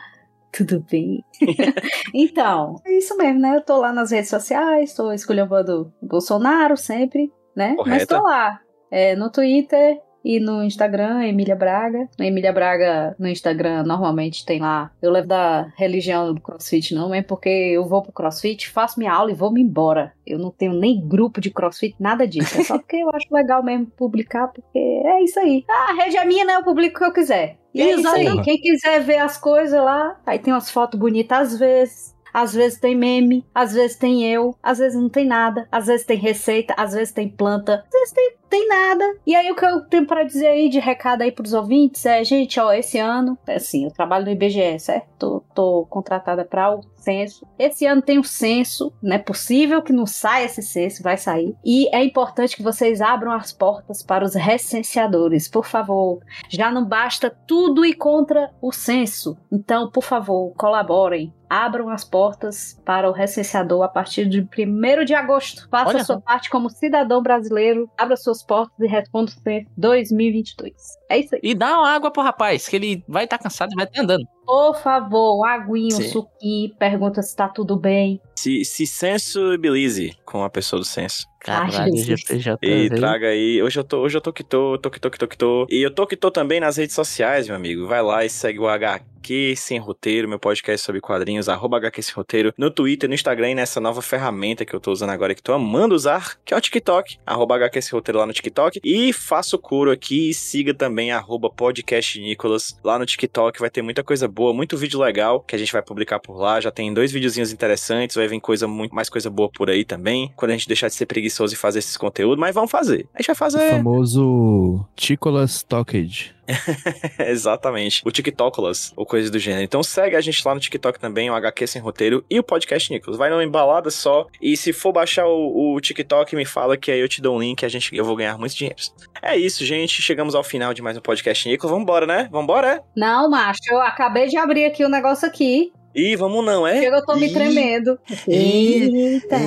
tudo 0.52 0.86
bem? 0.92 1.24
então, 2.14 2.76
é 2.86 2.98
isso 2.98 3.16
mesmo, 3.16 3.40
né? 3.40 3.56
Eu 3.56 3.62
tô 3.62 3.78
lá 3.78 3.94
nas 3.94 4.12
redes 4.12 4.30
sociais, 4.30 4.94
tô 4.94 5.14
esculhambando 5.14 5.94
o 6.02 6.06
Bolsonaro 6.06 6.76
sempre, 6.76 7.32
né? 7.56 7.76
Mas 7.78 8.06
Correta. 8.06 8.18
tô 8.18 8.24
lá, 8.24 8.60
é, 8.92 9.16
no 9.16 9.32
Twitter 9.32 10.02
e 10.24 10.40
no 10.40 10.64
Instagram, 10.64 11.26
Emília 11.26 11.56
Braga. 11.56 12.08
No 12.18 12.26
Emília 12.26 12.54
Braga, 12.54 13.16
no 13.20 13.28
Instagram, 13.28 13.84
normalmente 13.84 14.46
tem 14.46 14.60
lá. 14.60 14.92
Eu 15.02 15.12
levo 15.12 15.28
da 15.28 15.72
religião 15.76 16.34
do 16.34 16.42
crossfit, 16.42 16.94
não, 16.94 17.10
mesmo 17.10 17.28
porque 17.28 17.50
eu 17.50 17.86
vou 17.86 18.02
pro 18.02 18.12
crossfit, 18.12 18.70
faço 18.70 19.00
minha 19.00 19.14
aula 19.14 19.32
e 19.32 19.36
vou 19.36 19.52
me 19.52 19.62
embora. 19.62 20.14
Eu 20.26 20.40
não 20.40 20.50
tenho 20.52 20.74
nem 20.74 21.06
grupo 21.06 21.42
de 21.42 21.52
crossfit, 21.52 21.96
nada 22.00 22.28
disso. 22.28 22.60
É 22.60 22.64
só 22.64 22.78
porque 22.78 22.98
eu 22.98 23.10
acho 23.10 23.28
legal 23.32 23.62
mesmo 23.64 23.88
publicar, 23.98 24.48
porque 24.48 24.80
é 24.80 25.24
isso 25.24 25.40
aí. 25.40 25.66
Ah, 25.70 25.92
a 25.92 26.04
rede 26.04 26.18
é 26.18 26.26
minha, 26.26 26.46
né? 26.46 26.56
Eu 26.56 26.64
publico 26.64 26.96
o 26.96 27.00
que 27.00 27.06
eu 27.06 27.14
quiser. 27.14 27.58
E 27.74 27.82
é 27.82 27.96
isso 27.96 28.08
aí. 28.08 28.42
Quem 28.44 28.58
quiser 28.58 29.02
ver 29.02 29.18
as 29.18 29.38
coisas 29.38 29.84
lá, 29.84 30.20
aí 30.26 30.40
tem 30.40 30.54
umas 30.54 30.70
fotos 30.70 31.00
bonitas 31.00 31.54
às 31.54 31.60
vezes. 31.60 32.14
Às 32.34 32.54
vezes 32.54 32.80
tem 32.80 32.96
meme, 32.96 33.46
às 33.54 33.74
vezes 33.74 33.96
tem 33.96 34.24
eu, 34.24 34.56
às 34.62 34.80
vezes 34.80 35.00
não 35.00 35.10
tem 35.10 35.26
nada, 35.26 35.68
às 35.72 35.88
vezes 35.88 36.06
tem 36.06 36.18
receita, 36.18 36.74
às 36.78 36.94
vezes 36.94 37.14
tem 37.14 37.30
planta, 37.30 37.84
às 37.86 37.92
vezes 37.92 38.14
tem, 38.14 38.34
tem 38.50 38.68
nada. 38.68 39.04
E 39.26 39.36
aí 39.36 39.52
o 39.52 39.56
que 39.56 39.66
eu 39.66 39.82
tenho 39.82 40.06
pra 40.06 40.24
dizer 40.24 40.48
aí 40.48 40.70
de 40.70 40.80
recado 40.80 41.22
aí 41.22 41.32
pros 41.32 41.54
ouvintes 41.54 42.06
é, 42.06 42.24
gente, 42.24 42.60
ó, 42.60 42.74
esse 42.74 42.98
ano, 42.98 43.38
é 43.48 43.56
assim, 43.56 43.86
eu 43.86 43.92
trabalho 43.92 44.26
no 44.26 44.32
IBGE, 44.32 44.80
certo? 44.80 45.08
Tô, 45.18 45.44
tô 45.54 45.88
contratada 45.90 46.44
para 46.44 46.76
o 46.76 46.82
censo. 47.04 47.46
Esse 47.60 47.86
ano 47.86 48.02
tem 48.02 48.18
o 48.18 48.24
censo, 48.24 48.92
não 49.02 49.16
é 49.16 49.20
possível 49.20 49.82
que 49.82 49.94
não 49.94 50.06
saia 50.06 50.46
esse 50.46 50.62
censo, 50.62 51.04
vai 51.04 51.18
sair. 51.18 51.56
E 51.64 51.94
é 51.94 52.04
importante 52.04 52.56
que 52.56 52.64
vocês 52.64 53.02
abram 53.02 53.32
as 53.32 53.52
portas 53.52 54.02
para 54.02 54.24
os 54.24 54.36
recenseadores, 54.36 55.48
por 55.48 55.66
favor. 55.66 56.20
Já 56.50 56.72
não 56.72 56.86
basta 56.86 57.30
tudo 57.30 57.86
ir 57.86 57.96
contra 57.96 58.52
o 58.62 58.72
censo. 58.72 59.38
Então, 59.52 59.90
por 59.90 60.04
favor, 60.04 60.54
colaborem. 60.56 61.34
Abram 61.54 61.90
as 61.90 62.04
portas 62.04 62.82
para 62.84 63.08
o 63.08 63.12
recenseador 63.12 63.84
a 63.84 63.88
partir 63.88 64.26
de 64.26 64.42
1 64.42 65.06
de 65.06 65.14
agosto. 65.14 65.68
Faça 65.70 65.90
Olha 65.90 66.02
a 66.02 66.04
sua 66.04 66.16
só. 66.16 66.22
parte 66.22 66.50
como 66.50 66.68
cidadão 66.68 67.22
brasileiro. 67.22 67.88
Abra 67.96 68.18
suas 68.18 68.44
portas 68.44 68.76
e 68.80 68.88
responda 68.88 69.30
o 69.30 69.34
censo 69.36 69.68
2022. 69.78 70.74
É 71.12 71.20
isso 71.20 71.36
aí. 71.36 71.42
E 71.44 71.54
dá 71.54 71.78
uma 71.78 71.92
água 71.92 72.10
pro 72.10 72.24
rapaz, 72.24 72.68
que 72.68 72.76
ele 72.76 73.04
vai 73.08 73.26
estar 73.26 73.38
cansado 73.38 73.72
e 73.72 73.76
vai 73.76 73.86
estar 73.86 74.02
andando. 74.02 74.26
Por 74.44 74.76
favor, 74.82 75.40
um 75.40 75.46
aguinho, 75.46 75.96
um 75.96 76.02
suquinho, 76.02 76.76
pergunta 76.76 77.22
se 77.22 77.36
tá 77.36 77.48
tudo 77.48 77.78
bem. 77.78 78.20
Se, 78.36 78.66
se 78.66 78.88
senso 78.88 79.56
Belize 79.60 80.18
com 80.26 80.44
a 80.44 80.50
pessoa 80.50 80.80
do 80.80 80.86
senso. 80.86 81.28
Caralho, 81.40 81.96
Jesus. 81.96 82.26
GPJ. 82.26 82.58
E 82.64 82.90
traga 82.90 83.28
aí. 83.28 83.62
Hoje 83.62 83.80
eu 83.80 83.84
tô, 83.84 84.00
hoje 84.00 84.18
eu 84.18 84.22
tô 84.22 84.34
que 84.34 84.44
tô, 84.44 84.80
tô 84.80 84.90
que 84.90 85.00
tô 85.00 85.12
que 85.12 85.20
tô 85.20 85.28
que 85.28 85.38
tô. 85.38 85.68
E 85.70 85.84
eu 85.84 85.94
tô 85.94 86.08
que 86.08 86.18
tô 86.18 86.32
também 86.32 86.60
nas 86.60 86.78
redes 86.78 86.96
sociais, 86.96 87.46
meu 87.48 87.56
amigo. 87.56 87.86
Vai 87.86 88.02
lá 88.02 88.26
e 88.26 88.30
segue 88.30 88.58
o 88.58 88.68
HQ 88.68 89.13
Sem 89.56 89.80
Roteiro, 89.80 90.28
meu 90.28 90.38
podcast 90.40 90.86
sobre 90.86 91.00
quadrinhos, 91.00 91.48
arroba 91.48 91.78
HQ 91.78 92.02
Sem 92.04 92.14
Roteiro, 92.16 92.54
no 92.58 92.70
Twitter, 92.70 93.08
no 93.08 93.16
Instagram 93.16 93.52
e 93.52 93.56
nessa 93.56 93.80
nova 93.80 94.02
ferramenta 94.02 94.66
que 94.66 94.74
eu 94.76 94.80
tô 94.80 94.92
usando 94.92 95.12
agora, 95.12 95.34
que 95.34 95.42
tô 95.42 95.54
amando 95.54 95.96
usar, 95.96 96.38
que 96.44 96.54
é 96.54 96.58
o 96.58 96.62
TikTok, 96.62 97.18
arroba 97.26 97.56
HQ 97.56 97.82
Sem 97.82 97.92
Roteiro 97.94 98.20
lá 98.20 98.26
no 98.26 98.34
TikTok. 98.34 98.80
E 98.84 99.14
faço 99.14 99.58
coro 99.58 99.92
aqui 99.92 100.30
e 100.30 100.34
siga 100.34 100.74
também 100.74 101.12
arroba 101.12 101.50
podcast 101.50 102.20
Nicolas 102.20 102.78
lá 102.84 103.00
no 103.00 103.06
TikTok. 103.06 103.60
Vai 103.60 103.70
ter 103.70 103.82
muita 103.82 104.04
coisa 104.04 104.28
boa, 104.28 104.54
muito 104.54 104.76
vídeo 104.78 105.00
legal 105.00 105.40
que 105.42 105.56
a 105.56 105.60
gente 105.60 105.72
vai 105.72 105.82
publicar 105.82 106.20
por 106.20 106.36
lá. 106.38 106.60
Já 106.60 106.72
tem 106.72 106.94
dois 106.94 107.12
videozinhos 107.12 107.52
interessantes, 107.54 108.16
vai 108.16 108.28
vir 108.28 108.40
coisa 108.42 108.68
muito 108.68 108.94
mais 108.94 109.10
coisa 109.10 109.30
boa 109.30 109.50
por 109.50 109.70
aí 109.70 109.86
também. 109.86 110.32
Quando 110.36 110.52
a 110.52 110.54
gente 110.54 110.68
deixar 110.68 110.88
de 110.88 110.96
ser 110.96 111.06
preguiçoso 111.06 111.54
e 111.54 111.58
fazer 111.58 111.80
esses 111.80 111.96
conteúdos, 111.98 112.38
mas 112.40 112.54
vamos 112.54 112.72
fazer. 112.72 113.08
A 113.14 113.22
gente 113.22 113.28
vai 113.28 113.36
O 113.36 113.38
fazer. 113.38 113.70
famoso 113.72 114.86
Ticolas 114.96 115.64
Talkage. 115.64 116.34
Exatamente. 117.20 118.02
O 118.06 118.12
TikTokulas, 118.12 118.94
ou 118.96 119.06
coisa 119.06 119.32
do 119.32 119.40
gênero. 119.40 119.64
Então 119.64 119.84
segue 119.84 120.16
a 120.16 120.22
gente 120.22 120.46
lá 120.46 120.54
no 120.54 120.60
TikTok 120.60 121.00
também, 121.00 121.30
o 121.30 121.36
HQ 121.36 121.68
Sem 121.68 121.82
Roteiro 121.82 122.24
e 122.30 122.40
o 122.40 122.44
Podcast 122.44 122.92
Nicolas. 122.92 123.18
Vai 123.18 123.30
numa 123.30 123.44
embalada 123.44 123.90
só. 123.90 124.28
E 124.42 124.56
se 124.58 124.74
for 124.74 124.92
baixar 124.92 125.26
o, 125.28 125.76
o 125.76 125.82
TikTok, 125.82 126.36
me 126.36 126.46
fala 126.46 126.78
que 126.78 126.92
aí 126.92 127.00
eu 127.00 127.08
te 127.08 127.22
dou 127.22 127.38
um 127.38 127.40
link 127.40 127.62
e 127.62 127.66
a 127.66 127.70
gente, 127.70 127.96
eu 127.96 128.06
vou 128.06 128.16
ganhar 128.16 128.38
muitos 128.38 128.56
dinheiros. 128.56 128.94
É 129.22 129.38
isso, 129.38 129.66
gente. 129.66 130.02
Chegamos 130.02 130.36
ao 130.36 130.44
final 130.44 130.74
de 130.74 130.82
mais 130.82 130.98
um 130.98 131.02
Podcast 131.02 131.48
Nicolas. 131.48 131.76
Vambora, 131.76 132.06
né? 132.06 132.28
Vambora, 132.32 132.76
é? 132.76 132.80
Não, 132.96 133.30
macho, 133.30 133.62
eu 133.72 133.82
acabei 133.82 134.28
de 134.28 134.38
abrir 134.38 134.66
aqui 134.66 134.84
o 134.84 134.90
negócio 134.90 135.28
aqui. 135.28 135.72
Ih, 135.96 136.16
vamos 136.16 136.44
não, 136.44 136.66
é? 136.66 136.80
Chega, 136.82 136.98
eu 136.98 137.06
tô 137.06 137.16
me 137.16 137.28
Ih, 137.28 137.34
tremendo. 137.34 138.00
Ih, 138.28 139.22
Eita. 139.22 139.38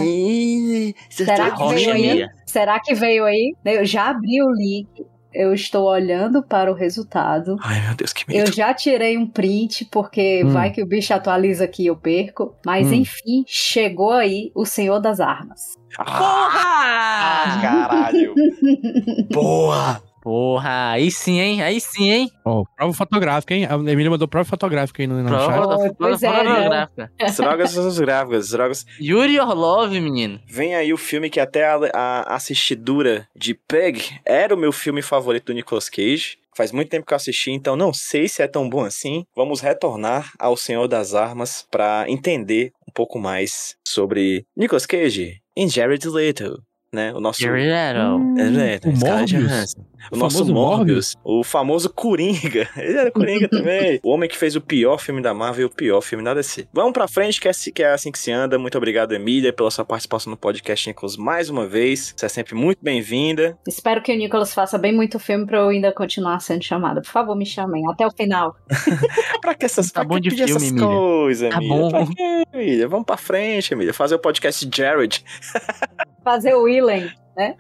você 1.11 1.25
Será 1.25 1.51
tá 1.51 1.57
que 1.57 1.75
veio 1.75 1.93
aí? 1.93 2.29
Será 2.47 2.81
que 2.81 2.95
veio 2.95 3.25
aí? 3.25 3.53
Eu 3.65 3.85
já 3.85 4.11
abri 4.11 4.41
o 4.43 4.53
link. 4.53 5.16
Eu 5.37 5.53
estou 5.53 5.85
olhando 5.87 6.43
para 6.43 6.71
o 6.71 6.75
resultado. 6.75 7.57
Ai, 7.63 7.81
meu 7.87 7.95
Deus, 7.95 8.13
que 8.13 8.25
Eu 8.33 8.45
medo. 8.45 8.53
já 8.55 8.73
tirei 8.73 9.19
um 9.19 9.27
print, 9.27 9.85
porque 9.93 10.43
Hum. 10.45 10.49
vai 10.51 10.71
que 10.71 10.83
o 10.83 10.87
bicho 10.87 11.13
atualiza 11.13 11.65
aqui 11.65 11.83
e 11.85 11.87
eu 11.89 11.97
perco. 11.97 12.55
Mas 12.65 12.89
Hum. 12.89 12.95
enfim, 12.95 13.45
chegou 13.47 14.13
aí 14.13 14.51
o 14.55 14.65
Senhor 14.65 14.99
das 14.99 15.21
Armas. 15.21 15.61
Ah, 15.99 17.59
caralho. 17.61 18.35
Boa. 19.33 20.01
Porra, 20.27 20.91
aí 20.91 21.09
sim, 21.09 21.39
hein? 21.39 21.63
Aí 21.63 21.81
sim, 21.81 22.11
hein? 22.11 22.33
Ó, 22.45 22.65
prova 22.77 22.93
fotográfica, 22.93 23.55
hein? 23.55 23.65
A 23.65 23.75
Emília 23.75 24.11
mandou 24.11 24.27
prova 24.27 24.45
fotográfica 24.45 25.01
aí 25.01 25.07
no, 25.07 25.23
no 25.23 25.29
chat. 25.29 25.53
Prova 25.53 25.95
Pois 25.97 26.21
é, 26.21 26.29
prova 26.29 26.43
né? 26.43 26.57
fotográfica. 26.57 27.13
Drogas 27.37 27.79
as 27.79 27.99
gráficas, 28.01 28.49
drogas. 28.49 28.87
Yuri 29.01 29.39
Orlov, 29.39 29.93
menino. 29.93 30.41
Vem 30.49 30.75
aí 30.75 30.93
o 30.93 30.97
filme 30.97 31.31
que 31.31 31.39
até 31.39 31.65
a, 31.65 31.77
a 31.95 32.35
assistidura 32.35 33.29
de 33.37 33.55
Peg 33.55 34.03
era 34.25 34.53
o 34.53 34.59
meu 34.59 34.73
filme 34.73 35.01
favorito 35.01 35.47
do 35.47 35.55
Nicolas 35.55 35.89
Cage. 35.89 36.39
Faz 36.57 36.73
muito 36.73 36.89
tempo 36.89 37.07
que 37.07 37.13
eu 37.13 37.17
assisti, 37.17 37.53
então 37.53 37.77
não 37.77 37.95
sei 37.95 38.27
se 38.27 38.43
é 38.43 38.49
tão 38.49 38.69
bom 38.69 38.85
assim. 38.85 39.25
Vamos 39.37 39.61
retornar 39.61 40.33
ao 40.41 40.57
Senhor 40.57 40.89
das 40.89 41.15
Armas 41.15 41.65
para 41.71 42.05
entender 42.09 42.73
um 42.89 42.91
pouco 42.93 43.21
mais 43.21 43.77
sobre 43.87 44.45
Nicolas 44.57 44.87
Cage 44.87 45.41
e 45.57 45.69
Jared 45.69 46.09
Leto, 46.09 46.61
né? 46.97 47.13
O 47.15 47.21
nosso 47.21 47.43
Yuri 47.45 47.67
Leto. 47.69 47.99
É, 48.39 48.89
O 48.89 48.97
Scarlett 48.97 49.35
Morbius? 49.35 49.51
Johansson. 49.53 49.81
O, 50.09 50.15
O 50.15 50.19
nosso 50.19 50.37
famoso 50.39 50.55
Morbius, 50.55 51.17
o 51.25 51.43
famoso 51.45 51.91
Coringa. 51.93 52.69
Ele 52.77 52.97
era 52.97 53.11
Coringa 53.11 53.49
também. 53.49 53.99
O 54.05 54.11
homem 54.11 54.29
que 54.29 54.37
fez 54.37 54.55
o 54.55 54.61
pior 54.61 54.99
filme 54.99 55.21
da 55.21 55.35
Marvel 55.35 55.63
e 55.63 55.65
o 55.65 55.71
pior 55.71 56.01
filme 56.01 56.23
da 56.23 56.33
DC. 56.33 56.69
Vamos 56.73 56.93
pra 56.93 57.09
frente, 57.09 57.41
que 57.41 57.49
é, 57.49 57.51
assim- 57.51 57.73
que 57.73 57.83
é 57.83 57.93
assim 57.93 58.13
que 58.13 58.19
se 58.19 58.31
anda. 58.31 58.57
Muito 58.59 58.79
obrigado, 58.79 59.13
Emília, 59.13 59.53
pela 59.53 59.71
sua 59.71 59.85
participação 59.85 60.31
no 60.31 60.37
podcast 60.37 60.89
Nicolas 60.89 61.17
mais 61.17 61.51
uma 61.51 61.67
vez. 61.67 62.15
Você 62.17 62.25
é 62.27 62.29
sempre 62.29 62.55
muito 62.55 62.79
bem-vinda. 62.81 63.59
Espero 63.67 64.01
que 64.01 64.13
o 64.13 64.17
Nicolas 64.17 64.55
faça 64.55 64.79
bem 64.79 64.95
muito 64.95 65.19
filme 65.19 65.45
pra 65.45 65.59
eu 65.59 65.69
ainda 65.69 65.91
continuar 65.93 66.39
sendo 66.41 66.63
chamada. 66.63 67.01
Por 67.03 67.11
favor, 67.11 67.35
me 67.37 67.45
chamem 67.47 67.83
até 67.91 68.07
o 68.07 68.11
final. 68.13 68.55
Pra 69.41 69.55
que 69.55 69.65
essas, 69.65 69.91
Tá 69.91 70.01
pra 70.01 70.09
bom 70.09 70.15
que 70.17 70.23
de 70.23 70.31
pedir 70.31 70.47
filme, 70.47 70.57
essas 70.61 70.71
Emília. 70.71 70.87
coisas, 70.89 71.51
Tá 71.51 71.57
Emília? 71.57 71.77
bom. 71.77 71.91
Pra 71.91 72.07
quê? 72.07 72.43
Emília, 72.53 72.89
vamos 72.89 73.07
pra 73.07 73.17
frente, 73.17 73.73
Emília. 73.75 73.93
Fazer 73.95 74.15
o 74.15 74.19
podcast 74.19 74.69
Jared. 74.73 75.25
Fazer 76.25 76.55
o 76.55 76.63
Willen. 76.65 76.86
William, 76.87 77.11
né? 77.37 77.55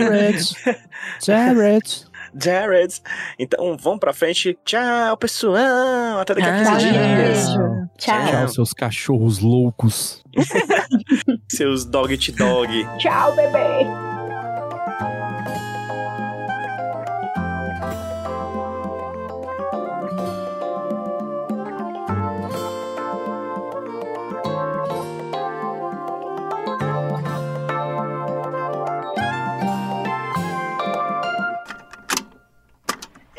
Jared. 0.00 0.56
Jared. 1.24 2.06
Jared. 2.36 3.00
Então, 3.38 3.76
vamos 3.76 4.00
pra 4.00 4.12
frente. 4.12 4.58
Tchau, 4.64 5.16
pessoal. 5.16 6.18
Até 6.20 6.34
daqui 6.34 6.48
a 6.48 6.58
15 6.58 6.70
Tchau, 6.70 6.78
dias. 6.78 7.48
Beijo. 7.48 7.88
Tchau. 7.96 8.26
Tchau, 8.26 8.48
seus 8.48 8.72
cachorros 8.72 9.38
loucos. 9.38 10.22
Seus 11.48 11.84
dog 11.84 12.16
to 12.16 12.32
dog. 12.32 12.68
Tchau, 12.98 13.36
bebê. 13.36 14.13